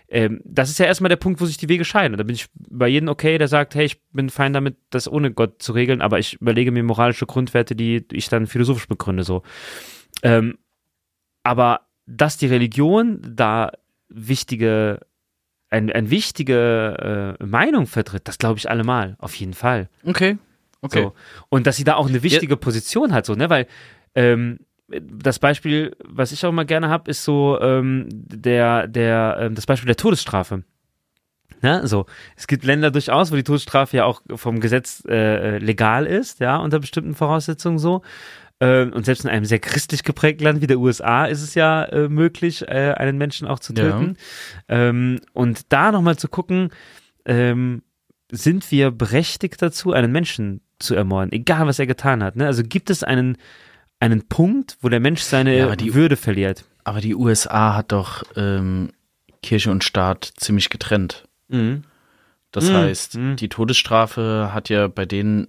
ähm, 0.09 0.40
das 0.45 0.71
ist 0.71 0.79
ja 0.79 0.87
erstmal 0.87 1.09
der 1.09 1.16
Punkt, 1.16 1.40
wo 1.40 1.47
sich 1.47 1.57
die 1.57 1.69
Wege 1.69 1.85
scheiden. 1.85 2.16
Da 2.16 2.23
bin 2.23 2.35
ich 2.35 2.47
bei 2.55 2.87
jedem 2.88 3.09
okay, 3.09 3.38
der 3.38 3.49
sagt, 3.49 3.75
hey, 3.75 3.87
ich 3.87 4.03
bin 4.11 4.31
fein 4.31 4.53
damit, 4.53 4.77
das 4.90 5.09
ohne 5.09 5.33
Gott 5.33 5.62
zu 5.62 5.73
regeln, 5.73 6.01
aber 6.01 6.19
ich 6.19 6.35
überlege 6.35 6.71
mir 6.71 6.83
moralische 6.83 7.27
Grundwerte, 7.27 7.75
die 7.75 8.05
ich 8.12 8.29
dann 8.29 8.47
philosophisch 8.47 8.87
begründe, 8.87 9.25
so. 9.25 9.42
Ähm, 10.23 10.59
aber 11.42 11.81
dass 12.07 12.37
die 12.37 12.47
Religion 12.47 13.21
da 13.23 13.73
wichtige, 14.09 15.01
ein, 15.71 15.90
ein 15.90 16.11
wichtige 16.11 17.37
äh, 17.40 17.45
Meinung 17.45 17.87
vertritt, 17.87 18.29
das 18.29 18.38
glaube 18.38 18.59
ich 18.59 18.71
allemal, 18.71 19.16
auf 19.19 19.35
jeden 19.35 19.55
Fall. 19.55 19.88
okay, 20.05 20.38
okay. 20.83 21.03
So. 21.03 21.14
Und 21.49 21.66
dass 21.66 21.77
sie 21.77 21.85
da 21.85 21.97
auch 21.97 22.09
eine 22.09 22.23
wichtige 22.23 22.57
Position 22.57 23.12
hat, 23.12 23.27
so, 23.27 23.35
ne? 23.35 23.51
Weil 23.51 23.66
ähm, 24.14 24.61
das 24.88 25.38
Beispiel, 25.38 25.96
was 26.05 26.33
ich 26.33 26.44
auch 26.46 26.53
mal 26.53 26.66
gerne 26.66 26.88
habe, 26.88 27.11
ist 27.11 27.25
so 27.25 27.59
ähm, 27.61 28.07
der, 28.11 28.87
der, 28.87 29.38
ähm, 29.40 29.55
das 29.55 29.66
Beispiel 29.66 29.87
der 29.87 29.96
Todesstrafe. 29.96 30.62
Ja, 31.62 31.87
so. 31.87 32.07
Es 32.37 32.46
gibt 32.46 32.64
Länder 32.64 32.90
durchaus, 32.90 33.33
wo 33.33 33.37
die 33.37 33.42
Todesstrafe 33.42 33.96
ja 33.96 34.05
auch 34.05 34.20
vom 34.35 34.61
Gesetz 34.61 35.03
äh, 35.09 35.59
legal 35.59 36.07
ist, 36.07 36.40
ja, 36.40 36.57
unter 36.59 36.79
bestimmten 36.79 37.14
Voraussetzungen 37.14 37.79
so. 37.79 38.03
Ähm, 38.61 38.92
und 38.92 39.05
selbst 39.05 39.25
in 39.25 39.31
einem 39.31 39.44
sehr 39.44 39.59
christlich 39.59 40.03
geprägten 40.03 40.44
Land 40.44 40.61
wie 40.62 40.66
der 40.66 40.79
USA 40.79 41.27
ist 41.27 41.42
es 41.42 41.55
ja 41.55 41.85
äh, 41.85 42.09
möglich, 42.09 42.62
äh, 42.68 42.94
einen 42.96 43.18
Menschen 43.18 43.46
auch 43.49 43.59
zu 43.59 43.72
Ja. 43.75 43.90
töten. 43.90 44.16
Ähm, 44.68 45.20
und 45.33 45.72
da 45.72 45.92
nochmal 45.92 46.16
zu 46.16 46.29
gucken, 46.29 46.70
ähm, 47.25 47.83
sind 48.31 48.70
wir 48.70 48.90
berechtigt 48.90 49.61
dazu, 49.61 49.92
einen 49.92 50.12
Menschen 50.12 50.61
zu 50.79 50.94
ermorden, 50.94 51.33
egal 51.33 51.66
was 51.66 51.79
er 51.79 51.87
getan 51.87 52.22
hat. 52.22 52.37
Ne? 52.37 52.46
Also 52.46 52.62
gibt 52.62 52.90
es 52.90 53.03
einen, 53.03 53.37
einen 54.00 54.28
Punkt, 54.28 54.76
wo 54.82 54.88
der 54.88 55.00
Mensch 55.00 55.22
seine 55.22 55.56
Ja, 55.56 55.76
die- 55.76 55.94
Würde 55.94 56.16
verliert. 56.16 56.64
Aber 56.85 57.00
die 57.00 57.14
USA 57.14 57.74
hat 57.74 57.92
doch 57.92 58.22
ähm, 58.37 58.90
Kirche 59.42 59.70
und 59.70 59.82
Staat 59.85 60.30
ziemlich 60.37 60.70
getrennt. 60.70 61.24
Mhm. 61.48 61.82
Das 62.52 62.70
Mhm, 62.70 62.74
heißt, 62.74 63.14
mhm. 63.16 63.37
die 63.37 63.48
Todesstrafe 63.48 64.50
hat 64.52 64.68
ja 64.68 64.87
bei 64.88 65.04
denen 65.06 65.48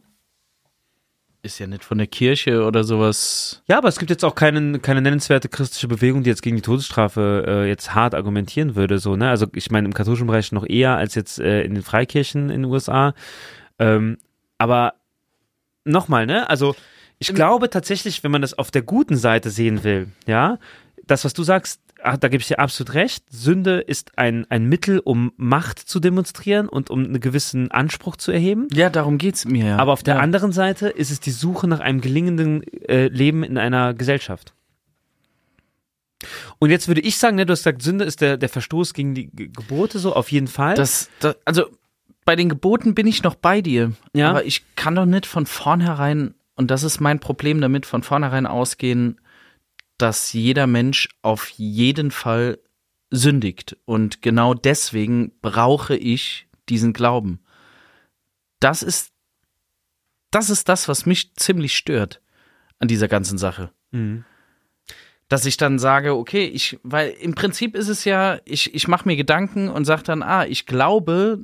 ist 1.44 1.60
ja 1.60 1.68
nicht 1.68 1.84
von 1.86 1.98
der 1.98 2.08
Kirche 2.08 2.66
oder 2.66 2.84
sowas. 2.84 3.62
Ja, 3.70 3.78
aber 3.78 3.88
es 3.88 4.00
gibt 4.00 4.10
jetzt 4.10 4.26
auch 4.26 4.36
keinen, 4.36 4.82
keine 4.82 5.02
nennenswerte 5.02 5.48
christliche 5.48 5.88
Bewegung, 5.88 6.24
die 6.24 6.30
jetzt 6.30 6.42
gegen 6.42 6.58
die 6.58 6.62
Todesstrafe 6.62 7.46
äh, 7.48 7.68
jetzt 7.70 7.94
hart 7.96 8.16
argumentieren 8.16 8.76
würde. 8.76 9.00
So, 9.00 9.16
ne? 9.16 9.30
Also 9.30 9.46
ich 9.54 9.72
meine 9.72 9.86
im 9.88 9.94
katholischen 9.94 10.28
Bereich 10.28 10.52
noch 10.52 10.66
eher 10.68 10.98
als 10.98 11.16
jetzt 11.16 11.40
äh, 11.40 11.62
in 11.62 11.76
den 11.76 11.84
Freikirchen 11.84 12.50
in 12.50 12.64
den 12.64 12.66
USA. 12.72 13.14
Ähm, 13.80 14.18
aber 14.58 14.96
nochmal, 15.86 16.26
ne? 16.26 16.50
Also 16.50 16.76
ich 17.20 17.34
glaube 17.34 17.70
tatsächlich, 17.70 18.24
wenn 18.24 18.32
man 18.32 18.42
das 18.42 18.58
auf 18.58 18.72
der 18.72 18.82
guten 18.82 19.18
Seite 19.18 19.50
sehen 19.50 19.84
will, 19.84 20.10
ja, 20.26 20.60
das, 21.06 21.26
was 21.26 21.34
du 21.34 21.44
sagst, 21.44 21.82
ach, 22.04 22.18
da 22.18 22.28
gebe 22.28 22.42
ich 22.42 22.48
dir 22.48 22.60
absolut 22.60 22.94
recht. 22.94 23.24
Sünde 23.30 23.80
ist 23.80 24.18
ein, 24.18 24.46
ein 24.50 24.66
Mittel, 24.66 25.00
um 25.00 25.32
Macht 25.38 25.80
zu 25.80 26.00
demonstrieren 26.00 26.70
und 26.70 26.90
um 26.90 27.06
einen 27.06 27.20
gewissen 27.20 27.72
Anspruch 27.72 28.18
zu 28.18 28.32
erheben. 28.32 28.68
Ja, 28.72 28.90
darum 28.90 29.18
geht's 29.18 29.46
mir 29.46 29.66
ja. 29.66 29.78
Aber 29.78 29.94
auf 29.94 30.04
der 30.04 30.16
ja. 30.16 30.22
anderen 30.22 30.52
Seite 30.52 30.90
ist 30.90 31.10
es 31.12 31.20
die 31.20 31.32
Suche 31.32 31.68
nach 31.68 31.80
einem 31.80 32.02
gelingenden 32.02 32.64
äh, 32.88 33.08
Leben 33.08 33.44
in 33.44 33.58
einer 33.58 33.94
Gesellschaft. 33.94 34.54
Und 36.60 36.72
jetzt 36.72 36.88
würde 36.88 37.02
ich 37.02 37.18
sagen, 37.18 37.36
ne, 37.36 37.46
du 37.46 37.52
hast 37.52 37.60
gesagt, 37.60 37.82
Sünde 37.82 38.04
ist 38.06 38.22
der, 38.22 38.38
der 38.38 38.50
Verstoß 38.50 38.94
gegen 38.94 39.16
die 39.16 39.28
Ge- 39.28 39.48
Gebote, 39.48 40.00
so 40.00 40.14
auf 40.14 40.32
jeden 40.32 40.48
Fall. 40.48 40.76
Das, 40.76 41.10
das, 41.20 41.36
also 41.46 41.68
bei 42.26 42.36
den 42.36 42.50
Geboten 42.50 42.96
bin 42.96 43.08
ich 43.08 43.24
noch 43.24 43.36
bei 43.36 43.62
dir. 43.62 43.94
Ja. 44.14 44.30
Aber 44.30 44.44
ich 44.44 44.64
kann 44.76 44.96
doch 44.96 45.06
nicht 45.06 45.26
von 45.26 45.46
vornherein, 45.46 46.34
und 46.58 46.72
das 46.72 46.84
ist 46.84 47.00
mein 47.00 47.20
Problem 47.20 47.62
damit, 47.62 47.86
von 47.86 48.04
vornherein 48.04 48.48
ausgehen, 48.48 49.22
dass 49.98 50.34
jeder 50.34 50.68
Mensch 50.68 51.08
auf 51.22 51.50
jeden 51.50 52.12
Fall 52.12 52.60
sündigt. 53.12 53.78
Und 53.86 54.22
genau 54.22 54.54
deswegen 54.54 55.32
brauche 55.42 55.96
ich 55.96 56.48
diesen 56.68 56.94
Glauben. 56.94 57.40
Das 58.60 58.82
ist, 58.82 59.14
das 60.32 60.50
ist 60.50 60.68
das, 60.68 60.88
was 60.88 61.06
mich 61.06 61.36
ziemlich 61.36 61.78
stört 61.78 62.22
an 62.80 62.88
dieser 62.88 63.08
ganzen 63.08 63.38
Sache. 63.38 63.72
Mhm. 63.92 64.26
dass 65.30 65.46
ich 65.46 65.56
dann 65.58 65.80
sage, 65.80 66.16
okay, 66.16 66.46
ich, 66.46 66.78
weil 66.84 67.10
im 67.10 67.36
Prinzip 67.36 67.76
ist 67.76 67.88
es 67.88 68.04
ja, 68.06 68.40
ich, 68.46 68.74
ich 68.74 68.88
mache 68.88 69.08
mir 69.08 69.16
Gedanken 69.16 69.70
und 69.70 69.86
sage 69.86 70.04
dann, 70.04 70.24
ah, 70.24 70.46
ich 70.46 70.66
glaube, 70.66 71.40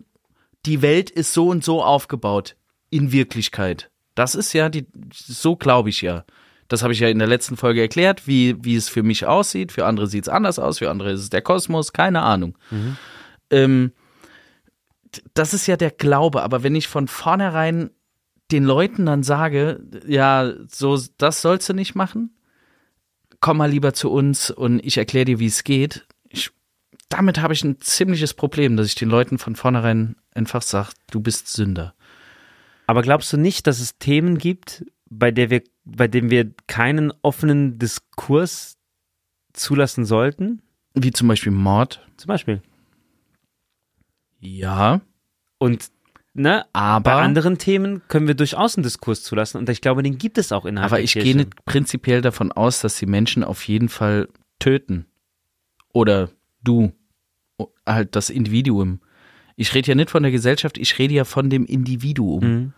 die 0.65 0.81
Welt 0.81 1.09
ist 1.09 1.33
so 1.33 1.47
und 1.49 1.63
so 1.63 1.83
aufgebaut 1.83 2.55
in 2.89 3.11
Wirklichkeit. 3.11 3.91
Das 4.15 4.35
ist 4.35 4.53
ja 4.53 4.69
die, 4.69 4.85
so 5.13 5.55
glaube 5.55 5.89
ich 5.89 6.01
ja. 6.01 6.25
Das 6.67 6.81
habe 6.81 6.93
ich 6.93 6.99
ja 6.99 7.09
in 7.09 7.19
der 7.19 7.27
letzten 7.27 7.57
Folge 7.57 7.81
erklärt, 7.81 8.27
wie, 8.27 8.55
wie 8.63 8.75
es 8.75 8.89
für 8.89 9.03
mich 9.03 9.25
aussieht. 9.25 9.71
Für 9.71 9.85
andere 9.85 10.07
sieht 10.07 10.23
es 10.23 10.29
anders 10.29 10.59
aus, 10.59 10.79
für 10.79 10.89
andere 10.89 11.11
ist 11.11 11.21
es 11.21 11.29
der 11.29 11.41
Kosmos, 11.41 11.93
keine 11.93 12.21
Ahnung. 12.21 12.57
Ähm, 13.49 13.91
das 15.33 15.53
ist 15.53 15.67
ja 15.67 15.77
der 15.77 15.91
Glaube, 15.91 16.41
aber 16.41 16.63
wenn 16.63 16.75
ich 16.75 16.87
von 16.87 17.07
vornherein 17.07 17.91
den 18.51 18.63
Leuten 18.63 19.05
dann 19.05 19.23
sage, 19.23 19.83
ja, 20.07 20.53
so, 20.67 20.99
das 21.17 21.41
sollst 21.41 21.69
du 21.69 21.73
nicht 21.73 21.95
machen, 21.95 22.35
komm 23.39 23.57
mal 23.57 23.69
lieber 23.69 23.93
zu 23.93 24.11
uns 24.11 24.51
und 24.51 24.79
ich 24.79 24.97
erkläre 24.97 25.25
dir, 25.25 25.39
wie 25.39 25.47
es 25.47 25.63
geht. 25.63 26.05
Ich, 26.29 26.51
damit 27.09 27.41
habe 27.41 27.53
ich 27.53 27.63
ein 27.63 27.79
ziemliches 27.81 28.33
Problem, 28.33 28.77
dass 28.77 28.87
ich 28.87 28.95
den 28.95 29.09
Leuten 29.09 29.37
von 29.37 29.55
vornherein 29.55 30.15
einfach 30.33 30.61
sage, 30.61 30.89
du 31.11 31.19
bist 31.19 31.51
Sünder. 31.51 31.93
Aber 32.87 33.01
glaubst 33.01 33.31
du 33.33 33.37
nicht, 33.37 33.67
dass 33.67 33.79
es 33.79 33.97
Themen 33.97 34.37
gibt, 34.37 34.85
bei 35.09 35.31
der 35.31 35.49
wir, 35.49 35.63
bei 35.85 36.07
denen 36.07 36.29
wir 36.29 36.51
keinen 36.67 37.13
offenen 37.21 37.79
Diskurs 37.79 38.77
zulassen 39.53 40.05
sollten? 40.05 40.61
Wie 40.93 41.11
zum 41.11 41.27
Beispiel 41.27 41.51
Mord. 41.51 42.05
Zum 42.17 42.27
Beispiel. 42.27 42.61
Ja, 44.39 45.01
Und 45.57 45.89
ne, 46.33 46.65
aber, 46.73 47.11
bei 47.11 47.21
anderen 47.21 47.57
Themen 47.57 48.01
können 48.09 48.27
wir 48.27 48.35
durchaus 48.35 48.75
einen 48.75 48.83
Diskurs 48.83 49.23
zulassen 49.23 49.57
und 49.57 49.69
ich 49.69 49.79
glaube, 49.79 50.03
den 50.03 50.17
gibt 50.17 50.37
es 50.37 50.51
auch 50.51 50.65
innerhalb 50.65 50.91
aber 50.91 51.01
ich 51.01 51.13
gehe 51.13 51.35
nicht 51.35 51.63
prinzipiell 51.63 52.21
davon 52.21 52.51
aus, 52.51 52.81
dass 52.81 52.97
die 52.97 53.05
Menschen 53.05 53.43
auf 53.43 53.65
jeden 53.67 53.87
Fall 53.87 54.27
töten. 54.59 55.05
Oder 55.93 56.29
du, 56.61 56.91
halt 57.85 58.15
das 58.15 58.29
Individuum. 58.29 58.99
Ich 59.55 59.73
rede 59.73 59.89
ja 59.89 59.95
nicht 59.95 60.09
von 60.09 60.23
der 60.23 60.31
Gesellschaft, 60.31 60.77
ich 60.77 60.97
rede 60.97 61.13
ja 61.13 61.25
von 61.25 61.49
dem 61.49 61.65
Individuum. 61.65 62.43
Mhm. 62.43 62.73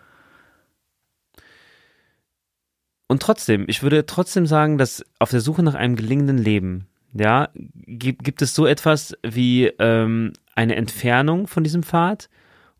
Und 3.07 3.21
trotzdem, 3.21 3.65
ich 3.67 3.83
würde 3.83 4.05
trotzdem 4.05 4.45
sagen, 4.45 4.77
dass 4.77 5.03
auf 5.19 5.29
der 5.29 5.41
Suche 5.41 5.63
nach 5.63 5.75
einem 5.75 5.95
gelingenden 5.95 6.37
Leben, 6.37 6.87
ja, 7.13 7.49
gibt, 7.53 8.23
gibt 8.23 8.41
es 8.41 8.55
so 8.55 8.65
etwas 8.65 9.15
wie 9.23 9.67
ähm, 9.79 10.33
eine 10.55 10.75
Entfernung 10.75 11.47
von 11.47 11.63
diesem 11.63 11.83
Pfad 11.83 12.29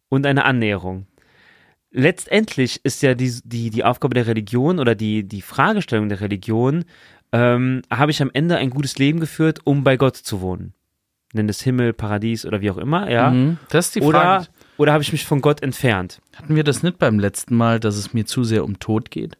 und 0.09 0.25
eine 0.25 0.45
Annäherung. 0.45 1.05
Letztendlich 1.91 2.83
ist 2.83 3.01
ja 3.01 3.13
die, 3.13 3.39
die, 3.45 3.69
die 3.69 3.83
Aufgabe 3.85 4.15
der 4.15 4.27
Religion 4.27 4.79
oder 4.79 4.95
die, 4.95 5.23
die 5.23 5.41
Fragestellung 5.41 6.09
der 6.09 6.19
Religion, 6.19 6.83
ähm, 7.31 7.83
habe 7.89 8.11
ich 8.11 8.21
am 8.21 8.31
Ende 8.33 8.57
ein 8.57 8.69
gutes 8.69 8.97
Leben 8.97 9.19
geführt, 9.19 9.59
um 9.63 9.83
bei 9.83 9.95
Gott 9.95 10.17
zu 10.17 10.41
wohnen? 10.41 10.73
Nenn 11.35 11.49
es 11.49 11.61
Himmel, 11.61 11.93
Paradies 11.93 12.45
oder 12.45 12.61
wie 12.61 12.71
auch 12.71 12.77
immer, 12.77 13.09
ja. 13.11 13.29
Mhm. 13.29 13.57
Das 13.69 13.87
ist 13.87 13.95
die 13.95 14.01
Oder, 14.01 14.19
Frage. 14.19 14.47
oder 14.77 14.93
habe 14.93 15.03
ich 15.03 15.11
mich 15.11 15.25
von 15.25 15.41
Gott 15.41 15.61
entfernt? 15.61 16.21
Hatten 16.35 16.55
wir 16.55 16.63
das 16.63 16.81
nicht 16.81 16.97
beim 16.97 17.19
letzten 17.19 17.55
Mal, 17.55 17.79
dass 17.79 17.97
es 17.97 18.13
mir 18.13 18.25
zu 18.25 18.43
sehr 18.43 18.63
um 18.63 18.79
Tod 18.79 19.11
geht? 19.11 19.37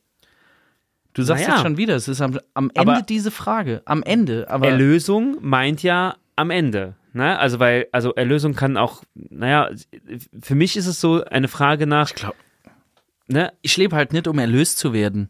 Du 1.14 1.24
sagst 1.24 1.44
Naja. 1.44 1.56
jetzt 1.56 1.64
schon 1.64 1.78
wieder, 1.78 1.96
es 1.96 2.10
ist 2.10 2.22
am, 2.22 2.38
am 2.54 2.70
Ende 2.74 3.02
diese 3.08 3.32
Frage. 3.32 3.82
Am 3.86 4.04
Ende. 4.04 4.50
Aber 4.50 4.68
Erlösung 4.68 5.38
meint 5.40 5.82
ja 5.82 6.18
am 6.36 6.50
Ende. 6.52 6.96
Ne? 7.14 7.40
Also, 7.40 7.60
weil, 7.60 7.88
also 7.94 8.14
Erlösung 8.16 8.54
kann 8.54 8.76
auch, 8.76 9.04
naja, 9.14 9.70
für 10.42 10.56
mich 10.56 10.76
ist 10.76 10.88
es 10.88 11.00
so 11.00 11.24
eine 11.24 11.48
Frage 11.48 11.88
nach, 11.88 12.10
ich 12.10 12.16
glaube, 12.16 12.36
ne? 13.28 13.54
ich 13.62 13.78
lebe 13.78 13.96
halt 13.96 14.12
nicht, 14.12 14.28
um 14.28 14.38
erlöst 14.38 14.78
zu 14.78 14.92
werden. 14.92 15.30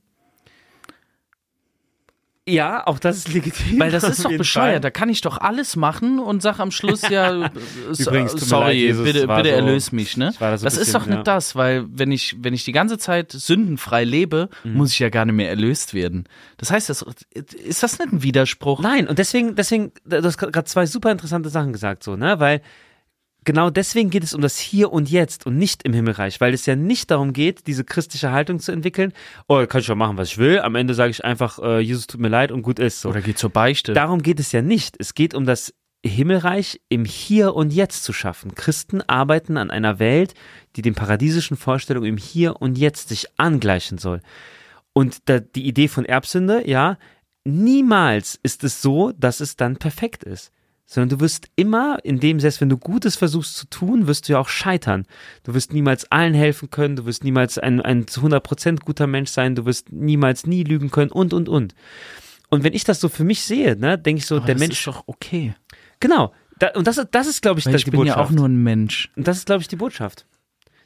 Ja, 2.48 2.86
auch 2.86 3.00
das 3.00 3.18
ist 3.18 3.34
legitim. 3.34 3.80
Weil 3.80 3.90
das 3.90 4.04
ist 4.08 4.24
doch 4.24 4.30
bescheuert. 4.38 4.74
Fall. 4.74 4.80
Da 4.80 4.92
kann 4.92 5.10
ich 5.10 5.22
doch 5.22 5.40
alles 5.40 5.76
machen 5.76 6.20
und 6.20 6.44
sag 6.44 6.60
am 6.60 6.70
Schluss 6.70 7.02
ja, 7.10 7.46
äh, 7.46 7.50
so- 7.92 8.12
Übrigens, 8.12 8.34
sorry, 8.34 8.66
leid, 8.66 8.76
Jesus, 8.76 9.04
bitte, 9.04 9.28
bitte 9.28 9.50
so- 9.50 9.56
erlöse 9.56 9.96
mich, 9.96 10.16
ne? 10.16 10.30
ich 10.32 10.40
war 10.40 10.52
da 10.52 10.58
so 10.60 10.64
das 10.66 10.76
ein 10.76 10.82
ist 10.82 10.86
bisschen, 10.88 11.00
doch 11.02 11.08
nicht 11.08 11.18
ja. 11.18 11.24
das, 11.24 11.56
weil 11.56 11.86
wenn 11.90 12.12
ich, 12.12 12.36
wenn 12.42 12.54
ich 12.54 12.64
die 12.64 12.72
ganze 12.72 13.00
Zeit 13.00 13.32
sündenfrei 13.32 14.04
lebe, 14.04 14.50
Mhm. 14.64 14.74
muss 14.74 14.92
ich 14.92 15.00
ja 15.00 15.10
gar 15.10 15.26
nicht 15.26 15.36
mehr 15.36 15.50
erlöst 15.50 15.96
werden. 15.96 16.26
Das 16.58 16.70
heißt, 16.70 16.88
das, 16.90 17.04
ist 17.34 17.82
das 17.82 17.98
nicht 17.98 18.14
ein 18.14 18.22
Widerspruch? 18.22 18.80
Nein, 18.80 19.08
und 19.08 19.18
deswegen, 19.18 19.56
deswegen, 19.56 19.92
du 20.06 20.24
hast 20.24 20.38
gerade 20.38 20.66
zwei 20.66 20.86
super 20.86 21.12
interessante 21.12 21.50
Sachen 21.50 21.74
gesagt, 21.74 22.04
so, 22.04 22.16
ne? 22.16 22.40
Weil 22.40 22.62
genau 23.46 23.70
deswegen 23.70 24.10
geht 24.10 24.24
es 24.24 24.34
um 24.34 24.42
das 24.42 24.58
Hier 24.58 24.92
und 24.92 25.10
Jetzt 25.10 25.46
und 25.46 25.58
nicht 25.58 25.84
im 25.84 25.94
Himmelreich, 25.94 26.42
weil 26.42 26.54
es 26.54 26.66
ja 26.66 26.76
nicht 26.76 27.12
darum 27.12 27.34
geht, 27.34 27.68
diese 27.68 27.84
christliche 27.84 28.32
Haltung 28.32 28.60
zu 28.60 28.72
entwickeln. 28.72 29.14
Oh, 29.48 29.66
kann 29.66 29.80
ich 29.80 29.86
schon 29.86 29.98
machen, 29.98 30.18
was 30.18 30.30
ich 30.30 30.38
will. 30.38 30.60
Am 30.60 30.76
Ende 30.76 30.94
sage 30.94 31.12
ich 31.12 31.24
einfach, 31.24 31.60
äh, 31.60 31.80
Jesus 31.80 32.08
tut 32.08 32.20
mir 32.20 32.28
leid 32.30 32.52
und 32.52 32.62
gut 32.62 32.80
ist 32.80 33.02
so. 33.02 33.10
Oder 33.10 33.22
geht 33.22 33.38
zur 33.38 33.52
Beichte? 33.52 33.94
Darum 33.94 34.22
geht 34.22 34.40
es 34.40 34.52
ja 34.52 34.62
nicht. 34.62 34.96
Es 35.00 35.14
geht 35.14 35.34
um 35.34 35.46
das 35.46 35.74
Himmelreich 36.06 36.82
im 36.90 37.06
Hier 37.06 37.56
und 37.56 37.74
Jetzt 37.74 38.04
zu 38.04 38.14
schaffen. 38.14 38.54
Christen 38.56 39.02
arbeiten 39.02 39.58
an 39.58 39.72
einer 39.72 40.00
Welt, 40.00 40.34
die 40.76 40.82
den 40.82 40.94
paradiesischen 40.94 41.58
Vorstellungen 41.58 42.08
im 42.08 42.18
Hier 42.18 42.62
und 42.62 42.78
Jetzt 42.78 43.10
sich 43.10 43.28
angleichen 43.38 43.98
soll. 43.98 44.22
Und 44.94 45.30
da, 45.30 45.40
die 45.40 45.66
Idee 45.66 45.88
von 45.88 46.06
Erbsünde, 46.06 46.68
ja, 46.70 46.98
niemals 47.44 48.40
ist 48.44 48.64
es 48.64 48.82
so, 48.82 49.12
dass 49.14 49.40
es 49.40 49.56
dann 49.56 49.78
perfekt 49.78 50.24
ist. 50.24 50.52
Sondern 50.86 51.18
du 51.18 51.20
wirst 51.20 51.48
immer, 51.56 51.98
in 52.04 52.20
dem, 52.20 52.40
selbst 52.40 52.62
wenn 52.62 52.70
du 52.70 52.78
Gutes 52.78 53.16
versuchst 53.16 53.58
zu 53.58 53.68
tun, 53.68 54.06
wirst 54.06 54.28
du 54.28 54.34
ja 54.34 54.40
auch 54.40 54.50
scheitern. 54.50 55.06
Du 55.44 55.56
wirst 55.56 55.74
niemals 55.74 56.12
allen 56.12 56.36
helfen 56.36 56.70
können, 56.70 56.96
du 56.96 57.06
wirst 57.06 57.24
niemals 57.24 57.58
ein, 57.58 57.82
ein 57.82 58.08
zu 58.08 58.22
100% 58.22 58.82
guter 58.86 59.08
Mensch 59.08 59.32
sein, 59.32 59.56
du 59.56 59.66
wirst 59.66 59.92
niemals 59.92 60.46
nie 60.46 60.64
lügen 60.64 60.92
können 60.92 61.12
und, 61.12 61.34
und, 61.34 61.50
und. 61.50 61.74
Und 62.50 62.64
wenn 62.64 62.74
ich 62.74 62.84
das 62.84 63.00
so 63.00 63.10
für 63.10 63.24
mich 63.24 63.44
sehe, 63.44 63.76
ne, 63.76 63.98
denke 63.98 64.20
ich 64.20 64.28
so, 64.28 64.38
Aber 64.38 64.46
der 64.46 64.56
das 64.56 64.60
Mensch, 64.60 64.78
ist 64.80 64.88
doch 64.88 65.04
okay. 65.08 65.56
genau. 66.00 66.34
Da, 66.60 66.70
und 66.76 66.88
das, 66.88 67.06
das 67.12 67.28
ist, 67.28 67.42
glaube 67.42 67.60
ich, 67.60 67.66
das 67.66 67.76
ich 67.76 67.84
die 67.86 67.92
bin 67.92 68.02
Botschaft. 68.02 68.18
ja 68.18 68.24
auch 68.24 68.30
nur 68.32 68.48
ein 68.48 68.62
Mensch. 68.62 69.12
Und 69.16 69.28
das 69.28 69.38
ist, 69.38 69.48
glaube 69.48 69.62
ich, 69.62 69.68
die 69.68 69.76
Botschaft. 69.76 70.26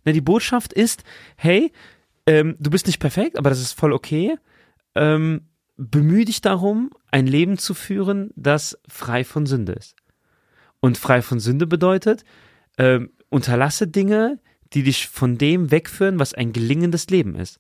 Ne, 0.06 0.14
die 0.14 0.22
Botschaft 0.22 0.72
ist, 0.74 1.04
hey, 1.36 1.72
ähm, 2.26 2.56
du 2.60 2.70
bist 2.70 2.88
nicht 2.88 3.00
perfekt, 3.00 3.38
aber 3.38 3.50
das 3.50 3.60
ist 3.60 3.74
voll 3.74 3.92
okay. 3.92 4.38
Ähm, 4.96 5.49
bemühe 5.80 6.26
dich 6.26 6.42
darum, 6.42 6.92
ein 7.10 7.26
Leben 7.26 7.58
zu 7.58 7.74
führen, 7.74 8.32
das 8.36 8.78
frei 8.88 9.24
von 9.24 9.46
Sünde 9.46 9.72
ist. 9.72 9.96
Und 10.82 10.98
frei 10.98 11.22
von 11.22 11.40
Sünde 11.40 11.68
bedeutet, 11.68 12.26
ähm, 12.78 13.12
unterlasse 13.30 13.88
Dinge, 13.88 14.40
die 14.74 14.84
dich 14.84 15.08
von 15.08 15.38
dem 15.38 15.72
wegführen, 15.72 16.20
was 16.20 16.34
ein 16.34 16.52
gelingendes 16.52 17.10
Leben 17.10 17.36
ist. 17.36 17.60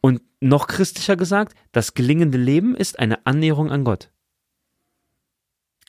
Und 0.00 0.20
noch 0.40 0.66
christlicher 0.66 1.16
gesagt, 1.16 1.56
das 1.70 1.94
gelingende 1.94 2.36
Leben 2.36 2.74
ist 2.74 2.98
eine 2.98 3.24
Annäherung 3.26 3.70
an 3.70 3.84
Gott. 3.84 4.10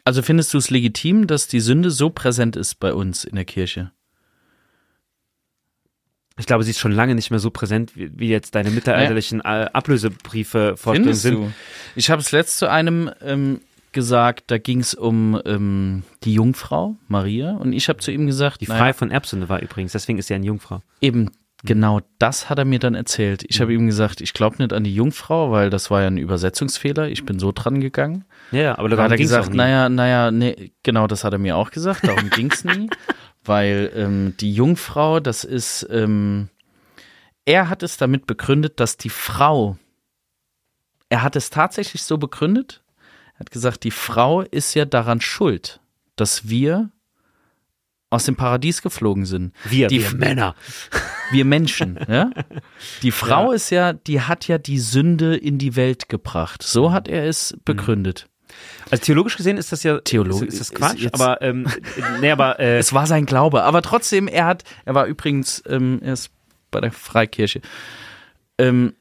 Also 0.03 0.21
findest 0.21 0.53
du 0.53 0.59
es 0.59 0.69
legitim, 0.69 1.26
dass 1.26 1.47
die 1.47 1.59
Sünde 1.59 1.89
so 1.89 2.11
präsent 2.11 2.55
ist 2.55 2.76
bei 2.76 2.93
uns 2.93 3.24
in 3.24 3.36
der 3.36 3.45
Kirche? 3.45 3.91
Ich 6.38 6.46
glaube, 6.48 6.64
sie 6.64 6.72
ist 6.72 6.80
schon 6.80 6.92
lange 6.92 7.16
nicht 7.16 7.30
mehr 7.30 7.40
so 7.40 7.52
präsent, 7.52 7.96
wie, 7.96 8.12
wie 8.18 8.30
jetzt 8.30 8.56
deine 8.56 8.72
mittelalterlichen 8.72 9.42
äh, 9.42 9.70
Ablösebriefe 9.72 10.76
Vorstellungen 10.78 11.04
Findest 11.04 11.22
sind. 11.22 11.36
du? 11.36 11.52
Ich 11.96 12.10
habe 12.10 12.22
es 12.22 12.32
letzt 12.32 12.58
zu 12.58 12.70
einem 12.70 13.12
ähm, 13.22 13.62
gesagt, 13.92 14.46
da 14.48 14.58
ging 14.58 14.80
es 14.80 14.96
um 14.96 15.40
ähm, 15.46 16.04
die 16.24 16.34
Jungfrau, 16.34 16.96
Maria, 17.08 17.52
und 17.52 17.74
ich 17.74 17.88
habe 17.90 18.00
zu 18.00 18.12
ihm 18.12 18.26
gesagt, 18.26 18.62
Die 18.62 18.66
frei 18.66 18.94
von 18.94 19.12
Erbsünde 19.12 19.50
war 19.50 19.62
übrigens, 19.62 19.92
deswegen 19.92 20.18
ist 20.18 20.28
sie 20.28 20.34
eine 20.34 20.46
Jungfrau. 20.46 20.82
eben 21.02 21.30
genau 21.66 22.02
das 22.20 22.50
hat 22.50 22.60
er 22.60 22.66
mir 22.66 22.80
dann 22.80 22.94
erzählt. 22.94 23.46
Ich 23.48 23.62
habe 23.62 23.74
ihm 23.74 23.86
gesagt, 23.88 24.20
ich 24.20 24.34
glaube 24.34 24.58
nicht 24.58 24.74
an 24.74 24.84
die 24.84 24.94
Jungfrau, 24.94 25.52
weil 25.52 25.70
das 25.70 25.90
war 25.90 26.02
ja 26.02 26.08
ein 26.08 26.18
Übersetzungsfehler. 26.18 27.08
Ich 27.08 27.24
bin 27.24 27.40
so 27.40 27.52
dran 27.54 27.80
gegangen. 27.80 28.26
Ja, 28.52 28.62
ja, 28.62 28.78
aber 28.78 28.90
Da 28.90 29.02
hat 29.02 29.12
er 29.12 29.18
gesagt, 29.18 29.54
naja, 29.54 29.88
naja, 29.88 30.30
nee, 30.32 30.74
genau 30.84 31.08
das 31.08 31.24
hat 31.24 31.32
er 31.32 31.40
mir 31.40 31.56
auch 31.56 31.72
gesagt, 31.72 32.06
darum 32.06 32.30
ging's 32.36 32.66
nie, 32.66 32.90
weil 33.46 33.91
ähm, 33.96 34.36
die 34.39 34.54
Jungfrau, 34.54 35.20
das 35.20 35.44
ist, 35.44 35.88
ähm, 35.89 36.50
er 37.46 37.70
hat 37.70 37.84
es 37.84 37.98
damit 37.98 38.26
begründet, 38.28 38.80
dass 38.80 38.98
die 38.98 39.10
Frau, 39.10 39.78
er 41.10 41.22
hat 41.24 41.36
es 41.36 41.50
tatsächlich 41.50 42.04
so 42.04 42.18
begründet, 42.18 42.84
er 43.36 43.39
hat 43.41 43.52
gesagt, 43.52 43.84
die 43.84 43.91
Frau 43.91 44.41
ist 44.41 44.74
ja 44.74 44.86
daran 44.86 45.20
schuld, 45.22 45.80
dass 46.16 46.48
wir 46.50 46.89
aus 48.10 48.26
dem 48.26 48.36
Paradies 48.36 48.84
geflogen 48.84 49.26
sind. 49.26 49.54
wir, 49.64 49.88
die 49.88 50.00
wir 50.02 50.06
F- 50.08 50.14
Männer. 50.14 50.56
Wir 51.32 51.46
Menschen, 51.46 51.98
ja? 52.08 52.30
Die 53.02 53.10
Frau 53.12 53.52
ist 53.52 53.72
ja, 53.72 53.94
die 53.94 54.22
hat 54.22 54.48
ja 54.48 54.60
die 54.60 54.78
Sünde 54.78 55.36
in 55.36 55.58
die 55.58 55.76
Welt 55.76 56.10
gebracht. 56.10 56.62
So 56.62 56.91
hat 56.91 57.08
er 57.08 57.26
es 57.26 57.58
begründet. 57.66 58.28
Also 58.91 59.03
theologisch 59.03 59.38
gesehen 59.38 59.57
ist 59.57 59.72
das 59.72 59.84
ja 59.84 59.99
Theologisch 59.99 60.47
ist, 60.49 60.53
ist 60.53 60.59
das 60.61 60.70
ist 60.70 60.76
Quatsch, 60.76 60.99
jetzt- 61.01 61.14
aber 61.16 61.41
ähm, 61.41 61.68
nee, 62.22 62.32
aber 62.32 62.59
äh, 62.59 62.78
Es 62.84 62.93
war 62.93 63.07
sein 63.07 63.26
Glaube, 63.26 63.64
aber 63.64 63.82
trotzdem, 63.82 64.28
er 64.28 64.45
hat, 64.45 64.64
er 64.86 64.95
war 64.95 65.05
übrigens, 65.05 65.64
ähm, 65.68 65.99
er 66.03 66.14
ist 66.14 66.30
bei 66.72 66.82
der 66.82 66.91
Freikirche. 66.91 67.61
Ähm, 68.57 68.93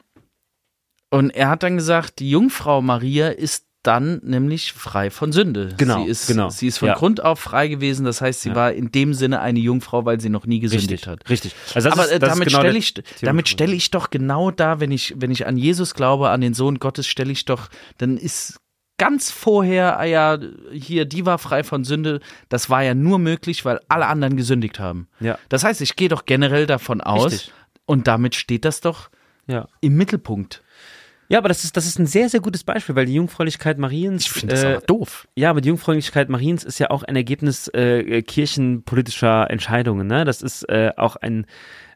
und 1.10 1.30
er 1.30 1.48
hat 1.50 1.62
dann 1.62 1.76
gesagt, 1.76 2.18
die 2.20 2.30
Jungfrau 2.30 2.80
Maria 2.80 3.28
ist 3.28 3.66
dann 3.82 4.20
nämlich 4.22 4.72
frei 4.72 5.10
von 5.10 5.32
Sünde. 5.32 5.74
Genau, 5.76 6.04
sie 6.04 6.10
ist, 6.10 6.26
genau. 6.28 6.50
Sie 6.50 6.68
ist 6.68 6.78
von 6.78 6.86
Ja. 6.88 6.94
Grund 6.94 7.22
auf 7.24 7.40
frei 7.40 7.66
gewesen, 7.66 8.04
das 8.06 8.20
heißt, 8.20 8.40
sie 8.42 8.50
Ja. 8.50 8.54
war 8.54 8.72
in 8.72 8.92
dem 8.92 9.12
Sinne 9.12 9.40
eine 9.40 9.58
Jungfrau, 9.58 10.04
weil 10.04 10.20
sie 10.20 10.28
noch 10.28 10.46
nie 10.46 10.60
gesündigt 10.60 10.92
richtig, 10.92 11.08
hat. 11.08 11.28
richtig. 11.28 11.54
Also 11.74 11.90
aber 11.90 12.04
ist, 12.04 12.12
äh, 12.12 12.18
das 12.20 12.30
damit 12.30 12.46
ist 12.46 12.52
genau 12.52 12.60
stelle 12.62 12.78
ich, 12.78 12.94
damit 13.22 13.48
stelle 13.48 13.74
ich 13.74 13.90
doch 13.90 14.10
genau 14.10 14.52
da, 14.52 14.78
wenn 14.78 14.92
ich, 14.92 15.14
wenn 15.16 15.32
ich 15.32 15.46
an 15.48 15.56
Jesus 15.56 15.94
glaube, 15.94 16.30
an 16.30 16.40
den 16.40 16.54
Sohn 16.54 16.78
Gottes, 16.78 17.08
stelle 17.08 17.32
ich 17.32 17.44
doch, 17.44 17.68
dann 17.98 18.16
ist 18.16 18.60
ganz 18.98 19.30
vorher, 19.30 19.98
ah 19.98 20.04
ja, 20.04 20.38
hier, 20.72 21.04
die 21.04 21.26
war 21.26 21.38
frei 21.38 21.64
von 21.64 21.84
Sünde, 21.84 22.20
das 22.48 22.70
war 22.70 22.82
ja 22.82 22.94
nur 22.94 23.18
möglich, 23.18 23.64
weil 23.64 23.80
alle 23.88 24.06
anderen 24.06 24.36
gesündigt 24.36 24.78
haben. 24.78 25.08
Ja. 25.20 25.38
Das 25.48 25.64
heißt, 25.64 25.80
ich 25.80 25.96
gehe 25.96 26.08
doch 26.08 26.24
generell 26.24 26.66
davon 26.66 27.00
aus, 27.00 27.32
Richtig. 27.32 27.52
und 27.86 28.06
damit 28.06 28.34
steht 28.34 28.64
das 28.64 28.80
doch 28.80 29.10
Ja. 29.46 29.66
im 29.80 29.96
Mittelpunkt. 29.96 30.62
Ja, 31.28 31.38
aber 31.38 31.48
das 31.48 31.64
ist, 31.64 31.78
das 31.78 31.86
ist 31.86 31.98
ein 31.98 32.06
sehr, 32.06 32.28
sehr 32.28 32.40
gutes 32.40 32.62
Beispiel, 32.62 32.94
weil 32.94 33.06
die 33.06 33.14
Jungfräulichkeit 33.14 33.78
Mariens. 33.78 34.24
Ich 34.26 34.32
finde 34.32 34.54
das 34.54 34.64
äh, 34.64 34.72
aber 34.74 34.80
doof. 34.82 35.26
Ja, 35.34 35.48
aber 35.48 35.62
die 35.62 35.68
Jungfräulichkeit 35.68 36.28
Mariens 36.28 36.62
ist 36.62 36.78
ja 36.78 36.90
auch 36.90 37.02
ein 37.04 37.16
Ergebnis 37.16 37.68
äh, 37.68 38.20
kirchenpolitischer 38.20 39.50
Entscheidungen. 39.50 40.06
Ne? 40.06 40.26
Das 40.26 40.42
ist 40.42 40.68
äh, 40.68 40.90
auch 40.96 41.16
ein 41.16 41.46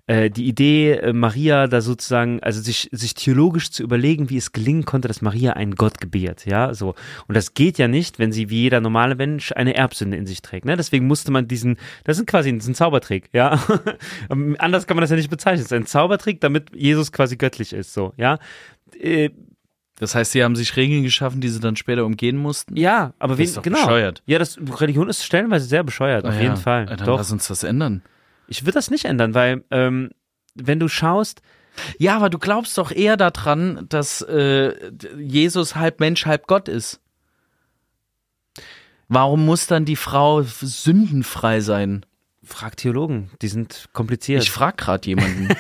äh, 0.09 0.31
die 0.31 0.47
Idee, 0.47 0.93
äh, 0.93 1.13
Maria 1.13 1.67
da 1.67 1.81
sozusagen, 1.81 2.41
also 2.41 2.61
sich, 2.61 2.89
sich 2.93 3.15
theologisch 3.15 3.71
zu 3.73 3.83
überlegen, 3.83 4.31
wie 4.31 4.37
es 4.37 4.53
gelingen 4.53 4.85
konnte, 4.85 5.09
dass 5.09 5.21
Maria 5.21 5.55
einen 5.55 5.75
Gott 5.75 6.01
gebiert, 6.01 6.47
ja, 6.47 6.75
so. 6.75 6.95
Und 7.27 7.37
das 7.37 7.55
geht 7.55 7.77
ja 7.79 7.89
nicht, 7.89 8.19
wenn 8.21 8.31
sie 8.31 8.49
wie 8.49 8.63
jeder 8.63 8.81
normale 8.81 9.17
Mensch 9.17 9.53
eine 9.53 9.75
Erbsünde 9.75 10.17
in 10.17 10.27
sich 10.27 10.43
trägt, 10.43 10.65
ne? 10.65 10.77
Deswegen 10.77 11.07
musste 11.09 11.33
man 11.33 11.49
diesen, 11.49 11.77
das 12.05 12.19
ist 12.19 12.27
quasi 12.27 12.51
ein, 12.51 12.59
das 12.61 12.73
Zaubertrick, 12.73 13.29
ja. 13.33 13.61
Anders 14.59 14.87
kann 14.87 14.97
man 14.97 15.03
das 15.03 15.11
ja 15.11 15.17
nicht 15.17 15.31
bezeichnen. 15.31 15.61
Es 15.61 15.67
ist 15.67 15.73
ein 15.73 15.87
Zaubertrick, 15.87 16.41
damit 16.41 16.75
Jesus 16.75 17.11
quasi 17.11 17.37
göttlich 17.37 17.73
ist, 17.73 17.93
so, 17.93 18.13
ja. 18.17 18.39
Äh, 19.01 19.31
Das 19.99 20.15
heißt, 20.15 20.33
sie 20.33 20.45
haben 20.45 20.55
sich 20.55 20.77
Regeln 20.77 21.03
geschaffen, 21.03 21.41
die 21.41 21.49
sie 21.49 21.59
dann 21.59 21.75
später 21.75 22.05
umgehen 22.05 22.37
mussten? 22.37 22.77
ja, 22.77 23.13
aber 23.19 23.33
Das 23.33 23.39
wen, 23.39 23.45
ist 23.47 23.57
doch 23.57 23.63
genau. 23.63 23.79
bescheuert. 23.79 24.23
Ja, 24.27 24.39
das 24.39 24.57
Religion 24.81 25.09
ist 25.09 25.25
stellenweise 25.25 25.67
sehr 25.67 25.83
bescheuert, 25.83 26.25
auf 26.25 26.35
Ah 26.35 26.41
jeden 26.41 26.55
ja. 26.55 26.57
Fall. 26.57 26.87
Dann 26.87 26.99
Doch. 27.05 27.19
lass 27.19 27.33
uns 27.33 27.49
das 27.49 27.65
ändern. 27.65 28.03
Ich 28.49 28.63
würde 28.63 28.73
das 28.73 28.91
nicht 28.91 29.05
ändern, 29.05 29.35
weil 29.35 29.65
ähm, 29.71 30.11
wenn 30.55 30.81
du 30.81 30.89
schaust, 30.89 31.43
Ja, 31.99 32.17
aber 32.17 32.31
du 32.31 32.39
glaubst 32.39 32.79
doch 32.79 32.91
eher 32.91 33.17
daran, 33.17 33.87
dass 33.89 34.23
äh, 34.23 34.91
Jesus 35.19 35.77
halb 35.77 36.01
Mensch, 36.01 36.27
halb 36.27 36.47
Gott 36.47 36.69
ist. 36.69 37.01
Warum 39.09 39.45
muss 39.45 39.67
dann 39.67 39.85
die 39.85 39.97
Frau 39.97 40.43
sündenfrei 40.43 41.61
sein? 41.61 42.07
frag 42.43 42.77
Theologen, 42.77 43.31
die 43.43 43.49
sind 43.49 43.89
kompliziert. 43.93 44.43
Ich 44.43 44.51
frag 44.51 44.79
gerade 44.79 45.07
jemanden. 45.09 45.49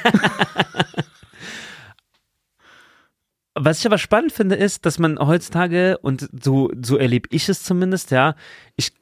Was 3.55 3.80
ich 3.80 3.87
aber 3.87 3.99
spannend 3.99 4.32
finde, 4.32 4.55
ist, 4.55 4.84
dass 4.87 4.99
man 4.99 5.18
heutzutage, 5.18 5.99
und 5.99 6.28
so, 6.43 6.70
so 6.80 6.97
erlebe 6.97 7.28
ich 7.32 7.49
es 7.49 7.62
zumindest, 7.62 8.11
ja, 8.11 8.37
ich 8.76 8.93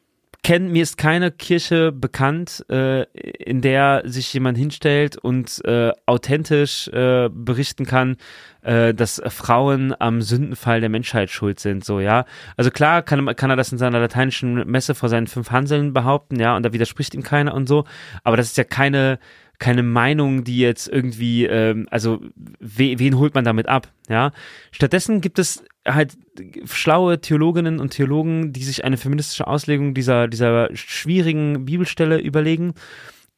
kenne, 0.44 0.68
mir 0.68 0.82
ist 0.82 0.96
keine 0.98 1.32
Kirche 1.32 1.90
bekannt, 1.90 2.64
äh, 2.70 3.04
in 3.12 3.62
der 3.62 4.02
sich 4.04 4.32
jemand 4.32 4.56
hinstellt 4.56 5.16
und 5.16 5.64
äh, 5.64 5.90
authentisch 6.06 6.86
äh, 6.88 7.28
berichten 7.32 7.86
kann, 7.86 8.16
äh, 8.62 8.94
dass 8.94 9.20
Frauen 9.28 9.94
am 9.98 10.22
Sündenfall 10.22 10.80
der 10.80 10.90
Menschheit 10.90 11.30
schuld 11.30 11.58
sind, 11.58 11.84
so, 11.84 11.98
ja. 11.98 12.26
Also 12.56 12.70
klar 12.70 13.02
kann, 13.02 13.34
kann 13.34 13.50
er 13.50 13.56
das 13.56 13.72
in 13.72 13.78
seiner 13.78 13.98
lateinischen 13.98 14.70
Messe 14.70 14.94
vor 14.94 15.08
seinen 15.08 15.26
fünf 15.26 15.50
Hanseln 15.50 15.92
behaupten, 15.92 16.38
ja, 16.38 16.54
und 16.54 16.62
da 16.62 16.72
widerspricht 16.72 17.14
ihm 17.14 17.22
keiner 17.22 17.54
und 17.54 17.66
so, 17.66 17.84
aber 18.22 18.36
das 18.36 18.48
ist 18.48 18.58
ja 18.58 18.64
keine, 18.64 19.18
keine 19.58 19.82
Meinung, 19.82 20.44
die 20.44 20.58
jetzt 20.58 20.88
irgendwie, 20.88 21.46
ähm, 21.46 21.88
also 21.90 22.20
we, 22.60 22.98
wen 22.98 23.16
holt 23.16 23.34
man 23.34 23.44
damit 23.44 23.66
ab, 23.66 23.88
ja? 24.10 24.30
Stattdessen 24.72 25.22
gibt 25.22 25.38
es 25.38 25.64
halt 25.86 26.16
schlaue 26.64 27.20
Theologinnen 27.20 27.78
und 27.80 27.90
Theologen, 27.90 28.52
die 28.52 28.64
sich 28.64 28.84
eine 28.84 28.96
feministische 28.96 29.46
Auslegung 29.46 29.94
dieser 29.94 30.28
dieser 30.28 30.74
schwierigen 30.74 31.64
Bibelstelle 31.66 32.18
überlegen 32.18 32.74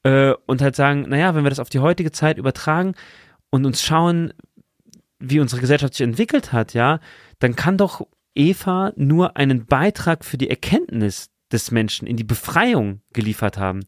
äh, 0.04 0.32
und 0.46 0.62
halt 0.62 0.76
sagen, 0.76 1.06
naja, 1.08 1.34
wenn 1.34 1.44
wir 1.44 1.50
das 1.50 1.58
auf 1.58 1.70
die 1.70 1.80
heutige 1.80 2.12
Zeit 2.12 2.38
übertragen 2.38 2.94
und 3.50 3.66
uns 3.66 3.82
schauen, 3.82 4.32
wie 5.18 5.40
unsere 5.40 5.60
Gesellschaft 5.60 5.94
sich 5.94 6.04
entwickelt 6.04 6.52
hat, 6.52 6.74
ja, 6.74 7.00
dann 7.38 7.56
kann 7.56 7.78
doch 7.78 8.06
Eva 8.34 8.92
nur 8.96 9.36
einen 9.36 9.66
Beitrag 9.66 10.24
für 10.24 10.38
die 10.38 10.50
Erkenntnis 10.50 11.30
des 11.50 11.70
Menschen 11.70 12.06
in 12.06 12.16
die 12.16 12.24
Befreiung 12.24 13.00
geliefert 13.12 13.58
haben. 13.58 13.80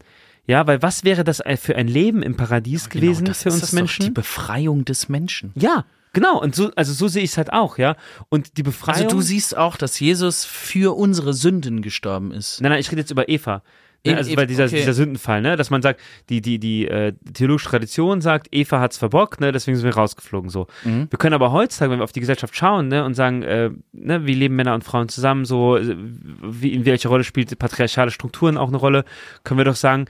Ja, 0.47 0.67
weil 0.67 0.81
was 0.81 1.05
wäre 1.05 1.25
das 1.25 1.43
für 1.57 1.77
ein 1.77 1.89
Leben 1.89 2.23
im 2.23 2.37
Paradies 2.37 2.89
gewesen 2.89 3.25
Genau, 3.25 3.29
das 3.29 3.43
für 3.43 3.51
ist 3.51 3.55
uns 3.57 3.61
das 3.61 3.71
Doch 3.71 3.77
Menschen? 3.77 4.05
die 4.07 4.11
Befreiung 4.11 4.85
des 4.87 5.09
Menschen. 5.11 5.53
Ja, 5.55 5.85
genau. 6.13 6.41
Und 6.41 6.55
so, 6.55 6.71
also 6.77 6.93
so 6.93 7.09
sehe 7.09 7.23
ich 7.23 7.31
es 7.31 7.37
halt 7.37 7.53
auch, 7.53 7.79
ja. 7.79 7.97
Und 8.29 8.57
die 8.57 8.63
Befreiung. 8.63 9.05
Also 9.05 9.17
du 9.17 9.23
siehst 9.23 9.57
auch, 9.57 9.77
dass 9.77 9.99
Jesus 10.01 10.45
für 10.45 10.97
unsere 10.97 11.35
Sünden 11.35 11.83
gestorben 11.83 12.33
ist. 12.33 12.61
Nein, 12.61 12.73
nein, 12.73 12.81
ich 12.81 12.91
rede 12.91 13.01
jetzt 13.01 13.11
über 13.11 13.29
Eva. 13.29 13.63
Ne, 14.07 14.17
also 14.17 14.37
weil 14.37 14.47
dieser, 14.47 14.67
okay. 14.67 14.77
dieser 14.77 14.95
Sündenfall, 14.95 15.43
ne, 15.43 15.57
dass 15.57 15.71
man 15.71 15.83
sagt, 15.83 16.01
die, 16.29 16.41
die, 16.41 16.61
die 16.61 16.87
äh, 16.87 17.15
theologische 17.35 17.69
Tradition 17.69 18.21
sagt, 18.21 18.47
Eva 18.53 18.81
hat's 18.81 18.97
verbockt, 18.97 19.41
ne, 19.41 19.51
deswegen 19.51 19.77
sind 19.77 19.85
wir 19.85 19.95
rausgeflogen 19.95 20.51
so. 20.51 20.69
Mhm. 20.85 21.09
Wir 21.11 21.19
können 21.19 21.35
aber 21.35 21.51
heutzutage, 21.51 21.91
wenn 21.91 21.99
wir 21.99 22.05
auf 22.05 22.13
die 22.13 22.21
Gesellschaft 22.21 22.57
schauen, 22.57 22.89
ne, 22.89 23.05
und 23.05 23.15
sagen, 23.15 23.43
äh, 23.43 23.71
ne, 23.93 24.25
wie 24.25 24.35
leben 24.35 24.55
Männer 24.55 24.75
und 24.75 24.85
Frauen 24.85 25.09
zusammen, 25.09 25.45
so, 25.45 25.77
äh, 25.77 25.97
wie, 25.99 26.73
in 26.73 26.87
welcher 26.87 27.09
Rolle 27.09 27.25
spielt 27.25 27.59
patriarchale 27.59 28.13
Strukturen 28.13 28.57
auch 28.57 28.69
eine 28.69 28.77
Rolle, 28.77 29.05
können 29.43 29.59
wir 29.59 29.65
doch 29.65 29.77
sagen, 29.77 30.07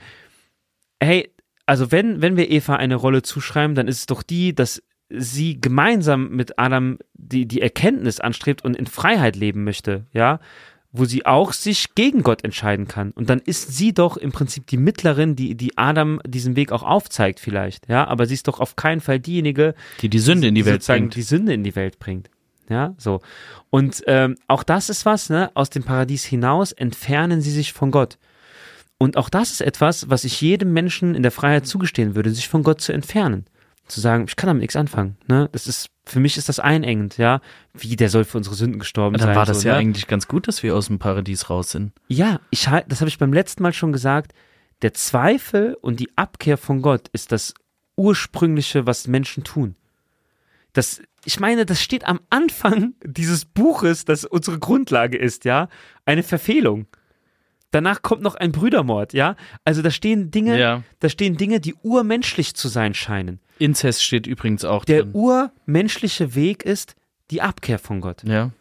hey, 1.01 1.33
also 1.65 1.91
wenn, 1.91 2.21
wenn 2.21 2.37
wir 2.37 2.51
Eva 2.51 2.75
eine 2.75 2.95
Rolle 2.95 3.23
zuschreiben, 3.23 3.75
dann 3.75 3.87
ist 3.87 3.99
es 3.99 4.05
doch 4.05 4.23
die, 4.23 4.53
dass 4.53 4.83
sie 5.09 5.59
gemeinsam 5.59 6.29
mit 6.29 6.59
Adam 6.59 6.97
die, 7.13 7.47
die 7.47 7.61
Erkenntnis 7.61 8.19
anstrebt 8.19 8.63
und 8.63 8.75
in 8.75 8.87
Freiheit 8.87 9.35
leben 9.35 9.63
möchte, 9.63 10.05
ja, 10.13 10.39
wo 10.91 11.05
sie 11.05 11.25
auch 11.25 11.53
sich 11.53 11.93
gegen 11.95 12.23
Gott 12.23 12.43
entscheiden 12.43 12.87
kann. 12.87 13.11
Und 13.11 13.29
dann 13.29 13.39
ist 13.39 13.75
sie 13.75 13.93
doch 13.93 14.17
im 14.17 14.31
Prinzip 14.31 14.65
die 14.67 14.77
Mittlerin, 14.77 15.35
die, 15.35 15.55
die 15.55 15.77
Adam 15.77 16.19
diesen 16.25 16.55
Weg 16.55 16.71
auch 16.71 16.83
aufzeigt 16.83 17.39
vielleicht, 17.39 17.87
ja, 17.89 18.07
aber 18.07 18.25
sie 18.25 18.33
ist 18.33 18.47
doch 18.47 18.59
auf 18.59 18.75
keinen 18.75 19.01
Fall 19.01 19.19
diejenige, 19.19 19.75
Die 20.01 20.09
die 20.09 20.19
Sünde 20.19 20.47
in 20.47 20.55
die 20.55 20.65
Welt 20.65 20.85
bringt. 20.85 21.15
die 21.15 21.21
Sünde 21.21 21.53
in 21.53 21.63
die 21.63 21.75
Welt 21.75 21.99
bringt. 21.99 22.29
Ja, 22.69 22.93
so. 22.99 23.21
Und 23.71 24.03
ähm, 24.05 24.35
auch 24.47 24.61
das 24.63 24.89
ist 24.89 25.03
was, 25.05 25.31
ne? 25.31 25.49
Aus 25.55 25.71
dem 25.71 25.83
Paradies 25.83 26.23
hinaus 26.23 26.71
entfernen 26.71 27.41
sie 27.41 27.49
sich 27.49 27.73
von 27.73 27.89
Gott. 27.89 28.19
Und 28.99 29.17
auch 29.17 29.29
das 29.29 29.49
ist 29.51 29.61
etwas, 29.61 30.09
was 30.09 30.23
ich 30.23 30.39
jedem 30.41 30.71
Menschen 30.73 31.15
in 31.15 31.23
der 31.23 31.31
Freiheit 31.31 31.65
zugestehen 31.65 32.15
würde, 32.15 32.29
sich 32.31 32.47
von 32.47 32.61
Gott 32.61 32.81
zu 32.81 32.91
entfernen. 32.91 33.45
Zu 33.89 33.99
sagen, 33.99 34.25
ich 34.27 34.35
kann 34.35 34.47
damit 34.47 34.61
nichts 34.61 34.75
anfangen. 34.75 35.17
Ne? 35.27 35.49
Das 35.51 35.67
ist, 35.67 35.89
für 36.05 36.19
mich 36.19 36.37
ist 36.37 36.47
das 36.47 36.59
einengend, 36.59 37.17
ja. 37.17 37.41
Wie, 37.73 37.95
der 37.95 38.09
soll 38.09 38.23
für 38.23 38.37
unsere 38.37 38.55
Sünden 38.55 38.79
gestorben 38.79 39.17
Dann 39.17 39.29
sein. 39.29 39.35
war 39.35 39.45
das 39.45 39.61
so, 39.61 39.67
ja 39.67 39.73
ne? 39.73 39.79
eigentlich 39.79 40.07
ganz 40.07 40.27
gut, 40.27 40.47
dass 40.47 40.63
wir 40.63 40.75
aus 40.75 40.87
dem 40.87 40.99
Paradies 40.99 41.49
raus 41.49 41.71
sind. 41.71 41.91
Ja, 42.07 42.39
ich 42.51 42.67
halt, 42.67 42.85
das 42.87 43.01
habe 43.01 43.09
ich 43.09 43.17
beim 43.17 43.33
letzten 43.33 43.63
Mal 43.63 43.73
schon 43.73 43.91
gesagt. 43.91 44.33
Der 44.81 44.93
Zweifel 44.93 45.75
und 45.81 45.99
die 45.99 46.15
Abkehr 46.15 46.57
von 46.57 46.81
Gott 46.81 47.09
ist 47.09 47.31
das 47.31 47.53
ursprüngliche, 47.97 48.85
was 48.85 49.07
Menschen 49.07 49.43
tun. 49.43 49.75
Das, 50.73 51.01
ich 51.25 51.39
meine, 51.39 51.65
das 51.65 51.81
steht 51.81 52.05
am 52.05 52.19
Anfang 52.29 52.93
dieses 53.03 53.45
Buches, 53.45 54.05
das 54.05 54.23
unsere 54.23 54.59
Grundlage 54.59 55.17
ist, 55.17 55.45
ja, 55.45 55.67
eine 56.05 56.23
Verfehlung. 56.23 56.87
Danach 57.71 58.01
kommt 58.01 58.21
noch 58.21 58.35
ein 58.35 58.51
Brüdermord, 58.51 59.13
ja. 59.13 59.35
Also 59.63 59.81
da 59.81 59.91
stehen 59.91 60.31
Dinge, 60.31 60.59
Ja. 60.59 60.83
da 60.99 61.09
stehen 61.09 61.37
Dinge, 61.37 61.59
die 61.59 61.75
urmenschlich 61.83 62.55
zu 62.55 62.67
sein 62.67 62.93
scheinen. 62.93 63.39
Inzest 63.59 64.03
steht 64.03 64.25
übrigens 64.25 64.65
auch 64.65 64.85
Der 64.85 65.03
drin. 65.03 65.11
urmenschliche 65.13 66.33
Weg 66.35 66.63
ist 66.63 66.95
die 67.29 67.41
Abkehr 67.41 67.77
von 67.77 68.01
Gott. 68.01 68.23
Ja. 68.23 68.51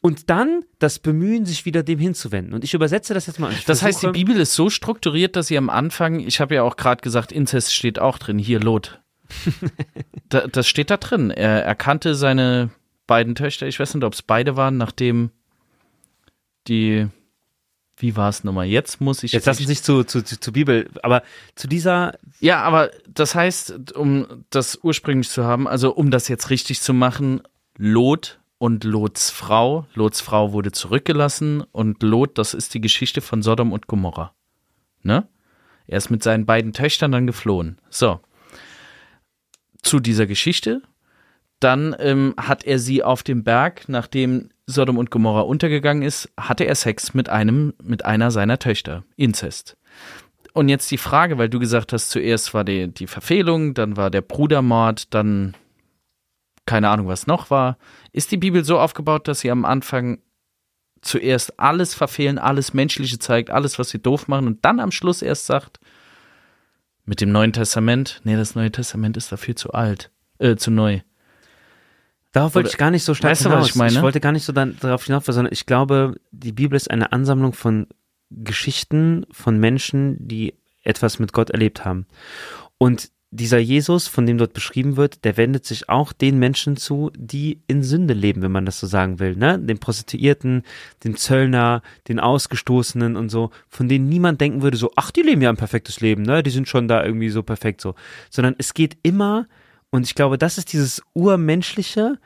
Und 0.00 0.28
dann 0.28 0.64
das 0.78 0.98
Bemühen, 0.98 1.46
sich 1.46 1.64
wieder 1.64 1.82
dem 1.82 1.98
hinzuwenden. 1.98 2.52
Und 2.54 2.62
ich 2.62 2.74
übersetze 2.74 3.14
das 3.14 3.26
jetzt 3.26 3.38
mal. 3.40 3.52
Das 3.66 3.82
heißt, 3.82 4.02
die 4.02 4.08
Bibel 4.08 4.36
ist 4.36 4.54
so 4.54 4.68
strukturiert, 4.68 5.34
dass 5.36 5.46
sie 5.46 5.56
am 5.58 5.70
Anfang, 5.70 6.20
ich 6.20 6.40
habe 6.40 6.54
ja 6.54 6.62
auch 6.62 6.76
gerade 6.76 7.00
gesagt, 7.00 7.32
Inzest 7.32 7.74
steht 7.74 7.98
auch 7.98 8.18
drin, 8.18 8.38
hier 8.38 8.60
Lot. 8.60 9.00
da, 10.28 10.46
das 10.46 10.68
steht 10.68 10.90
da 10.90 10.98
drin. 10.98 11.30
Er 11.30 11.64
erkannte 11.64 12.14
seine 12.14 12.70
beiden 13.06 13.34
Töchter, 13.34 13.66
ich 13.66 13.80
weiß 13.80 13.94
nicht, 13.94 14.04
ob 14.04 14.12
es 14.12 14.22
beide 14.22 14.56
waren, 14.56 14.76
nachdem 14.76 15.30
die, 16.68 17.06
wie 18.04 18.16
war 18.16 18.28
es 18.28 18.44
nochmal? 18.44 18.66
Jetzt 18.66 19.00
muss 19.00 19.22
ich. 19.22 19.32
Jetzt 19.32 19.46
lassen 19.46 19.60
Sie 19.60 19.64
sich 19.64 19.82
zu, 19.82 20.04
zu, 20.04 20.22
zu, 20.22 20.38
zu 20.38 20.52
Bibel, 20.52 20.90
aber 21.02 21.22
zu 21.54 21.66
dieser, 21.68 22.18
Ja, 22.38 22.60
aber 22.60 22.90
das 23.08 23.34
heißt, 23.34 23.96
um 23.96 24.44
das 24.50 24.78
ursprünglich 24.82 25.30
zu 25.30 25.44
haben, 25.44 25.66
also 25.66 25.94
um 25.94 26.10
das 26.10 26.28
jetzt 26.28 26.50
richtig 26.50 26.82
zu 26.82 26.92
machen, 26.92 27.40
Lot 27.78 28.40
und 28.58 28.84
Lots 28.84 29.30
Frau. 29.30 29.86
Lots 29.94 30.20
Frau 30.20 30.52
wurde 30.52 30.70
zurückgelassen 30.70 31.62
und 31.72 32.02
Lot, 32.02 32.36
das 32.36 32.52
ist 32.52 32.74
die 32.74 32.82
Geschichte 32.82 33.22
von 33.22 33.40
Sodom 33.40 33.72
und 33.72 33.86
Gomorra. 33.86 34.34
Ne? 35.02 35.26
Er 35.86 35.96
ist 35.96 36.10
mit 36.10 36.22
seinen 36.22 36.44
beiden 36.44 36.74
Töchtern 36.74 37.10
dann 37.10 37.26
geflohen. 37.26 37.78
So. 37.88 38.20
Zu 39.82 39.98
dieser 39.98 40.26
Geschichte. 40.26 40.82
Dann 41.60 41.94
ähm, 41.98 42.34
hat 42.36 42.64
er 42.64 42.78
sie 42.78 43.02
auf 43.02 43.22
dem 43.22 43.44
Berg, 43.44 43.88
nachdem 43.88 44.50
Sodom 44.66 44.98
und 44.98 45.10
Gomorra 45.10 45.42
untergegangen 45.42 46.02
ist, 46.02 46.30
hatte 46.38 46.64
er 46.64 46.74
Sex 46.74 47.14
mit 47.14 47.28
einem, 47.28 47.74
mit 47.82 48.04
einer 48.04 48.30
seiner 48.30 48.58
Töchter. 48.58 49.04
Inzest. 49.16 49.76
Und 50.52 50.68
jetzt 50.68 50.90
die 50.90 50.98
Frage, 50.98 51.38
weil 51.38 51.48
du 51.48 51.58
gesagt 51.58 51.92
hast, 51.92 52.10
zuerst 52.10 52.54
war 52.54 52.64
die, 52.64 52.88
die 52.88 53.06
Verfehlung, 53.06 53.74
dann 53.74 53.96
war 53.96 54.10
der 54.10 54.20
Brudermord, 54.20 55.12
dann 55.12 55.54
keine 56.66 56.88
Ahnung, 56.88 57.08
was 57.08 57.26
noch 57.26 57.50
war. 57.50 57.76
Ist 58.12 58.32
die 58.32 58.36
Bibel 58.36 58.64
so 58.64 58.78
aufgebaut, 58.78 59.28
dass 59.28 59.40
sie 59.40 59.50
am 59.50 59.64
Anfang 59.64 60.18
zuerst 61.02 61.60
alles 61.60 61.94
verfehlen, 61.94 62.38
alles 62.38 62.72
Menschliche 62.72 63.18
zeigt, 63.18 63.50
alles, 63.50 63.78
was 63.78 63.90
sie 63.90 64.00
doof 64.00 64.28
machen 64.28 64.46
und 64.46 64.64
dann 64.64 64.80
am 64.80 64.90
Schluss 64.90 65.22
erst 65.22 65.46
sagt, 65.46 65.78
mit 67.04 67.20
dem 67.20 67.30
Neuen 67.30 67.52
Testament, 67.52 68.20
nee, 68.24 68.36
das 68.36 68.54
Neue 68.54 68.72
Testament 68.72 69.16
ist 69.16 69.30
dafür 69.30 69.54
zu 69.56 69.72
alt, 69.72 70.10
äh, 70.38 70.56
zu 70.56 70.70
neu. 70.70 71.00
Darauf 72.34 72.54
wollte 72.54 72.68
ich 72.68 72.76
gar 72.76 72.90
nicht 72.90 73.04
so 73.04 73.14
stark 73.14 73.30
Weißt 73.30 73.46
du, 73.46 73.48
was 73.48 73.54
hinaus. 73.54 73.68
ich 73.70 73.74
meine? 73.76 73.92
Ich 73.92 74.02
wollte 74.02 74.20
gar 74.20 74.32
nicht 74.32 74.44
so 74.44 74.52
darauf 74.52 75.04
hinaus, 75.04 75.24
sondern 75.24 75.52
ich 75.52 75.64
glaube, 75.64 76.16
die 76.30 76.52
Bibel 76.52 76.76
ist 76.76 76.90
eine 76.90 77.12
Ansammlung 77.12 77.54
von 77.54 77.86
Geschichten 78.30 79.24
von 79.30 79.58
Menschen, 79.58 80.16
die 80.28 80.54
etwas 80.82 81.18
mit 81.18 81.32
Gott 81.32 81.50
erlebt 81.50 81.84
haben. 81.84 82.06
Und 82.76 83.10
dieser 83.34 83.58
Jesus, 83.58 84.06
von 84.06 84.26
dem 84.26 84.38
dort 84.38 84.52
beschrieben 84.52 84.96
wird, 84.96 85.24
der 85.24 85.36
wendet 85.36 85.64
sich 85.64 85.88
auch 85.88 86.12
den 86.12 86.38
Menschen 86.38 86.76
zu, 86.76 87.10
die 87.16 87.62
in 87.66 87.82
Sünde 87.82 88.14
leben, 88.14 88.42
wenn 88.42 88.52
man 88.52 88.64
das 88.64 88.78
so 88.78 88.86
sagen 88.86 89.18
will, 89.18 89.34
ne? 89.34 89.58
Den 89.58 89.78
Prostituierten, 89.78 90.62
den 91.02 91.16
Zöllner, 91.16 91.82
den 92.06 92.20
Ausgestoßenen 92.20 93.16
und 93.16 93.30
so, 93.30 93.50
von 93.68 93.88
denen 93.88 94.08
niemand 94.08 94.40
denken 94.40 94.62
würde, 94.62 94.76
so, 94.76 94.92
ach, 94.94 95.10
die 95.10 95.22
leben 95.22 95.42
ja 95.42 95.50
ein 95.50 95.56
perfektes 95.56 96.00
Leben, 96.00 96.22
ne? 96.22 96.44
Die 96.44 96.50
sind 96.50 96.68
schon 96.68 96.86
da 96.86 97.04
irgendwie 97.04 97.30
so 97.30 97.42
perfekt 97.42 97.80
so. 97.80 97.96
Sondern 98.30 98.54
es 98.58 98.72
geht 98.72 98.98
immer, 99.02 99.48
und 99.94 100.06
ich 100.06 100.16
glaube, 100.16 100.38
das 100.38 100.58
ist 100.58 100.72
dieses 100.72 101.00
Urmenschliche, 101.12 102.18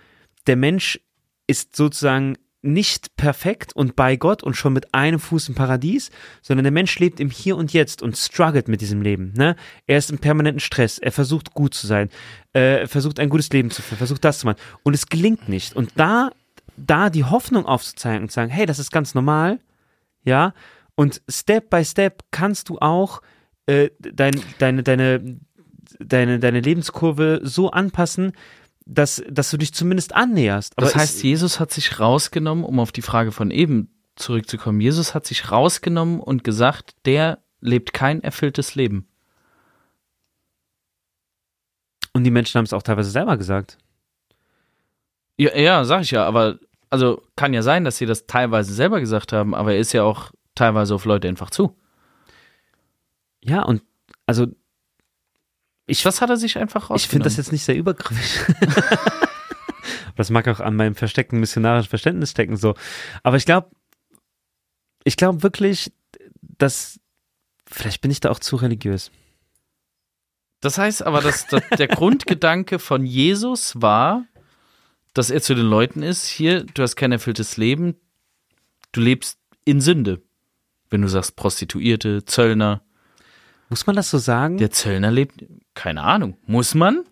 der 0.46 0.56
Mensch 0.56 0.98
ist 1.46 1.76
sozusagen 1.76 2.38
nicht 2.62 3.14
perfekt 3.16 3.76
und 3.76 3.94
bei 3.94 4.16
Gott 4.16 4.42
und 4.42 4.54
schon 4.54 4.72
mit 4.72 4.94
einem 4.94 5.20
Fuß 5.20 5.50
im 5.50 5.54
Paradies, 5.54 6.10
sondern 6.40 6.64
der 6.64 6.72
Mensch 6.72 6.98
lebt 6.98 7.20
im 7.20 7.28
Hier 7.28 7.58
und 7.58 7.74
Jetzt 7.74 8.00
und 8.00 8.16
struggelt 8.16 8.68
mit 8.68 8.80
diesem 8.80 9.02
Leben. 9.02 9.34
Ne? 9.36 9.54
Er 9.86 9.98
ist 9.98 10.10
im 10.10 10.16
permanenten 10.16 10.60
Stress, 10.60 10.96
er 10.96 11.12
versucht 11.12 11.52
gut 11.52 11.74
zu 11.74 11.86
sein, 11.86 12.08
äh, 12.54 12.86
versucht 12.86 13.20
ein 13.20 13.28
gutes 13.28 13.50
Leben 13.50 13.70
zu 13.70 13.82
führen, 13.82 13.98
versucht 13.98 14.24
das 14.24 14.38
zu 14.38 14.46
machen 14.46 14.60
und 14.82 14.94
es 14.94 15.10
gelingt 15.10 15.50
nicht. 15.50 15.76
Und 15.76 15.92
da, 15.96 16.30
da 16.78 17.10
die 17.10 17.24
Hoffnung 17.24 17.66
aufzuzeigen 17.66 18.22
und 18.22 18.28
zu 18.30 18.36
sagen, 18.36 18.50
hey, 18.50 18.64
das 18.64 18.78
ist 18.78 18.92
ganz 18.92 19.14
normal, 19.14 19.60
ja, 20.24 20.54
und 20.94 21.20
Step 21.28 21.68
by 21.68 21.84
Step 21.84 22.22
kannst 22.30 22.70
du 22.70 22.78
auch 22.78 23.20
äh, 23.66 23.90
dein, 24.00 24.40
deine, 24.58 24.82
deine, 24.82 25.38
deine, 25.98 26.38
deine 26.38 26.60
Lebenskurve 26.60 27.40
so 27.42 27.70
anpassen, 27.70 28.32
dass, 28.86 29.22
dass 29.28 29.50
du 29.50 29.58
dich 29.58 29.74
zumindest 29.74 30.14
annäherst. 30.14 30.72
Aber 30.76 30.86
das 30.86 30.96
heißt, 30.96 31.22
Jesus 31.22 31.60
hat 31.60 31.72
sich 31.72 32.00
rausgenommen, 32.00 32.64
um 32.64 32.80
auf 32.80 32.92
die 32.92 33.02
Frage 33.02 33.32
von 33.32 33.50
eben 33.50 33.90
zurückzukommen. 34.16 34.80
Jesus 34.80 35.14
hat 35.14 35.26
sich 35.26 35.50
rausgenommen 35.50 36.20
und 36.20 36.42
gesagt, 36.42 36.94
der 37.04 37.38
lebt 37.60 37.92
kein 37.92 38.22
erfülltes 38.22 38.74
Leben. 38.74 39.06
Und 42.12 42.24
die 42.24 42.30
Menschen 42.30 42.58
haben 42.58 42.64
es 42.64 42.72
auch 42.72 42.82
teilweise 42.82 43.10
selber 43.10 43.36
gesagt. 43.36 43.78
Ja, 45.36 45.56
ja, 45.56 45.84
sag 45.84 46.02
ich 46.02 46.10
ja, 46.10 46.26
aber 46.26 46.58
also 46.90 47.22
kann 47.36 47.54
ja 47.54 47.62
sein, 47.62 47.84
dass 47.84 47.98
sie 47.98 48.06
das 48.06 48.26
teilweise 48.26 48.72
selber 48.72 49.00
gesagt 49.00 49.32
haben, 49.32 49.54
aber 49.54 49.74
er 49.74 49.78
ist 49.78 49.92
ja 49.92 50.02
auch 50.02 50.32
teilweise 50.54 50.94
auf 50.94 51.04
Leute 51.04 51.28
einfach 51.28 51.50
zu. 51.50 51.76
Ja, 53.40 53.62
und 53.62 53.82
also 54.26 54.46
ich, 55.88 56.04
was 56.04 56.20
hat 56.20 56.30
er 56.30 56.36
sich 56.36 56.58
einfach 56.58 56.90
rausgenommen? 56.90 57.00
Ich 57.00 57.08
finde 57.08 57.24
das 57.24 57.36
jetzt 57.36 57.50
nicht 57.50 57.64
sehr 57.64 57.76
übergriffig. 57.76 58.54
das 60.16 60.30
mag 60.30 60.46
auch 60.46 60.60
an 60.60 60.76
meinem 60.76 60.94
versteckten 60.94 61.40
missionarischen 61.40 61.88
Verständnis 61.88 62.30
stecken, 62.30 62.56
so. 62.56 62.74
Aber 63.22 63.38
ich 63.38 63.46
glaube, 63.46 63.70
ich 65.04 65.16
glaube 65.16 65.42
wirklich, 65.42 65.92
dass, 66.40 67.00
vielleicht 67.66 68.02
bin 68.02 68.10
ich 68.10 68.20
da 68.20 68.30
auch 68.30 68.38
zu 68.38 68.56
religiös. 68.56 69.10
Das 70.60 70.76
heißt 70.76 71.04
aber, 71.04 71.22
dass, 71.22 71.46
dass 71.46 71.62
der 71.78 71.88
Grundgedanke 71.88 72.78
von 72.78 73.06
Jesus 73.06 73.80
war, 73.80 74.26
dass 75.14 75.30
er 75.30 75.40
zu 75.40 75.54
den 75.54 75.66
Leuten 75.66 76.02
ist, 76.02 76.26
hier, 76.26 76.64
du 76.64 76.82
hast 76.82 76.96
kein 76.96 77.12
erfülltes 77.12 77.56
Leben, 77.56 77.96
du 78.92 79.00
lebst 79.00 79.38
in 79.64 79.80
Sünde. 79.80 80.22
Wenn 80.90 81.02
du 81.02 81.08
sagst 81.08 81.36
Prostituierte, 81.36 82.24
Zöllner, 82.24 82.82
muss 83.68 83.86
man 83.86 83.96
das 83.96 84.10
so 84.10 84.18
sagen? 84.18 84.58
Der 84.58 84.70
Zöllner 84.70 85.10
lebt, 85.10 85.44
keine 85.74 86.02
Ahnung. 86.02 86.36
Muss 86.46 86.74
man? 86.74 87.04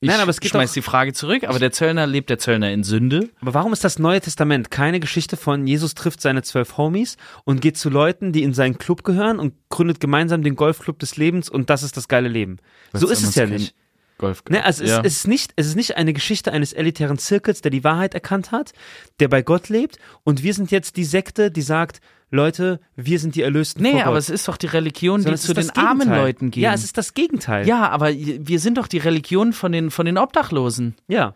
Ich 0.00 0.10
Nein, 0.10 0.20
aber 0.20 0.30
es 0.30 0.40
geht 0.40 0.50
schmeiß 0.50 0.72
die 0.72 0.82
Frage 0.82 1.14
zurück, 1.14 1.44
aber 1.44 1.58
der 1.58 1.72
Zöllner 1.72 2.06
lebt 2.06 2.28
der 2.28 2.38
Zöllner 2.38 2.70
in 2.70 2.84
Sünde. 2.84 3.30
Aber 3.40 3.54
warum 3.54 3.72
ist 3.72 3.84
das 3.84 3.98
Neue 3.98 4.20
Testament 4.20 4.70
keine 4.70 5.00
Geschichte 5.00 5.38
von 5.38 5.66
Jesus 5.66 5.94
trifft 5.94 6.20
seine 6.20 6.42
zwölf 6.42 6.76
Homies 6.76 7.16
und 7.44 7.62
geht 7.62 7.78
zu 7.78 7.88
Leuten, 7.88 8.30
die 8.30 8.42
in 8.42 8.52
seinen 8.52 8.76
Club 8.76 9.04
gehören 9.04 9.38
und 9.38 9.54
gründet 9.70 10.00
gemeinsam 10.00 10.42
den 10.42 10.56
Golfclub 10.56 10.98
des 10.98 11.16
Lebens 11.16 11.48
und 11.48 11.70
das 11.70 11.82
ist 11.82 11.96
das 11.96 12.06
geile 12.06 12.28
Leben? 12.28 12.58
Was 12.92 13.00
so 13.00 13.08
ist 13.08 13.22
es 13.22 13.34
ja 13.34 13.46
nicht. 13.46 13.74
Golfclub. 14.18 14.58
Ne, 14.58 14.64
also 14.64 14.84
ja. 14.84 15.00
es, 15.00 15.18
ist 15.18 15.26
nicht, 15.26 15.52
es 15.56 15.66
ist 15.66 15.74
nicht 15.74 15.96
eine 15.96 16.12
Geschichte 16.12 16.52
eines 16.52 16.72
elitären 16.72 17.18
Zirkels, 17.18 17.62
der 17.62 17.70
die 17.70 17.82
Wahrheit 17.82 18.14
erkannt 18.14 18.52
hat, 18.52 18.72
der 19.20 19.28
bei 19.28 19.40
Gott 19.42 19.70
lebt 19.70 19.98
und 20.22 20.42
wir 20.42 20.52
sind 20.54 20.70
jetzt 20.70 20.96
die 20.96 21.04
Sekte, 21.04 21.50
die 21.50 21.62
sagt, 21.62 22.00
Leute, 22.30 22.80
wir 22.96 23.18
sind 23.18 23.34
die 23.36 23.42
Erlösten. 23.42 23.82
Nee, 23.82 24.02
aber 24.02 24.16
es 24.16 24.28
ist 24.28 24.48
doch 24.48 24.56
die 24.56 24.66
Religion, 24.66 25.20
Sondern 25.22 25.40
die 25.40 25.46
zu 25.46 25.54
den 25.54 25.70
armen 25.70 26.08
Leuten 26.08 26.50
geht. 26.50 26.62
Ja, 26.62 26.74
es 26.74 26.84
ist 26.84 26.98
das 26.98 27.14
Gegenteil. 27.14 27.66
Ja, 27.66 27.88
aber 27.88 28.12
wir 28.12 28.58
sind 28.58 28.78
doch 28.78 28.88
die 28.88 28.98
Religion 28.98 29.52
von 29.52 29.72
den, 29.72 29.90
von 29.90 30.06
den 30.06 30.18
Obdachlosen. 30.18 30.96
Ja. 31.06 31.34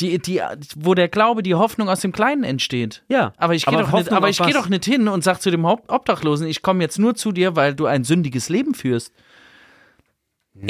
Die, 0.00 0.18
die, 0.18 0.40
wo 0.76 0.94
der 0.94 1.08
Glaube, 1.08 1.42
die 1.42 1.54
Hoffnung 1.54 1.88
aus 1.88 2.00
dem 2.00 2.12
Kleinen 2.12 2.44
entsteht. 2.44 3.04
Ja. 3.08 3.32
Aber 3.36 3.54
ich 3.54 3.66
gehe 3.66 3.78
doch, 3.78 3.92
nicht, 3.92 4.12
aber 4.12 4.28
ich 4.28 4.38
geh 4.38 4.52
doch 4.52 4.68
nicht 4.68 4.84
hin 4.84 5.08
und 5.08 5.22
sag 5.22 5.40
zu 5.40 5.50
dem 5.50 5.64
Obdachlosen, 5.64 6.46
ich 6.46 6.62
komme 6.62 6.82
jetzt 6.82 6.98
nur 6.98 7.14
zu 7.14 7.32
dir, 7.32 7.56
weil 7.56 7.74
du 7.74 7.86
ein 7.86 8.04
sündiges 8.04 8.48
Leben 8.48 8.74
führst. 8.74 9.12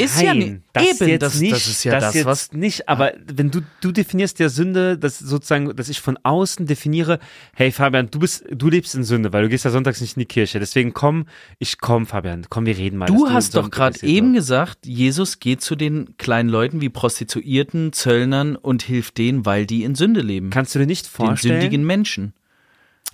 Ist 0.01 0.22
ja 0.22 0.32
nicht. 0.32 0.62
Das 0.72 1.01
eben, 1.01 1.09
jetzt 1.11 1.22
das, 1.22 1.40
nicht, 1.40 1.53
das 1.53 1.66
ist 1.66 1.84
ja 1.84 2.01
das, 2.01 2.14
das 2.14 2.24
was 2.24 2.53
nicht. 2.53 2.88
Aber 2.88 3.12
wenn 3.26 3.51
du 3.51 3.61
du 3.80 3.93
definierst 3.93 4.38
ja 4.38 4.49
Sünde, 4.49 4.97
dass 4.97 5.18
sozusagen, 5.18 5.76
dass 5.76 5.88
ich 5.88 6.01
von 6.01 6.18
außen 6.22 6.66
definiere, 6.66 7.18
hey 7.55 7.70
Fabian, 7.70 8.11
du 8.11 8.18
bist, 8.18 8.45
du 8.51 8.70
lebst 8.70 8.95
in 8.95 9.05
Sünde, 9.05 9.32
weil 9.32 9.43
du 9.43 9.49
gehst 9.51 9.64
ja 9.64 9.70
sonntags 9.70 10.01
nicht 10.01 10.16
in 10.16 10.20
die 10.20 10.26
Kirche. 10.26 10.61
Deswegen 10.61 10.95
komm, 10.95 11.26
ich 11.59 11.78
komm, 11.78 12.07
Fabian, 12.07 12.47
komm, 12.49 12.64
wir 12.64 12.76
reden 12.76 12.97
mal. 12.97 13.07
Du 13.07 13.28
hast 13.30 13.55
doch 13.55 13.70
gerade 13.70 14.03
eben 14.03 14.28
wird. 14.28 14.36
gesagt, 14.36 14.86
Jesus 14.86 15.40
geht 15.40 15.61
zu 15.61 15.76
den 15.76 16.16
kleinen 16.16 16.49
Leuten 16.49 16.80
wie 16.80 16.88
Prostituierten, 16.88 17.93
Zöllnern 17.93 18.57
und 18.57 18.82
hilft 18.82 19.18
denen, 19.18 19.45
weil 19.45 19.66
die 19.66 19.84
in 19.84 19.95
Sünde 19.95 20.22
leben. 20.22 20.51
Kannst 20.51 20.74
du 20.74 20.78
dir 20.78 20.86
nicht 20.86 21.07
vorstellen? 21.07 21.55
Den 21.55 21.61
sündigen 21.62 21.86
Menschen. 21.86 22.32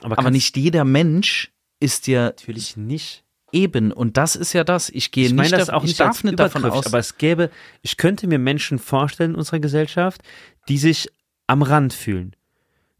Aber, 0.00 0.18
aber 0.18 0.30
nicht 0.30 0.56
jeder 0.56 0.84
Mensch 0.84 1.50
ist 1.80 2.06
ja 2.06 2.26
natürlich 2.26 2.76
nicht 2.76 3.24
Eben, 3.50 3.92
und 3.92 4.16
das 4.16 4.36
ist 4.36 4.52
ja 4.52 4.62
das. 4.64 4.90
Ich 4.90 5.10
gehe 5.10 5.26
ich 5.26 5.32
meine 5.32 5.48
nicht, 5.48 5.58
das 5.58 5.70
auch 5.70 5.82
nicht 5.82 5.98
darf 5.98 6.22
nicht 6.22 6.38
davon 6.38 6.64
aus. 6.64 6.86
Aber 6.86 6.98
es 6.98 7.16
gäbe, 7.16 7.50
ich 7.82 7.96
könnte 7.96 8.26
mir 8.26 8.38
Menschen 8.38 8.78
vorstellen 8.78 9.32
in 9.32 9.36
unserer 9.36 9.60
Gesellschaft, 9.60 10.22
die 10.68 10.78
sich 10.78 11.08
am 11.46 11.62
Rand 11.62 11.94
fühlen. 11.94 12.36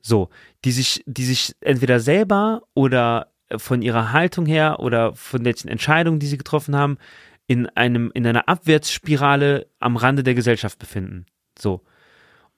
So, 0.01 0.31
die 0.65 0.73
sich, 0.73 1.03
die 1.07 1.25
sich 1.25 1.55
entweder 1.61 2.01
selber 2.01 2.63
oder 2.75 3.33
von 3.57 3.83
ihrer 3.83 4.13
Haltung 4.13 4.47
her 4.47 4.81
oder 4.81 5.15
von 5.15 5.45
den 5.45 5.55
Entscheidungen, 5.67 6.19
die 6.19 6.27
sie 6.27 6.39
getroffen 6.39 6.77
haben, 6.77 6.99
in 7.47 7.67
einem, 7.67 8.11
in 8.15 8.27
einer 8.27 8.49
Abwärtsspirale 8.49 9.67
am 9.81 9.97
Rande 9.97 10.23
der 10.23 10.35
Gesellschaft 10.35 10.79
befinden. 10.79 11.27
So. 11.59 11.83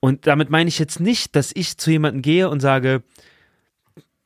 Und 0.01 0.26
damit 0.26 0.51
meine 0.51 0.68
ich 0.68 0.78
jetzt 0.78 1.01
nicht, 1.01 1.36
dass 1.36 1.53
ich 1.55 1.76
zu 1.76 1.91
jemandem 1.91 2.22
gehe 2.22 2.49
und 2.49 2.61
sage, 2.61 3.03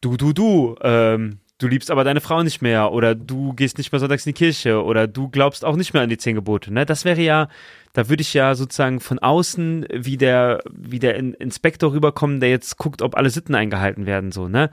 du, 0.00 0.16
du, 0.16 0.32
du, 0.32 0.76
ähm, 0.80 1.40
du 1.58 1.68
liebst 1.68 1.90
aber 1.90 2.04
deine 2.04 2.20
Frau 2.20 2.42
nicht 2.42 2.62
mehr 2.62 2.92
oder 2.92 3.14
du 3.14 3.52
gehst 3.52 3.78
nicht 3.78 3.92
mehr 3.92 4.00
sonntags 4.00 4.26
in 4.26 4.30
die 4.30 4.38
Kirche 4.38 4.82
oder 4.82 5.06
du 5.06 5.28
glaubst 5.28 5.64
auch 5.64 5.76
nicht 5.76 5.94
mehr 5.94 6.02
an 6.02 6.08
die 6.08 6.18
zehn 6.18 6.34
Gebote. 6.34 6.72
Ne? 6.72 6.86
Das 6.86 7.04
wäre 7.04 7.20
ja, 7.20 7.48
da 7.92 8.08
würde 8.08 8.22
ich 8.22 8.34
ja 8.34 8.54
sozusagen 8.54 9.00
von 9.00 9.18
außen 9.18 9.86
wie 9.92 10.16
der, 10.16 10.62
wie 10.70 10.98
der 10.98 11.16
Inspektor 11.16 11.92
rüberkommen, 11.92 12.40
der 12.40 12.50
jetzt 12.50 12.76
guckt, 12.78 13.02
ob 13.02 13.16
alle 13.16 13.30
Sitten 13.30 13.54
eingehalten 13.54 14.06
werden. 14.06 14.32
So, 14.32 14.48
ne? 14.48 14.70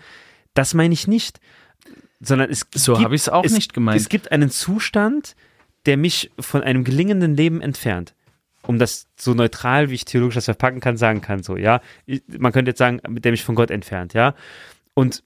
Das 0.54 0.74
meine 0.74 0.94
ich 0.94 1.08
nicht. 1.08 1.40
Sondern 2.20 2.52
es 2.52 2.68
so 2.76 3.00
habe 3.02 3.16
ich 3.16 3.22
es 3.22 3.30
auch 3.30 3.44
nicht 3.44 3.74
gemeint. 3.74 4.00
Es 4.00 4.08
gibt 4.08 4.32
einen 4.32 4.52
Zustand, 4.52 5.36
der 5.88 5.98
mich 5.98 6.32
von 6.40 6.62
einem 6.62 6.84
gelingenden 6.84 7.36
Leben 7.36 7.62
entfernt 7.62 8.14
um 8.68 8.78
das 8.78 9.08
so 9.18 9.34
neutral, 9.34 9.90
wie 9.90 9.96
ich 9.96 10.06
theologisch 10.06 10.36
das 10.36 10.46
verpacken 10.46 10.82
kann, 10.82 10.98
sagen 10.98 11.22
kann, 11.22 11.42
so, 11.44 11.58
ja. 11.58 11.82
Man 12.28 12.52
könnte 12.52 12.70
jetzt 12.70 12.78
sagen, 12.78 13.02
der 13.08 13.32
mich 13.32 13.44
von 13.44 13.56
Gott 13.56 13.72
entfernt, 13.72 14.14
ja. 14.14 14.36
Und 14.94 15.24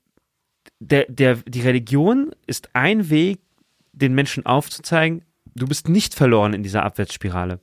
der, 0.79 1.05
der, 1.09 1.35
die 1.35 1.61
Religion 1.61 2.31
ist 2.47 2.69
ein 2.73 3.09
Weg, 3.09 3.39
den 3.93 4.13
Menschen 4.13 4.45
aufzuzeigen, 4.45 5.23
du 5.55 5.67
bist 5.67 5.89
nicht 5.89 6.13
verloren 6.13 6.53
in 6.53 6.63
dieser 6.63 6.83
Abwärtsspirale, 6.83 7.59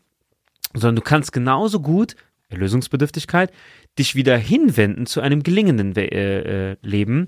sondern 0.73 0.97
du 0.97 1.03
kannst 1.03 1.33
genauso 1.33 1.81
gut, 1.81 2.17
Erlösungsbedürftigkeit, 2.49 3.53
dich 3.99 4.15
wieder 4.15 4.37
hinwenden 4.37 5.07
zu 5.07 5.21
einem 5.21 5.43
gelingenden 5.43 5.95
äh, 5.97 6.73
äh, 6.73 6.77
Leben. 6.83 7.27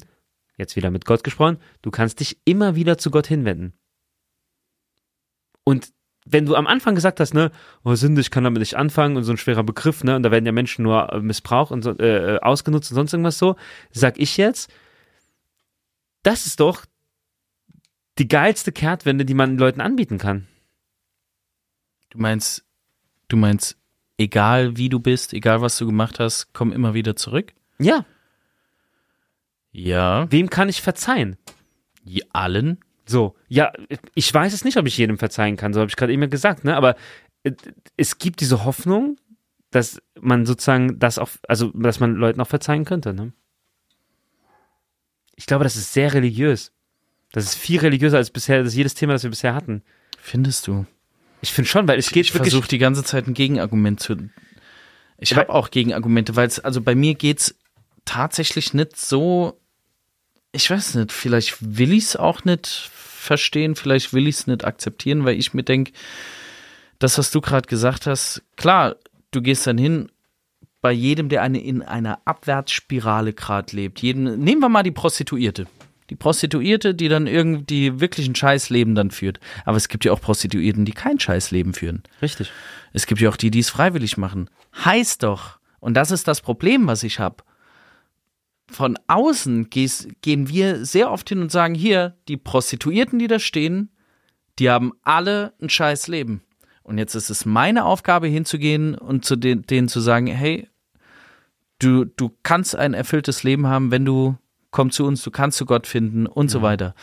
Jetzt 0.56 0.76
wieder 0.76 0.90
mit 0.90 1.04
Gott 1.04 1.24
gesprochen, 1.24 1.58
du 1.82 1.90
kannst 1.90 2.20
dich 2.20 2.38
immer 2.44 2.76
wieder 2.76 2.96
zu 2.98 3.10
Gott 3.10 3.26
hinwenden. 3.26 3.72
Und 5.64 5.88
wenn 6.26 6.46
du 6.46 6.54
am 6.54 6.66
Anfang 6.66 6.94
gesagt 6.94 7.20
hast, 7.20 7.34
ne, 7.34 7.50
oh 7.84 7.94
Sünde, 7.94 8.20
ich 8.20 8.30
kann 8.30 8.44
damit 8.44 8.60
nicht 8.60 8.76
anfangen 8.76 9.16
und 9.16 9.24
so 9.24 9.32
ein 9.32 9.36
schwerer 9.36 9.64
Begriff, 9.64 10.04
ne, 10.04 10.16
und 10.16 10.22
da 10.22 10.30
werden 10.30 10.46
ja 10.46 10.52
Menschen 10.52 10.82
nur 10.82 11.12
äh, 11.12 11.20
missbraucht 11.20 11.72
und 11.72 11.82
so, 11.82 11.90
äh, 11.98 12.36
äh, 12.36 12.40
ausgenutzt 12.40 12.90
und 12.90 12.94
sonst 12.94 13.12
irgendwas 13.12 13.38
so, 13.38 13.56
sag 13.90 14.18
ich 14.18 14.36
jetzt, 14.36 14.72
das 16.24 16.46
ist 16.46 16.58
doch 16.58 16.84
die 18.18 18.28
geilste 18.28 18.72
Kehrtwende, 18.72 19.24
die 19.24 19.34
man 19.34 19.58
Leuten 19.58 19.80
anbieten 19.80 20.18
kann. 20.18 20.46
Du 22.10 22.18
meinst, 22.18 22.64
du 23.28 23.36
meinst, 23.36 23.76
egal 24.18 24.76
wie 24.76 24.88
du 24.88 25.00
bist, 25.00 25.32
egal 25.32 25.60
was 25.60 25.76
du 25.78 25.86
gemacht 25.86 26.18
hast, 26.18 26.52
komm 26.52 26.72
immer 26.72 26.94
wieder 26.94 27.16
zurück? 27.16 27.52
Ja. 27.78 28.04
Ja. 29.72 30.30
Wem 30.30 30.50
kann 30.50 30.68
ich 30.68 30.82
verzeihen? 30.82 31.36
Die 32.04 32.32
allen? 32.32 32.78
So, 33.06 33.36
ja, 33.48 33.72
ich 34.14 34.32
weiß 34.32 34.52
es 34.54 34.64
nicht, 34.64 34.76
ob 34.76 34.86
ich 34.86 34.96
jedem 34.96 35.18
verzeihen 35.18 35.56
kann, 35.56 35.74
so 35.74 35.80
habe 35.80 35.90
ich 35.90 35.96
gerade 35.96 36.12
eben 36.12 36.30
gesagt, 36.30 36.64
ne? 36.64 36.76
Aber 36.76 36.96
äh, 37.42 37.52
es 37.96 38.18
gibt 38.18 38.40
diese 38.40 38.64
Hoffnung, 38.64 39.16
dass 39.70 40.00
man 40.18 40.46
sozusagen 40.46 40.98
das 40.98 41.18
auch, 41.18 41.28
also 41.48 41.70
dass 41.74 42.00
man 42.00 42.14
Leuten 42.14 42.40
auch 42.40 42.48
verzeihen 42.48 42.84
könnte, 42.84 43.12
ne? 43.12 43.32
Ich 45.36 45.46
glaube, 45.46 45.64
das 45.64 45.76
ist 45.76 45.92
sehr 45.92 46.14
religiös. 46.14 46.72
Das 47.32 47.44
ist 47.44 47.54
viel 47.56 47.80
religiöser 47.80 48.18
als 48.18 48.30
bisher, 48.30 48.62
das 48.62 48.74
jedes 48.74 48.94
Thema, 48.94 49.12
das 49.12 49.24
wir 49.24 49.30
bisher 49.30 49.54
hatten. 49.54 49.82
Findest 50.20 50.66
du? 50.66 50.86
Ich 51.42 51.52
finde 51.52 51.68
schon, 51.68 51.88
weil 51.88 51.98
es 51.98 52.10
geht 52.10 52.26
ich 52.26 52.34
wirklich. 52.34 52.52
versuche 52.52 52.68
die 52.68 52.78
ganze 52.78 53.04
Zeit 53.04 53.26
ein 53.26 53.34
Gegenargument 53.34 54.00
zu. 54.00 54.30
Ich 55.18 55.36
habe 55.36 55.50
auch 55.50 55.70
Gegenargumente, 55.70 56.36
weil 56.36 56.46
es, 56.46 56.60
also 56.60 56.80
bei 56.80 56.94
mir 56.94 57.14
geht's 57.14 57.54
tatsächlich 58.04 58.74
nicht 58.74 58.96
so. 58.96 59.60
Ich 60.52 60.70
weiß 60.70 60.94
nicht, 60.94 61.12
vielleicht 61.12 61.56
will 61.60 61.92
ich 61.92 62.04
es 62.04 62.16
auch 62.16 62.44
nicht 62.44 62.90
verstehen, 62.92 63.74
vielleicht 63.74 64.12
will 64.12 64.28
ich 64.28 64.36
es 64.36 64.46
nicht 64.46 64.64
akzeptieren, 64.64 65.24
weil 65.24 65.38
ich 65.38 65.54
mir 65.54 65.64
denke, 65.64 65.92
das, 66.98 67.18
was 67.18 67.30
du 67.30 67.40
gerade 67.40 67.66
gesagt 67.66 68.06
hast, 68.06 68.42
klar, 68.56 68.96
du 69.32 69.42
gehst 69.42 69.66
dann 69.66 69.78
hin 69.78 70.10
bei 70.84 70.92
jedem, 70.92 71.30
der 71.30 71.40
eine 71.40 71.62
in 71.62 71.80
einer 71.80 72.20
Abwärtsspirale 72.26 73.32
gerade 73.32 73.74
lebt. 73.74 74.02
Jeden, 74.02 74.38
nehmen 74.44 74.60
wir 74.60 74.68
mal 74.68 74.82
die 74.82 74.90
Prostituierte. 74.90 75.66
Die 76.10 76.14
Prostituierte, 76.14 76.94
die 76.94 77.08
dann 77.08 77.26
irgendwie 77.26 78.00
wirklich 78.00 78.28
ein 78.28 78.34
Scheißleben 78.34 78.94
dann 78.94 79.10
führt. 79.10 79.40
Aber 79.64 79.78
es 79.78 79.88
gibt 79.88 80.04
ja 80.04 80.12
auch 80.12 80.20
Prostituierten, 80.20 80.84
die 80.84 80.92
kein 80.92 81.18
Scheißleben 81.18 81.72
führen. 81.72 82.02
Richtig. 82.20 82.52
Es 82.92 83.06
gibt 83.06 83.22
ja 83.22 83.30
auch 83.30 83.38
die, 83.38 83.50
die 83.50 83.60
es 83.60 83.70
freiwillig 83.70 84.18
machen. 84.18 84.50
Heißt 84.84 85.22
doch, 85.22 85.58
und 85.80 85.94
das 85.94 86.10
ist 86.10 86.28
das 86.28 86.42
Problem, 86.42 86.86
was 86.86 87.02
ich 87.02 87.18
habe. 87.18 87.36
Von 88.70 88.98
außen 89.06 89.70
gehen 89.70 90.48
wir 90.50 90.84
sehr 90.84 91.10
oft 91.10 91.26
hin 91.30 91.40
und 91.40 91.50
sagen, 91.50 91.74
hier, 91.74 92.18
die 92.28 92.36
Prostituierten, 92.36 93.18
die 93.18 93.26
da 93.26 93.38
stehen, 93.38 93.88
die 94.58 94.68
haben 94.68 94.92
alle 95.00 95.54
ein 95.62 95.70
scheiß 95.70 96.08
Leben. 96.08 96.42
Und 96.82 96.98
jetzt 96.98 97.14
ist 97.14 97.30
es 97.30 97.46
meine 97.46 97.86
Aufgabe 97.86 98.26
hinzugehen 98.26 98.94
und 98.94 99.24
zu 99.24 99.36
den, 99.36 99.62
denen 99.62 99.88
zu 99.88 100.00
sagen, 100.00 100.26
hey, 100.26 100.68
du, 101.78 102.04
du 102.04 102.30
kannst 102.42 102.76
ein 102.76 102.94
erfülltes 102.94 103.42
Leben 103.42 103.66
haben, 103.66 103.90
wenn 103.90 104.04
du, 104.04 104.36
komm 104.70 104.90
zu 104.90 105.04
uns, 105.04 105.22
du 105.22 105.30
kannst 105.30 105.58
zu 105.58 105.66
Gott 105.66 105.86
finden 105.86 106.26
und 106.26 106.48
so 106.48 106.62
weiter. 106.62 106.94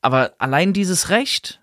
Aber 0.00 0.32
allein 0.38 0.72
dieses 0.72 1.10
Recht, 1.10 1.60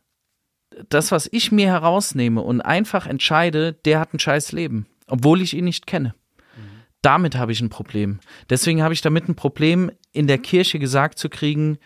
das, 0.90 1.12
was 1.12 1.28
ich 1.32 1.52
mir 1.52 1.68
herausnehme 1.68 2.42
und 2.42 2.62
einfach 2.62 3.08
entscheide, 3.08 3.74
der 3.74 4.00
hat 4.00 4.14
ein 4.14 4.20
scheiß 4.20 4.52
Leben, 4.52 4.86
obwohl 5.08 5.42
ich 5.42 5.56
ihn 5.56 5.66
nicht 5.66 5.88
kenne. 5.88 6.14
Damit 7.02 7.36
habe 7.36 7.52
ich 7.52 7.62
ein 7.62 7.70
Problem. 7.70 8.20
Deswegen 8.50 8.84
habe 8.84 8.94
ich 8.94 9.02
damit 9.02 9.30
ein 9.30 9.36
Problem, 9.36 9.92
in 10.12 10.28
der 10.28 10.40
Kirche 10.40 10.80
gesagt 10.80 11.20
zu 11.20 11.30
kriegen, 11.30 11.78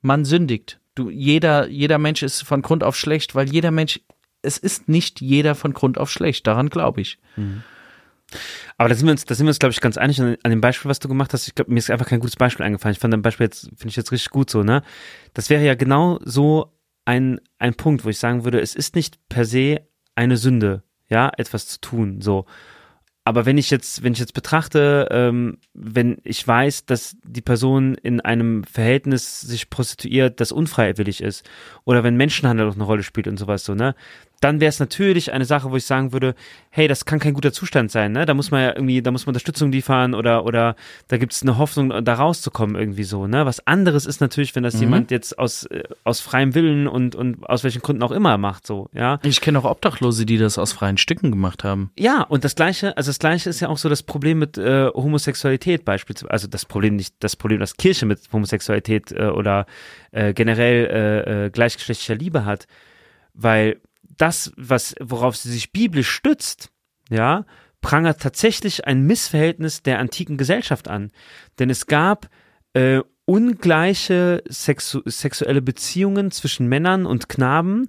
man 0.00 0.24
sündigt. 0.24 0.80
Du, 0.94 1.10
jeder, 1.10 1.68
jeder 1.68 1.98
Mensch 1.98 2.22
ist 2.22 2.42
von 2.42 2.62
Grund 2.62 2.82
auf 2.82 2.96
schlecht, 2.96 3.34
weil 3.34 3.50
jeder 3.50 3.70
Mensch, 3.70 4.00
es 4.42 4.56
ist 4.56 4.88
nicht 4.88 5.20
jeder 5.20 5.54
von 5.54 5.74
Grund 5.74 5.98
auf 5.98 6.10
schlecht. 6.10 6.46
Daran 6.46 6.70
glaube 6.70 7.02
ich. 7.02 7.18
Aber 8.76 8.88
da 8.88 8.94
sind 8.94 9.06
wir 9.06 9.12
uns, 9.12 9.24
da 9.24 9.34
sind 9.34 9.46
wir 9.46 9.50
uns, 9.50 9.58
glaube 9.58 9.72
ich, 9.72 9.80
ganz 9.80 9.96
einig 9.96 10.20
an, 10.20 10.36
an 10.42 10.50
dem 10.50 10.60
Beispiel, 10.60 10.88
was 10.88 10.98
du 10.98 11.08
gemacht 11.08 11.32
hast. 11.32 11.46
Ich 11.46 11.54
glaube, 11.54 11.72
mir 11.72 11.78
ist 11.78 11.90
einfach 11.90 12.08
kein 12.08 12.20
gutes 12.20 12.36
Beispiel 12.36 12.64
eingefallen. 12.64 12.94
Ich 12.94 12.98
fand 12.98 13.12
dein 13.12 13.22
Beispiel 13.22 13.46
jetzt, 13.46 13.70
finde 13.76 13.88
ich 13.88 13.96
jetzt 13.96 14.12
richtig 14.12 14.30
gut 14.30 14.50
so, 14.50 14.62
ne? 14.62 14.82
Das 15.34 15.50
wäre 15.50 15.64
ja 15.64 15.74
genau 15.74 16.18
so 16.24 16.72
ein, 17.04 17.40
ein 17.58 17.74
Punkt, 17.74 18.04
wo 18.04 18.08
ich 18.08 18.18
sagen 18.18 18.44
würde, 18.44 18.60
es 18.60 18.74
ist 18.74 18.96
nicht 18.96 19.28
per 19.28 19.44
se 19.44 19.80
eine 20.14 20.36
Sünde, 20.36 20.82
ja, 21.08 21.30
etwas 21.36 21.68
zu 21.68 21.80
tun, 21.80 22.20
so. 22.20 22.46
Aber 23.26 23.44
wenn 23.44 23.58
ich 23.58 23.70
jetzt, 23.70 24.04
wenn 24.04 24.12
ich 24.12 24.20
jetzt 24.20 24.34
betrachte, 24.34 25.08
ähm, 25.10 25.58
wenn 25.74 26.18
ich 26.22 26.46
weiß, 26.46 26.86
dass 26.86 27.16
die 27.24 27.40
Person 27.40 27.96
in 27.96 28.20
einem 28.20 28.62
Verhältnis 28.62 29.40
sich 29.40 29.68
prostituiert, 29.68 30.40
das 30.40 30.52
unfreiwillig 30.52 31.22
ist, 31.22 31.44
oder 31.84 32.04
wenn 32.04 32.16
Menschenhandel 32.16 32.68
auch 32.68 32.76
eine 32.76 32.84
Rolle 32.84 33.02
spielt 33.02 33.26
und 33.26 33.36
sowas 33.36 33.64
so, 33.64 33.74
ne, 33.74 33.96
dann 34.40 34.60
wäre 34.60 34.68
es 34.68 34.78
natürlich 34.80 35.32
eine 35.32 35.46
Sache, 35.46 35.70
wo 35.70 35.76
ich 35.76 35.86
sagen 35.86 36.12
würde, 36.12 36.34
hey, 36.70 36.88
das 36.88 37.06
kann 37.06 37.18
kein 37.18 37.32
guter 37.32 37.52
Zustand 37.52 37.90
sein, 37.90 38.12
ne? 38.12 38.26
Da 38.26 38.34
muss 38.34 38.50
man 38.50 38.62
ja 38.62 38.68
irgendwie, 38.76 39.00
da 39.00 39.10
muss 39.10 39.24
man 39.24 39.30
Unterstützung 39.30 39.72
liefern 39.72 40.14
oder 40.14 40.44
oder 40.44 40.76
da 41.08 41.16
gibt 41.16 41.32
es 41.32 41.42
eine 41.42 41.56
Hoffnung, 41.56 42.04
da 42.04 42.14
rauszukommen 42.14 42.76
irgendwie 42.76 43.04
so, 43.04 43.26
ne? 43.26 43.46
Was 43.46 43.66
anderes 43.66 44.04
ist 44.04 44.20
natürlich, 44.20 44.54
wenn 44.54 44.62
das 44.62 44.74
Mhm. 44.74 44.80
jemand 44.80 45.10
jetzt 45.10 45.38
aus 45.38 45.64
äh, 45.66 45.84
aus 46.04 46.20
freiem 46.20 46.54
Willen 46.54 46.86
und 46.86 47.14
und 47.14 47.48
aus 47.48 47.64
welchen 47.64 47.80
Gründen 47.80 48.02
auch 48.02 48.10
immer 48.12 48.36
macht, 48.36 48.66
so, 48.66 48.90
ja. 48.92 49.18
Ich 49.22 49.40
kenne 49.40 49.58
auch 49.58 49.64
Obdachlose, 49.64 50.26
die 50.26 50.36
das 50.36 50.58
aus 50.58 50.72
freien 50.72 50.98
Stücken 50.98 51.30
gemacht 51.30 51.64
haben. 51.64 51.90
Ja, 51.98 52.22
und 52.22 52.44
das 52.44 52.54
gleiche, 52.54 52.96
also 52.96 53.08
das 53.08 53.18
gleiche 53.18 53.48
ist 53.48 53.60
ja 53.60 53.68
auch 53.68 53.78
so 53.78 53.88
das 53.88 54.02
Problem 54.02 54.38
mit 54.38 54.58
äh, 54.58 54.88
Homosexualität 54.92 55.84
beispielsweise, 55.86 56.30
also 56.30 56.46
das 56.46 56.66
Problem 56.66 56.96
nicht, 56.96 57.14
das 57.20 57.36
Problem, 57.36 57.58
das 57.60 57.76
Kirche 57.78 58.04
mit 58.04 58.20
Homosexualität 58.32 59.12
äh, 59.12 59.28
oder 59.28 59.64
äh, 60.12 60.34
generell 60.34 60.86
äh, 60.86 61.46
äh, 61.46 61.50
gleichgeschlechtlicher 61.50 62.14
Liebe 62.16 62.44
hat, 62.44 62.66
weil 63.34 63.78
das, 64.16 64.52
was 64.56 64.94
worauf 65.00 65.36
sie 65.36 65.50
sich 65.50 65.72
biblisch 65.72 66.10
stützt, 66.10 66.70
ja, 67.10 67.44
prangert 67.80 68.20
tatsächlich 68.20 68.86
ein 68.86 69.02
Missverhältnis 69.02 69.82
der 69.82 69.98
antiken 69.98 70.36
Gesellschaft 70.36 70.88
an, 70.88 71.12
denn 71.58 71.70
es 71.70 71.86
gab 71.86 72.28
äh, 72.74 73.00
ungleiche 73.26 74.42
sexu 74.48 75.02
sexuelle 75.04 75.62
Beziehungen 75.62 76.30
zwischen 76.30 76.68
Männern 76.68 77.06
und 77.06 77.28
Knaben, 77.28 77.88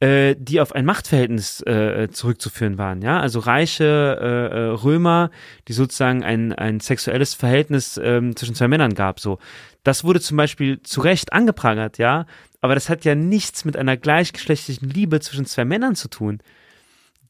äh, 0.00 0.34
die 0.38 0.60
auf 0.60 0.74
ein 0.74 0.86
Machtverhältnis 0.86 1.60
äh, 1.66 2.08
zurückzuführen 2.10 2.78
waren. 2.78 3.02
Ja, 3.02 3.20
also 3.20 3.38
reiche 3.38 4.18
äh, 4.20 4.56
äh, 4.56 4.66
Römer, 4.70 5.30
die 5.68 5.74
sozusagen 5.74 6.24
ein, 6.24 6.52
ein 6.54 6.80
sexuelles 6.80 7.34
Verhältnis 7.34 8.00
ähm, 8.02 8.34
zwischen 8.34 8.54
zwei 8.54 8.68
Männern 8.68 8.94
gab. 8.94 9.20
So, 9.20 9.38
das 9.84 10.02
wurde 10.02 10.20
zum 10.20 10.38
Beispiel 10.38 10.82
zu 10.82 11.02
Recht 11.02 11.34
angeprangert, 11.34 11.98
ja, 11.98 12.24
aber 12.60 12.74
das 12.74 12.88
hat 12.88 13.04
ja 13.04 13.14
nichts 13.14 13.64
mit 13.64 13.76
einer 13.76 13.96
gleichgeschlechtlichen 13.96 14.88
Liebe 14.88 15.20
zwischen 15.20 15.46
zwei 15.46 15.64
Männern 15.64 15.94
zu 15.94 16.08
tun, 16.08 16.42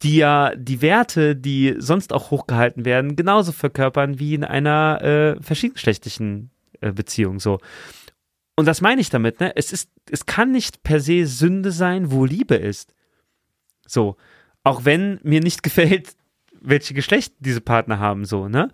die 0.02 0.16
ja 0.16 0.54
die 0.56 0.82
Werte, 0.82 1.36
die 1.36 1.76
sonst 1.78 2.12
auch 2.12 2.30
hochgehalten 2.30 2.84
werden, 2.84 3.16
genauso 3.16 3.52
verkörpern 3.52 4.18
wie 4.18 4.34
in 4.34 4.44
einer 4.44 5.02
äh, 5.02 5.42
verschiedengeschlechtlichen 5.42 6.50
äh, 6.80 6.92
Beziehung. 6.92 7.38
So. 7.38 7.58
Und 8.56 8.66
das 8.66 8.80
meine 8.80 9.00
ich 9.00 9.10
damit, 9.10 9.40
ne? 9.40 9.56
Es 9.56 9.72
ist, 9.72 9.90
es 10.10 10.26
kann 10.26 10.52
nicht 10.52 10.82
per 10.82 11.00
se 11.00 11.26
Sünde 11.26 11.70
sein, 11.70 12.10
wo 12.10 12.24
Liebe 12.24 12.56
ist. 12.56 12.94
So. 13.86 14.16
Auch 14.64 14.84
wenn 14.84 15.20
mir 15.22 15.40
nicht 15.40 15.62
gefällt, 15.62 16.14
welche 16.60 16.94
Geschlecht 16.94 17.34
diese 17.38 17.60
Partner 17.60 17.98
haben, 17.98 18.24
so, 18.24 18.48
ne? 18.48 18.70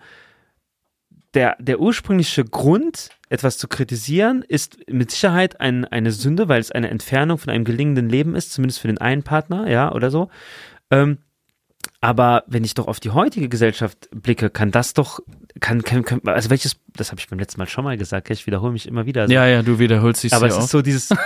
Der, 1.35 1.57
der 1.59 1.81
ursprüngliche 1.81 2.45
Grund, 2.45 3.11
etwas 3.29 3.59
zu 3.59 3.69
kritisieren, 3.69 4.43
ist 4.43 4.79
mit 4.89 5.11
Sicherheit 5.11 5.61
ein, 5.61 5.85
eine 5.85 6.13
Sünde, 6.13 6.49
weil 6.49 6.61
es 6.61 6.71
eine 6.71 6.89
Entfernung 6.89 7.39
von 7.39 7.51
einem 7.51 7.65
gelingenden 7.65 8.09
Leben 8.09 8.35
ist, 8.35 8.53
zumindest 8.53 8.81
für 8.81 8.89
den 8.89 8.99
einen 8.99 9.23
Partner, 9.23 9.69
ja, 9.69 9.93
oder 9.93 10.11
so. 10.11 10.31
Ähm, 10.91 11.19
aber 12.01 12.45
wenn 12.47 12.65
ich 12.65 12.75
doch 12.75 12.89
auf 12.89 13.01
die 13.01 13.11
heutige 13.11 13.49
Gesellschaft 13.49 14.09
blicke, 14.11 14.51
kann 14.51 14.71
das 14.71 14.95
doch, 14.95 15.21
kann, 15.61 15.83
kann, 15.83 16.05
kann 16.05 16.21
also 16.25 16.51
welches, 16.51 16.77
das 16.95 17.11
habe 17.11 17.21
ich 17.21 17.29
beim 17.29 17.39
letzten 17.39 17.61
Mal 17.61 17.67
schon 17.67 17.85
mal 17.85 17.97
gesagt, 17.97 18.31
ich 18.31 18.47
wiederhole 18.47 18.73
mich 18.73 18.87
immer 18.87 19.07
wieder. 19.07 19.27
So. 19.27 19.33
Ja, 19.33 19.47
ja, 19.47 19.63
du 19.63 19.79
wiederholst 19.79 20.23
dich 20.23 20.33
Aber 20.33 20.47
es 20.47 20.55
ist 20.55 20.63
oft. 20.63 20.71
so 20.71 20.83
dieses. 20.83 21.11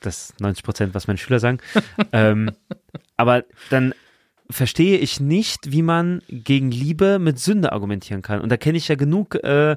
Das 0.00 0.30
ist 0.30 0.40
90 0.40 0.62
Prozent, 0.62 0.94
was 0.94 1.08
meine 1.08 1.18
Schüler 1.18 1.40
sagen. 1.40 1.58
ähm, 2.12 2.52
aber 3.16 3.44
dann 3.70 3.92
verstehe 4.50 4.98
ich 4.98 5.20
nicht, 5.20 5.72
wie 5.72 5.82
man 5.82 6.22
gegen 6.28 6.70
Liebe 6.70 7.18
mit 7.18 7.38
Sünde 7.38 7.72
argumentieren 7.72 8.22
kann. 8.22 8.40
Und 8.40 8.50
da 8.50 8.56
kenne 8.56 8.78
ich 8.78 8.88
ja 8.88 8.94
genug 8.94 9.34
äh, 9.36 9.72
äh, 9.72 9.76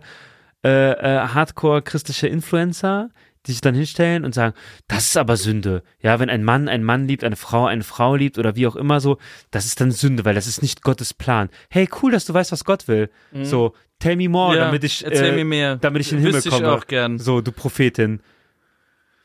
äh, 0.63 1.28
Hardcore-christliche 1.28 2.28
Influencer, 2.28 3.09
die 3.45 3.51
sich 3.53 3.61
dann 3.61 3.74
hinstellen 3.74 4.26
und 4.26 4.34
sagen, 4.34 4.53
das 4.88 5.05
ist 5.05 5.17
aber 5.17 5.38
Sünde. 5.38 5.84
Ja, 6.01 6.20
wenn 6.20 6.30
ein 6.30 6.43
Mann 6.43 6.67
einen 6.67 6.84
Mann 6.84 7.07
liebt, 7.07 7.24
eine 7.24 7.38
Frau 7.38 7.65
eine 7.65 7.84
Frau 7.84 8.15
liebt 8.15 8.38
oder 8.38 8.55
wie 8.55 8.67
auch 8.67 8.76
immer 8.76 8.99
so, 8.99 9.17
das 9.51 9.65
ist 9.65 9.80
dann 9.80 9.91
Sünde, 9.91 10.26
weil 10.26 10.36
das 10.36 10.47
ist 10.47 10.61
nicht 10.61 10.82
Gottes 10.82 11.13
Plan. 11.13 11.49
Hey, 11.70 11.88
cool, 12.01 12.11
dass 12.11 12.26
du 12.26 12.34
weißt, 12.34 12.51
was 12.51 12.65
Gott 12.65 12.88
will. 12.88 13.09
So, 13.43 13.74
tell 13.99 14.17
me 14.17 14.28
more, 14.28 14.55
Ja, 14.57 14.65
damit 14.65 14.84
ich, 14.84 15.05
äh, 15.05 15.78
damit 15.80 16.01
ich 16.01 16.11
in 16.11 16.17
den 16.17 16.26
Himmel 16.26 16.34
Wüsste 16.36 16.49
ich 16.49 16.55
komme. 16.55 16.72
auch 16.72 16.86
gern. 16.88 17.17
So, 17.17 17.39
du 17.41 17.51
Prophetin. 17.51 18.22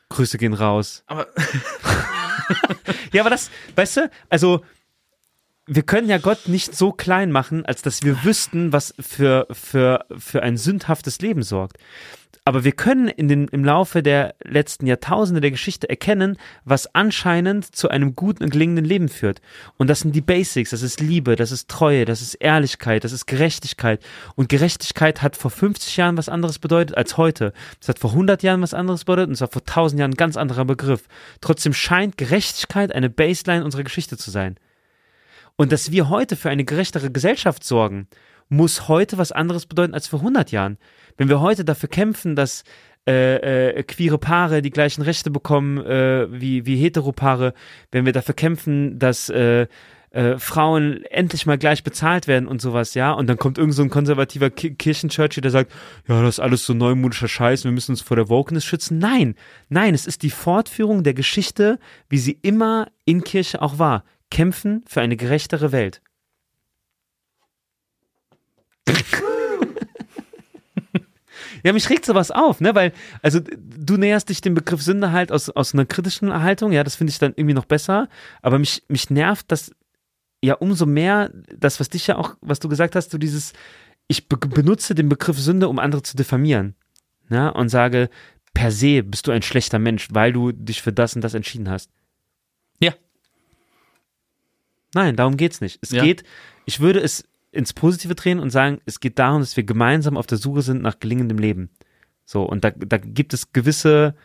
Grüße 0.09 0.37
gehen 0.37 0.53
raus. 0.53 1.03
Aber 1.07 1.27
Ja, 3.11 3.21
aber 3.21 3.29
das, 3.29 3.49
weißt 3.75 3.97
du, 3.97 4.11
also 4.29 4.61
wir 5.67 5.83
können 5.83 6.09
ja 6.09 6.19
Gott 6.19 6.47
nicht 6.47 6.75
so 6.75 6.91
klein 6.91 7.31
machen, 7.31 7.65
als 7.65 7.81
dass 7.81 8.03
wir 8.03 8.23
wüssten, 8.23 8.71
was 8.71 8.93
für, 8.99 9.47
für, 9.51 10.05
für 10.17 10.43
ein 10.43 10.57
sündhaftes 10.57 11.21
Leben 11.21 11.43
sorgt. 11.43 11.77
Aber 12.47 12.63
wir 12.63 12.73
können 12.73 13.07
in 13.07 13.27
den, 13.27 13.47
im 13.47 13.65
Laufe 13.65 14.03
der 14.03 14.35
letzten 14.43 14.85
Jahrtausende 14.85 15.41
der 15.41 15.49
Geschichte 15.49 15.89
erkennen, 15.89 16.37
was 16.63 16.93
anscheinend 16.93 17.75
zu 17.75 17.89
einem 17.89 18.15
guten 18.15 18.43
und 18.43 18.51
gelingenden 18.51 18.85
Leben 18.85 19.09
führt. 19.09 19.41
Und 19.77 19.89
das 19.89 20.01
sind 20.01 20.15
die 20.15 20.21
Basics. 20.21 20.69
Das 20.69 20.83
ist 20.83 20.99
Liebe, 21.01 21.35
das 21.35 21.51
ist 21.51 21.67
Treue, 21.71 22.05
das 22.05 22.21
ist 22.21 22.35
Ehrlichkeit, 22.35 23.03
das 23.03 23.13
ist 23.13 23.25
Gerechtigkeit. 23.25 23.99
Und 24.35 24.49
Gerechtigkeit 24.49 25.23
hat 25.23 25.35
vor 25.35 25.49
50 25.49 25.97
Jahren 25.97 26.17
was 26.17 26.29
anderes 26.29 26.59
bedeutet 26.59 26.95
als 26.95 27.17
heute. 27.17 27.51
Es 27.81 27.89
hat 27.89 27.97
vor 27.97 28.11
100 28.11 28.43
Jahren 28.43 28.61
was 28.61 28.75
anderes 28.75 29.05
bedeutet 29.05 29.29
und 29.29 29.33
es 29.33 29.41
war 29.41 29.47
vor 29.47 29.63
1000 29.63 30.01
Jahren 30.01 30.11
ein 30.11 30.17
ganz 30.17 30.37
anderer 30.37 30.65
Begriff. 30.65 31.07
Trotzdem 31.41 31.73
scheint 31.73 32.15
Gerechtigkeit 32.15 32.93
eine 32.93 33.09
Baseline 33.09 33.65
unserer 33.65 33.83
Geschichte 33.83 34.17
zu 34.17 34.29
sein. 34.29 34.57
Und 35.57 35.71
dass 35.71 35.91
wir 35.91 36.09
heute 36.09 36.35
für 36.35 36.49
eine 36.49 36.65
gerechtere 36.65 37.11
Gesellschaft 37.11 37.63
sorgen, 37.63 38.07
muss 38.49 38.87
heute 38.87 39.17
was 39.17 39.31
anderes 39.31 39.65
bedeuten 39.65 39.93
als 39.93 40.07
vor 40.07 40.19
100 40.19 40.51
Jahren. 40.51 40.77
Wenn 41.17 41.29
wir 41.29 41.39
heute 41.39 41.65
dafür 41.65 41.89
kämpfen, 41.89 42.35
dass 42.35 42.63
äh, 43.07 43.69
äh, 43.69 43.83
queere 43.83 44.17
Paare 44.17 44.61
die 44.61 44.71
gleichen 44.71 45.01
Rechte 45.01 45.31
bekommen 45.31 45.77
äh, 45.77 46.27
wie, 46.29 46.65
wie 46.65 46.75
Heteropaare, 46.75 47.53
wenn 47.91 48.05
wir 48.05 48.13
dafür 48.13 48.35
kämpfen, 48.35 48.99
dass 48.99 49.29
äh, 49.29 49.67
äh, 50.15 50.39
Frauen 50.39 51.03
endlich 51.11 51.45
mal 51.45 51.57
gleich 51.57 51.83
bezahlt 51.83 52.27
werden 52.27 52.47
und 52.47 52.61
sowas, 52.61 52.93
ja. 52.93 53.11
Und 53.11 53.27
dann 53.27 53.37
kommt 53.37 53.57
irgend 53.57 53.73
so 53.73 53.83
ein 53.83 53.89
konservativer 53.89 54.49
Ki 54.49 54.73
Kirchenchurch, 54.73 55.39
der 55.41 55.51
sagt, 55.51 55.71
ja, 56.07 56.21
das 56.21 56.35
ist 56.35 56.39
alles 56.39 56.65
so 56.65 56.73
neumodischer 56.73 57.27
Scheiß, 57.27 57.63
wir 57.65 57.71
müssen 57.71 57.91
uns 57.91 58.01
vor 58.01 58.15
der 58.15 58.29
Wokeness 58.29 58.63
schützen. 58.63 58.97
Nein, 58.97 59.35
nein, 59.69 59.93
es 59.93 60.07
ist 60.07 60.23
die 60.23 60.29
Fortführung 60.29 61.03
der 61.03 61.13
Geschichte, 61.13 61.79
wie 62.09 62.17
sie 62.17 62.39
immer 62.41 62.87
in 63.05 63.23
Kirche 63.23 63.61
auch 63.61 63.77
war. 63.77 64.03
Kämpfen 64.35 64.83
für 64.85 64.99
eine 64.99 65.15
gerechtere 65.15 65.71
Welt. 65.71 66.01
Ja, 71.63 71.73
mich 71.73 71.89
regt 71.89 72.05
sowas 72.05 72.29
auf, 72.29 72.61
ne? 72.61 72.75
Weil, 72.75 72.93
also 73.23 73.39
du 73.39 73.97
näherst 73.97 74.29
dich 74.29 74.39
dem 74.39 74.53
Begriff 74.53 74.83
Sünde 74.83 75.11
halt 75.11 75.31
aus, 75.31 75.49
aus 75.49 75.73
einer 75.73 75.85
kritischen 75.85 76.31
Haltung, 76.43 76.71
ja, 76.71 76.83
das 76.83 76.95
finde 76.95 77.09
ich 77.09 77.17
dann 77.17 77.33
irgendwie 77.35 77.55
noch 77.55 77.65
besser. 77.65 78.07
Aber 78.43 78.59
mich, 78.59 78.83
mich 78.87 79.09
nervt 79.09 79.51
das 79.51 79.71
ja 80.43 80.53
umso 80.53 80.85
mehr, 80.85 81.31
das, 81.57 81.79
was 81.79 81.89
dich 81.89 82.05
ja 82.05 82.17
auch, 82.17 82.35
was 82.41 82.59
du 82.59 82.69
gesagt 82.69 82.95
hast, 82.95 83.11
du 83.13 83.17
dieses, 83.17 83.53
ich 84.07 84.29
be 84.29 84.37
benutze 84.37 84.93
den 84.93 85.09
Begriff 85.09 85.39
Sünde, 85.39 85.67
um 85.67 85.79
andere 85.79 86.03
zu 86.03 86.15
diffamieren. 86.15 86.75
Ne? 87.29 87.51
Und 87.51 87.69
sage, 87.69 88.11
per 88.53 88.69
se 88.71 89.01
bist 89.01 89.25
du 89.25 89.31
ein 89.31 89.41
schlechter 89.41 89.79
Mensch, 89.79 90.09
weil 90.11 90.33
du 90.33 90.51
dich 90.51 90.83
für 90.83 90.93
das 90.93 91.15
und 91.15 91.23
das 91.23 91.33
entschieden 91.33 91.67
hast. 91.71 91.89
Nein, 94.95 95.15
darum 95.15 95.37
geht's 95.37 95.61
nicht. 95.61 95.77
Es 95.81 95.91
Ja. 95.91 96.03
geht, 96.03 96.23
ich 96.65 96.79
würde 96.79 96.99
es 97.01 97.25
ins 97.51 97.73
Positive 97.73 98.15
drehen 98.15 98.39
und 98.39 98.49
sagen, 98.49 98.79
es 98.85 98.99
geht 98.99 99.19
darum, 99.19 99.41
dass 99.41 99.55
wir 99.55 99.63
gemeinsam 99.63 100.17
auf 100.17 100.25
der 100.25 100.37
Suche 100.39 100.61
sind 100.63 100.81
nach 100.81 100.99
gelingendem 100.99 101.37
Leben. 101.37 101.69
So, 102.25 102.43
und 102.43 102.63
da, 102.63 102.71
da 102.71 102.97
gibt 102.97 103.33
es 103.33 103.53
gewisse 103.53 104.15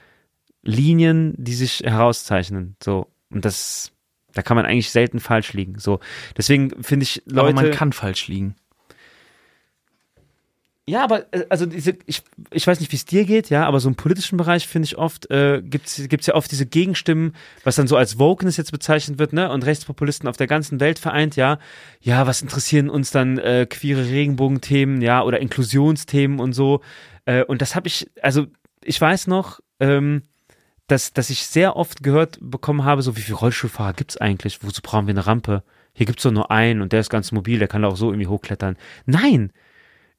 Linien, 0.63 1.35
die 1.37 1.55
sich 1.55 1.81
herauszeichnen. 1.81 2.77
So, 2.83 3.09
und 3.31 3.45
das, 3.45 3.93
da 4.33 4.43
kann 4.43 4.57
man 4.57 4.65
eigentlich 4.67 4.91
selten 4.91 5.21
falsch 5.21 5.53
liegen. 5.53 5.79
So, 5.79 6.01
deswegen 6.37 6.83
finde 6.83 7.05
ich 7.05 7.23
Aber 7.31 7.43
Leute. 7.43 7.55
man 7.55 7.71
kann 7.73 7.93
falsch 7.93 8.29
liegen. 8.29 8.55
Ja, 10.91 11.05
aber 11.05 11.33
äh, 11.33 11.47
also 11.51 11.67
diese, 11.67 11.97
ich, 12.07 12.23
ich 12.51 12.67
weiß 12.67 12.81
nicht, 12.81 12.91
wie 12.91 12.97
es 12.97 13.05
dir 13.05 13.25
geht, 13.25 13.49
ja, 13.49 13.65
aber 13.65 13.79
so 13.79 13.89
im 13.89 13.95
politischen 13.95 14.37
Bereich 14.37 14.67
finde 14.67 14.87
ich 14.87 14.99
oft, 14.99 15.31
äh, 15.31 15.63
gibt's 15.63 16.03
gibt's 16.09 16.27
ja 16.27 16.35
oft 16.35 16.51
diese 16.51 16.67
Gegenstimmen, 16.67 17.37
was 17.63 17.77
dann 17.77 17.87
so 17.87 17.97
als 17.97 18.19
Wokeness 18.19 18.57
jetzt 18.57 18.73
bezeichnet 18.73 19.21
wird, 19.21 19.33
ne, 19.33 19.53
und 19.53 19.65
Rechtspopulisten 19.65 20.29
auf 20.29 20.37
der 20.37 20.49
ganzen 20.49 20.81
Welt 20.81 20.99
vereint, 20.99 21.37
ja, 21.37 21.61
ja, 22.01 22.27
was 22.27 22.43
interessieren 22.43 22.91
uns 22.91 23.13
dann 23.13 23.39
äh, 23.39 23.69
queere 23.71 24.07
Regenbogenthemen, 24.07 25.01
ja, 25.01 25.23
oder 25.23 25.39
Inklusionsthemen 25.39 26.41
und 26.41 26.55
so, 26.55 26.81
äh, 27.25 27.45
und 27.45 27.63
das 27.63 27.77
habe 27.77 27.87
ich, 27.87 28.11
also 28.21 28.49
ich 28.83 29.01
weiß 29.01 29.29
noch, 29.29 29.61
ähm, 29.79 30.23
dass, 30.89 31.13
dass 31.13 31.31
ich 31.31 31.47
sehr 31.47 31.77
oft 31.77 32.03
gehört 32.03 32.39
bekommen 32.41 32.85
habe, 32.85 33.03
so 33.03 33.17
wie 33.17 33.21
viele 33.21 33.39
Rollstuhlfahrer 33.39 33.93
gibt's 33.93 34.17
eigentlich, 34.17 34.65
wozu 34.65 34.83
brauchen 34.83 35.07
wir 35.07 35.15
eine 35.15 35.27
Rampe? 35.29 35.63
Hier 35.93 36.07
gibt's 36.07 36.25
doch 36.25 36.33
nur 36.33 36.51
einen 36.51 36.83
und 36.83 36.93
der 36.93 36.99
ist 36.99 37.11
ganz 37.11 37.31
mobil, 37.31 37.61
der 37.61 37.69
kann 37.69 37.85
auch 37.85 37.97
so 37.97 38.09
irgendwie 38.11 38.27
hochklettern. 38.27 38.77
Nein, 39.07 39.53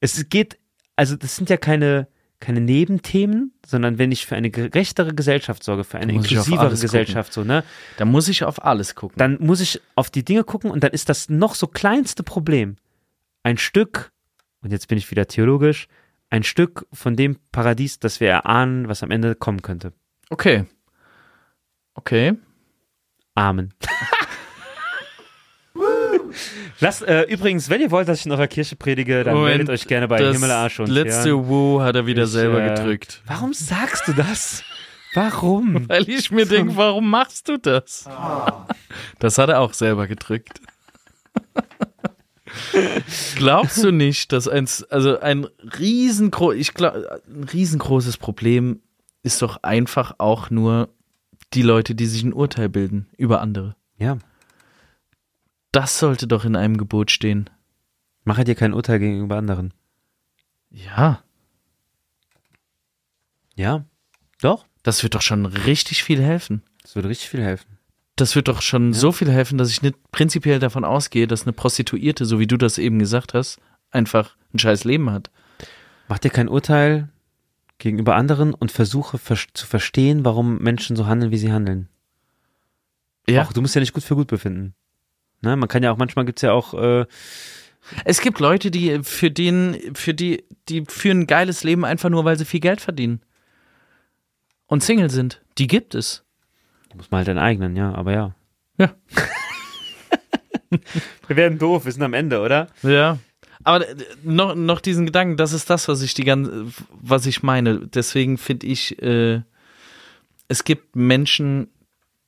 es 0.00 0.28
geht, 0.30 0.58
also 0.96 1.16
das 1.16 1.36
sind 1.36 1.50
ja 1.50 1.56
keine, 1.56 2.08
keine 2.40 2.60
Nebenthemen, 2.60 3.52
sondern 3.64 3.98
wenn 3.98 4.12
ich 4.12 4.26
für 4.26 4.36
eine 4.36 4.50
gerechtere 4.50 5.14
Gesellschaft 5.14 5.62
sorge, 5.62 5.84
für 5.84 5.98
eine 5.98 6.12
inklusivere 6.12 6.70
Gesellschaft, 6.70 7.32
so, 7.32 7.44
ne, 7.44 7.64
Da 7.96 8.04
muss 8.04 8.28
ich 8.28 8.44
auf 8.44 8.64
alles 8.64 8.94
gucken. 8.94 9.16
dann 9.18 9.38
muss 9.40 9.60
ich 9.60 9.80
auf 9.94 10.10
die 10.10 10.24
Dinge 10.24 10.44
gucken 10.44 10.70
und 10.70 10.82
dann 10.84 10.92
ist 10.92 11.08
das 11.08 11.28
noch 11.28 11.54
so 11.54 11.66
kleinste 11.66 12.22
Problem 12.22 12.76
ein 13.42 13.58
Stück, 13.58 14.12
und 14.62 14.70
jetzt 14.70 14.88
bin 14.88 14.98
ich 14.98 15.10
wieder 15.10 15.26
theologisch, 15.26 15.88
ein 16.30 16.42
Stück 16.44 16.86
von 16.92 17.16
dem 17.16 17.36
Paradies, 17.50 17.98
das 17.98 18.20
wir 18.20 18.28
erahnen, 18.30 18.88
was 18.88 19.02
am 19.02 19.10
Ende 19.10 19.34
kommen 19.34 19.62
könnte. 19.62 19.92
okay. 20.30 20.64
Okay. 21.94 22.32
Amen. 23.34 23.74
Lasst, 26.82 27.02
äh, 27.02 27.22
übrigens, 27.22 27.70
wenn 27.70 27.80
ihr 27.80 27.92
wollt, 27.92 28.08
dass 28.08 28.18
ich 28.18 28.26
in 28.26 28.32
eurer 28.32 28.48
Kirche 28.48 28.74
predige, 28.74 29.22
dann 29.22 29.34
Moment, 29.34 29.58
meldet 29.58 29.70
euch 29.70 29.86
gerne 29.86 30.08
bei 30.08 30.18
Himmel 30.18 30.50
Arsch 30.50 30.80
und 30.80 30.88
letzte 30.88 31.28
ja. 31.28 31.34
Woo 31.48 31.80
hat 31.80 31.94
er 31.94 32.06
wieder 32.06 32.24
Ich, 32.24 32.30
selber 32.30 32.60
äh, 32.60 32.74
gedrückt. 32.74 33.22
Warum 33.24 33.54
sagst 33.54 34.08
du 34.08 34.12
das? 34.12 34.64
Warum? 35.14 35.84
Weil 35.88 36.08
ich 36.08 36.32
mir 36.32 36.44
denke, 36.44 36.76
warum 36.76 37.08
machst 37.08 37.48
du 37.48 37.56
das? 37.56 38.08
Das 39.20 39.38
hat 39.38 39.48
er 39.48 39.60
auch 39.60 39.74
selber 39.74 40.08
gedrückt. 40.08 40.60
Glaubst 43.36 43.82
du 43.84 43.92
nicht, 43.92 44.32
dass 44.32 44.48
ein, 44.48 44.68
also 44.90 45.20
ein 45.20 45.46
riesengroß, 45.78 46.56
ich 46.56 46.74
glaube, 46.74 47.20
ein 47.28 47.44
riesengroßes 47.44 48.16
Problem 48.16 48.80
ist 49.22 49.40
doch 49.40 49.62
einfach 49.62 50.16
auch 50.18 50.50
nur 50.50 50.88
die 51.54 51.62
Leute, 51.62 51.94
die 51.94 52.06
sich 52.06 52.24
ein 52.24 52.32
Urteil 52.32 52.68
bilden 52.68 53.08
über 53.16 53.40
andere. 53.40 53.76
Ja. 53.98 54.18
Das 55.72 55.98
sollte 55.98 56.26
doch 56.26 56.44
in 56.44 56.54
einem 56.56 56.76
Gebot 56.76 57.10
stehen. 57.10 57.50
Mache 58.24 58.44
dir 58.44 58.54
kein 58.54 58.74
Urteil 58.74 58.98
gegenüber 58.98 59.36
anderen. 59.36 59.74
Ja, 60.70 61.22
Ja. 63.54 63.84
Doch. 64.40 64.66
das 64.82 65.02
wird 65.02 65.14
doch 65.14 65.22
schon 65.22 65.46
richtig 65.46 66.02
viel 66.02 66.20
helfen. 66.22 66.62
Das 66.82 66.94
würde 66.94 67.08
richtig 67.08 67.28
viel 67.28 67.42
helfen. 67.42 67.78
Das 68.16 68.34
wird 68.34 68.48
doch 68.48 68.60
schon 68.62 68.92
so 68.92 69.12
viel 69.12 69.30
helfen, 69.30 69.56
dass 69.58 69.70
ich 69.70 69.82
nicht 69.82 69.96
prinzipiell 70.10 70.58
davon 70.58 70.84
ausgehe, 70.84 71.26
dass 71.26 71.42
eine 71.42 71.52
Prostituierte, 71.52 72.24
so 72.24 72.38
wie 72.38 72.46
du 72.46 72.56
das 72.56 72.78
eben 72.78 72.98
gesagt 72.98 73.34
hast, 73.34 73.60
einfach 73.90 74.36
ein 74.52 74.58
scheiß 74.58 74.84
Leben 74.84 75.10
hat. 75.10 75.30
Mach 76.08 76.18
dir 76.18 76.30
kein 76.30 76.48
Urteil 76.48 77.08
gegenüber 77.78 78.16
anderen 78.16 78.54
und 78.54 78.72
versuche 78.72 79.18
ver 79.18 79.38
zu 79.54 79.66
verstehen, 79.66 80.24
warum 80.24 80.58
Menschen 80.58 80.96
so 80.96 81.06
handeln, 81.06 81.30
wie 81.32 81.38
sie 81.38 81.52
handeln. 81.52 81.88
Ja. 83.28 83.42
Auch, 83.44 83.52
du 83.52 83.60
musst 83.60 83.74
ja 83.74 83.80
nicht 83.80 83.92
gut 83.92 84.02
für 84.04 84.16
gut 84.16 84.28
befinden. 84.28 84.74
Ne? 85.42 85.56
Man 85.56 85.68
kann 85.68 85.82
ja 85.82 85.92
auch, 85.92 85.98
manchmal 85.98 86.24
gibt's 86.24 86.42
ja 86.42 86.52
auch, 86.52 86.74
äh, 86.74 87.06
Es 88.04 88.20
gibt 88.20 88.38
Leute, 88.40 88.70
die 88.70 89.00
für 89.02 89.30
den, 89.30 89.94
für 89.94 90.14
die, 90.14 90.44
die 90.68 90.84
führen 90.88 91.20
ein 91.20 91.26
geiles 91.26 91.64
Leben 91.64 91.84
einfach 91.84 92.10
nur, 92.10 92.24
weil 92.24 92.38
sie 92.38 92.44
viel 92.44 92.60
Geld 92.60 92.80
verdienen. 92.80 93.20
Und 94.66 94.82
Single 94.82 95.10
sind. 95.10 95.42
Die 95.58 95.66
gibt 95.66 95.94
es. 95.94 96.24
muss 96.94 97.10
man 97.10 97.18
halt 97.18 97.28
deinen 97.28 97.38
eigenen, 97.38 97.76
ja, 97.76 97.92
aber 97.94 98.12
ja. 98.12 98.34
Ja. 98.78 98.94
Wir 101.26 101.36
werden 101.36 101.58
doof, 101.58 101.84
wir 101.84 101.92
sind 101.92 102.02
am 102.02 102.14
Ende, 102.14 102.40
oder? 102.40 102.68
Ja. 102.82 103.18
Aber 103.62 103.86
äh, 103.86 103.94
noch, 104.22 104.54
noch 104.54 104.80
diesen 104.80 105.06
Gedanken, 105.06 105.36
das 105.36 105.52
ist 105.52 105.68
das, 105.70 105.86
was 105.88 106.00
ich 106.02 106.14
die 106.14 106.24
ganze, 106.24 106.66
was 106.90 107.26
ich 107.26 107.42
meine. 107.42 107.86
Deswegen 107.86 108.38
finde 108.38 108.66
ich, 108.66 109.00
äh, 109.02 109.42
es 110.48 110.64
gibt 110.64 110.96
Menschen, 110.96 111.68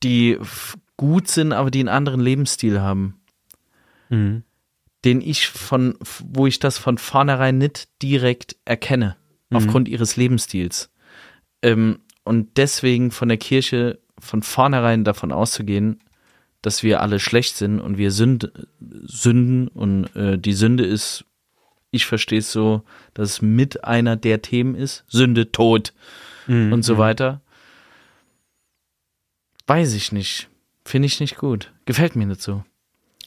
die 0.03 0.37
gut 0.97 1.27
sind, 1.27 1.51
aber 1.53 1.71
die 1.71 1.79
einen 1.79 1.89
anderen 1.89 2.21
Lebensstil 2.21 2.81
haben. 2.81 3.19
Mhm. 4.09 4.43
den 5.03 5.21
ich 5.21 5.47
von, 5.47 5.95
wo 6.23 6.45
ich 6.47 6.57
das 6.59 6.77
von 6.79 6.97
vornherein 6.97 7.57
nicht 7.59 7.89
direkt 8.01 8.55
erkenne, 8.65 9.17
aufgrund 9.51 9.87
ihres 9.87 10.15
Lebensstils. 10.15 10.89
Ähm, 11.61 11.99
und 12.23 12.57
deswegen 12.57 13.11
von 13.11 13.27
der 13.29 13.37
Kirche 13.37 13.99
von 14.19 14.41
vornherein 14.43 15.03
davon 15.03 15.31
auszugehen, 15.31 15.99
dass 16.63 16.81
wir 16.81 17.01
alle 17.01 17.19
schlecht 17.19 17.55
sind 17.55 17.79
und 17.79 17.97
wir 17.99 18.09
Sünd, 18.11 18.51
sünden 18.79 19.67
und 19.67 20.15
äh, 20.15 20.37
die 20.39 20.53
Sünde 20.53 20.85
ist, 20.85 21.25
ich 21.91 22.05
verstehe 22.07 22.39
es 22.39 22.51
so, 22.51 22.83
dass 23.13 23.29
es 23.29 23.41
mit 23.43 23.83
einer 23.83 24.15
der 24.15 24.41
Themen 24.41 24.73
ist, 24.75 25.03
Sünde, 25.07 25.51
Tod 25.51 25.93
Mhm. 26.47 26.73
und 26.73 26.83
so 26.83 26.97
weiter. 26.97 27.41
Weiß 29.67 29.93
ich 29.93 30.11
nicht. 30.11 30.49
Finde 30.85 31.07
ich 31.07 31.19
nicht 31.19 31.37
gut. 31.37 31.73
Gefällt 31.85 32.15
mir 32.15 32.25
nicht 32.27 32.41
so. 32.41 32.63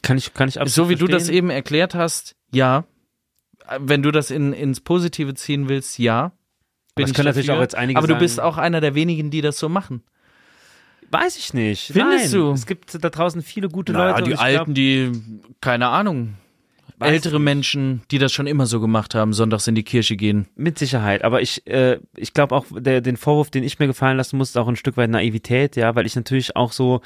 Kann 0.01 0.17
ich, 0.17 0.33
kann 0.33 0.47
ich 0.47 0.59
absolut 0.61 0.73
So 0.87 0.89
wie 0.89 0.95
du 0.95 1.07
das 1.07 1.23
verstehen. 1.23 1.35
eben 1.37 1.49
erklärt 1.49 1.93
hast, 1.93 2.35
ja. 2.51 2.85
Wenn 3.79 4.01
du 4.01 4.11
das 4.11 4.31
in, 4.31 4.53
ins 4.53 4.79
Positive 4.79 5.33
ziehen 5.35 5.67
willst, 5.69 5.99
ja. 5.99 6.31
Bin 6.95 7.07
ich 7.07 7.13
können 7.13 7.27
natürlich 7.27 7.51
auch 7.51 7.59
jetzt 7.61 7.75
einige 7.75 7.97
Aber 7.97 8.07
du 8.07 8.13
sagen- 8.13 8.21
bist 8.23 8.39
auch 8.39 8.57
einer 8.57 8.81
der 8.81 8.95
wenigen, 8.95 9.29
die 9.29 9.41
das 9.41 9.59
so 9.59 9.69
machen. 9.69 10.03
Weiß 11.11 11.37
ich 11.37 11.53
nicht. 11.53 11.91
Findest 11.91 12.31
Nein. 12.33 12.41
du? 12.41 12.51
Es 12.51 12.65
gibt 12.65 13.03
da 13.03 13.09
draußen 13.09 13.41
viele 13.41 13.67
gute 13.67 13.93
Naja, 13.93 14.11
Leute. 14.17 14.23
die 14.29 14.35
Alten, 14.35 14.73
glaub, 14.73 14.75
die, 14.75 15.11
keine 15.59 15.87
Ahnung, 15.87 16.35
ältere. 16.99 17.39
Menschen, 17.39 18.01
die 18.11 18.19
das 18.19 18.31
schon 18.31 18.45
immer 18.47 18.65
so 18.67 18.79
gemacht 18.79 19.15
haben, 19.15 19.33
sonntags 19.33 19.67
in 19.67 19.75
die 19.75 19.83
Kirche 19.83 20.15
gehen. 20.15 20.47
Mit 20.55 20.77
Sicherheit. 20.77 21.23
Aber 21.23 21.41
ich, 21.41 21.65
äh, 21.67 21.99
ich 22.15 22.33
glaube 22.33 22.55
auch, 22.55 22.65
der, 22.71 23.01
den 23.01 23.17
Vorwurf, 23.17 23.49
den 23.49 23.63
ich 23.63 23.79
mir 23.79 23.87
gefallen 23.87 24.17
lassen 24.17 24.37
muss, 24.37 24.49
ist 24.49 24.57
auch 24.57 24.67
ein 24.67 24.75
Stück 24.75 24.97
weit 24.97 25.09
Naivität, 25.09 25.75
ja, 25.75 25.95
weil 25.95 26.05
ich 26.05 26.15
natürlich 26.15 26.55
auch 26.55 26.71
so, 26.71 27.01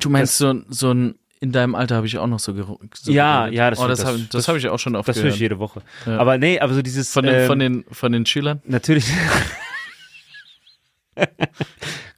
Du 0.00 0.10
meinst 0.10 0.38
so, 0.38 0.62
so 0.68 0.92
ein, 0.92 1.14
in 1.40 1.52
deinem 1.52 1.74
Alter 1.74 1.96
habe 1.96 2.06
ich 2.06 2.16
auch 2.18 2.26
noch 2.26 2.38
so, 2.38 2.54
so 2.54 3.12
Ja, 3.12 3.40
geredet. 3.44 3.56
ja, 3.58 3.70
das- 3.70 3.78
oh, 3.78 3.88
das, 3.88 3.98
das- 4.00 4.08
habe 4.08 4.18
das, 4.30 4.48
hab 4.48 4.56
ich 4.56 4.68
auch 4.68 4.78
schon 4.78 4.96
oft 4.96 5.08
das 5.08 5.16
höre 5.22 5.26
ich 5.30 5.38
jede 5.38 5.58
Woche. 5.58 5.82
Ja. 6.06 6.18
Aber 6.18 6.38
nee, 6.38 6.58
aber 6.60 6.72
so 6.74 6.82
dieses. 6.82 7.12
Von 7.12 7.24
den, 7.26 7.34
ähm, 7.34 7.46
von, 7.46 7.58
den, 7.58 7.84
von 7.90 8.12
den 8.12 8.26
Schülern? 8.26 8.60
Natürlich. 8.66 9.06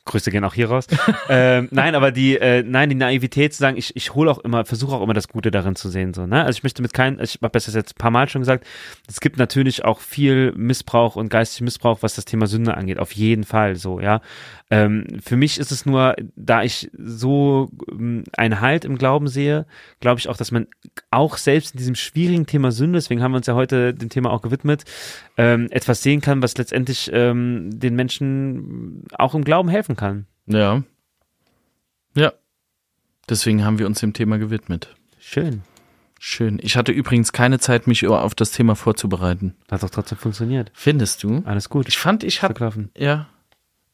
Grüße 0.07 0.31
gehen 0.31 0.45
auch 0.45 0.55
hier 0.55 0.69
raus. 0.69 0.87
ähm, 1.29 1.67
nein, 1.73 1.97
aber 1.97 2.13
die, 2.13 2.39
äh, 2.39 2.63
nein, 2.63 2.89
die 2.89 2.95
Naivität 2.95 3.53
zu 3.53 3.59
sagen, 3.59 3.77
ich, 3.77 3.95
ich 3.97 4.15
hole 4.15 4.31
auch 4.31 4.39
immer, 4.39 4.65
versuche 4.65 4.95
auch 4.95 5.03
immer 5.03 5.15
das 5.15 5.27
Gute 5.27 5.51
darin 5.51 5.75
zu 5.75 5.89
sehen. 5.89 6.15
So, 6.15 6.27
ne? 6.27 6.45
Also 6.45 6.57
ich 6.59 6.63
möchte 6.63 6.81
mit 6.81 6.93
keinem, 6.95 7.19
ich 7.21 7.39
habe 7.43 7.51
das 7.51 7.67
jetzt 7.75 7.95
ein 7.97 7.99
paar 7.99 8.13
Mal 8.13 8.29
schon 8.29 8.41
gesagt, 8.43 8.65
es 9.09 9.21
gibt 9.21 9.37
natürlich 9.37 9.85
auch 9.85 9.99
viel 9.99 10.53
Missbrauch 10.53 11.17
und 11.17 11.29
geistigen 11.29 11.65
Missbrauch, 11.65 11.99
was 12.03 12.15
das 12.15 12.25
Thema 12.25 12.47
Sünde 12.47 12.77
angeht, 12.77 13.01
auf 13.01 13.13
jeden 13.13 13.43
Fall 13.43 13.75
so, 13.75 13.99
ja. 14.01 14.21
Ähm, 14.69 15.07
für 15.23 15.37
mich 15.37 15.59
ist 15.59 15.71
es 15.71 15.87
nur, 15.87 16.17
da 16.35 16.63
ich 16.63 16.91
so 16.99 17.71
ähm, 17.91 18.25
einen 18.37 18.61
Halt 18.61 18.85
im 18.85 18.99
Glauben 18.99 19.29
sehe, 19.29 19.65
glaube 20.01 20.19
ich 20.19 20.29
auch, 20.29 20.37
dass 20.37 20.51
man 20.51 20.67
auch 21.11 21.37
selbst 21.37 21.75
in 21.75 21.79
diesem 21.79 21.95
schwierigen 21.95 22.47
Thema 22.47 22.73
Sünde, 22.73 22.97
deswegen 22.99 23.23
haben 23.23 23.33
wir 23.33 23.37
uns 23.37 23.47
ja 23.47 23.55
heute 23.55 23.95
dem 23.95 24.09
Thema 24.09 24.31
auch 24.31 24.43
gewidmet, 24.43 24.85
ähm, 25.37 25.69
etwas 25.71 26.03
sehen 26.03 26.21
kann, 26.21 26.43
was 26.43 26.57
letztendlich 26.57 27.11
ähm, 27.13 27.71
den 27.79 27.95
Menschen 27.95 29.05
auch 29.13 29.35
im 29.35 29.45
Glauben 29.45 29.69
helfen 29.69 29.95
kann. 29.95 30.27
Ja. 30.47 30.83
Ja. 32.17 32.33
Deswegen 33.29 33.65
haben 33.65 33.79
wir 33.79 33.87
uns 33.87 34.01
dem 34.01 34.15
Thema 34.15 34.39
gewidmet. 34.39 34.95
Schön. 35.19 35.63
Schön. 36.19 36.59
Ich 36.63 36.77
hatte 36.77 36.93
übrigens 36.93 37.33
keine 37.33 37.59
Zeit, 37.59 37.87
mich 37.87 38.07
auf 38.07 38.35
das 38.35 38.51
Thema 38.51 38.75
vorzubereiten. 38.75 39.55
Hat 39.71 39.83
doch 39.83 39.91
trotzdem 39.91 40.19
funktioniert. 40.19 40.73
Findest 40.75 41.23
du? 41.23 41.43
Alles 41.45 41.69
gut. 41.69 41.89
Ich 41.89 41.99
fand, 41.99 42.25
ich 42.25 42.43
habe 42.43 42.91
ja, 42.97 43.29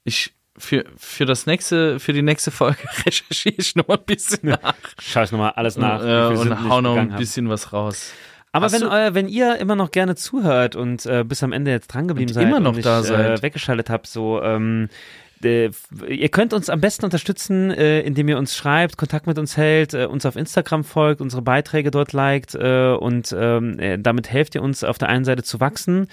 ich 0.05 0.33
für 0.59 0.84
für 0.96 1.24
das 1.26 1.46
nächste 1.46 1.98
für 1.98 2.12
die 2.12 2.22
nächste 2.22 2.50
Folge 2.50 2.78
recherchiere 3.07 3.55
ich 3.59 3.74
noch 3.74 3.88
mal 3.88 3.96
ein 3.98 4.05
bisschen 4.05 4.50
nach 4.50 4.74
Schau 5.00 5.22
ich 5.22 5.32
nochmal 5.32 5.53
alles 5.57 5.76
nach. 5.76 6.03
äh, 6.05 6.34
und 6.36 6.53
ich 6.53 6.59
hau 6.68 6.80
noch 6.80 6.96
ein 6.96 7.16
bisschen 7.16 7.48
was 7.48 7.72
raus. 7.72 8.12
Aber 8.55 8.66
Hast 8.66 8.72
wenn, 8.80 8.82
äh, 8.90 9.14
wenn 9.14 9.28
ihr 9.28 9.57
immer 9.57 9.76
noch 9.76 9.90
gerne 9.92 10.14
zuhört 10.14 10.76
und 10.76 11.07
äh, 11.07 11.24
bis 11.24 11.42
am 11.42 11.53
Ende 11.53 11.70
jetzt 11.70 11.88
dran 11.88 12.07
geblieben 12.07 12.28
Und 12.30 12.34
seid 12.34 12.46
immer 12.48 12.61
noch 12.61 12.76
und 12.76 12.84
da 12.84 13.00
Äh, 13.00 13.03
seid. 13.03 13.42
weggeschaltet 13.42 13.88
habt, 13.88 14.07
so 14.07 14.42
ähm, 14.42 14.90
äh, 15.45 15.70
ihr 16.09 16.28
könnt 16.28 16.53
uns 16.53 16.68
am 16.68 16.80
besten 16.80 17.05
unterstützen, 17.05 17.70
äh, 17.70 18.01
indem 18.01 18.28
ihr 18.28 18.38
uns 18.38 18.57
schreibt, 18.57 18.97
Kontakt 18.97 19.26
mit 19.26 19.38
uns 19.38 19.57
hält, 19.57 19.95
äh, 19.95 20.07
uns 20.07 20.26
auf 20.26 20.36
Instagram 20.36 20.84
folgt, 20.84 21.20
unsere 21.20 21.43
Beiträge 21.43 21.90
dort 21.90 22.12
liked 22.12 22.55
äh, 22.55 22.93
und 22.93 23.34
ähm, 23.36 23.78
äh, 23.78 23.99
damit 23.99 24.30
helft 24.30 24.55
ihr 24.55 24.62
uns 24.62 24.84
auf 24.84 24.99
der 24.99 25.09
einen 25.09 25.24
Seite 25.24 25.43
zu 25.43 25.61
wachsen, 25.61 26.09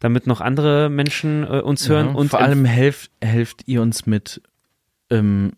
damit 0.00 0.26
noch 0.26 0.40
andere 0.40 0.88
Menschen 0.88 1.44
uns 1.44 1.88
hören 1.88 2.08
Ja, 2.08 2.14
und 2.14 2.28
vor 2.28 2.40
allem 2.40 2.64
helft 2.64 3.10
helft 3.20 3.62
ihr 3.66 3.82
uns 3.82 4.06
mit 4.06 4.42
ähm, 5.10 5.52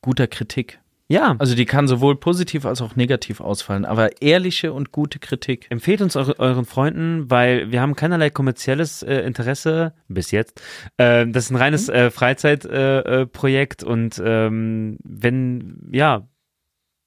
guter 0.00 0.26
Kritik. 0.26 0.80
Ja, 1.08 1.36
Also 1.38 1.54
die 1.54 1.66
kann 1.66 1.86
sowohl 1.86 2.16
positiv 2.16 2.64
als 2.64 2.80
auch 2.80 2.96
negativ 2.96 3.40
ausfallen, 3.40 3.84
aber 3.84 4.22
ehrliche 4.22 4.72
und 4.72 4.90
gute 4.90 5.18
Kritik. 5.18 5.66
Empfehlt 5.70 6.00
uns 6.00 6.16
eure, 6.16 6.38
euren 6.38 6.64
Freunden, 6.64 7.30
weil 7.30 7.70
wir 7.70 7.80
haben 7.82 7.94
keinerlei 7.94 8.30
kommerzielles 8.30 9.02
äh, 9.02 9.16
Interesse 9.20 9.92
bis 10.08 10.30
jetzt. 10.30 10.62
Ähm, 10.98 11.32
das 11.32 11.44
ist 11.44 11.50
ein 11.50 11.56
reines 11.56 11.88
äh, 11.90 12.10
Freizeitprojekt 12.10 13.82
äh, 13.82 13.86
äh, 13.86 13.88
und 13.88 14.22
ähm, 14.24 14.98
wenn, 15.04 15.88
ja, 15.92 16.26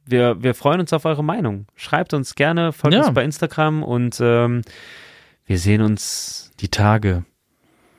wir, 0.06 0.41
wir 0.41 0.54
freuen 0.54 0.80
uns 0.80 0.93
auf 0.93 1.06
eure 1.06 1.24
Meinung. 1.24 1.66
Schreibt 1.76 2.14
uns 2.14 2.36
gerne, 2.36 2.72
folgt 2.74 2.93
Ja. 2.95 3.06
uns 3.06 3.14
bei 3.14 3.24
Instagram 3.24 3.84
und 3.84 4.20
ähm, 4.22 4.62
wir 5.45 5.58
sehen 5.58 5.82
uns 5.82 6.52
Die 6.60 6.70
Tage. 6.70 7.26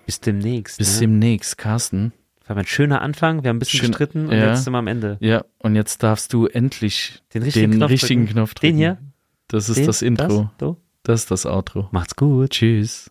bis 0.06 0.20
demnächst. 0.20 0.78
Bis 0.78 0.94
ne? 0.94 1.00
demnächst, 1.08 1.58
Carsten. 1.58 2.12
Das 2.48 2.56
war 2.56 2.62
ein 2.62 2.66
schöner 2.66 3.02
Anfang, 3.02 3.42
wir 3.44 3.50
haben 3.50 3.56
ein 3.56 3.58
bisschen 3.58 3.80
Schön- 3.80 3.90
gestritten 3.90 4.26
und 4.26 4.32
ja. 4.32 4.48
jetzt 4.48 4.64
sind 4.64 4.72
wir 4.72 4.78
am 4.78 4.86
Ende. 4.86 5.18
Ja, 5.20 5.44
und 5.58 5.76
jetzt 5.76 6.02
darfst 6.02 6.32
du 6.32 6.46
endlich 6.46 7.22
Den 7.34 7.42
richtigen 7.42 7.72
den 7.72 7.78
Knopf 7.80 7.90
richtigen 7.90 8.22
drücken. 8.22 8.32
Knopf 8.36 8.54
drücken. 8.54 8.66
Den 8.72 8.76
hier? 8.78 8.98
Das 9.48 9.68
ist 9.68 9.76
Den? 9.76 9.86
das 9.86 10.00
Intro. 10.02 10.50
Das? 10.58 10.74
Das 11.02 11.20
ist 11.20 11.30
das 11.30 11.46
Outro. 11.46 11.88
Macht's 11.92 12.16
gut. 12.16 12.50
Tschüss. 12.50 13.10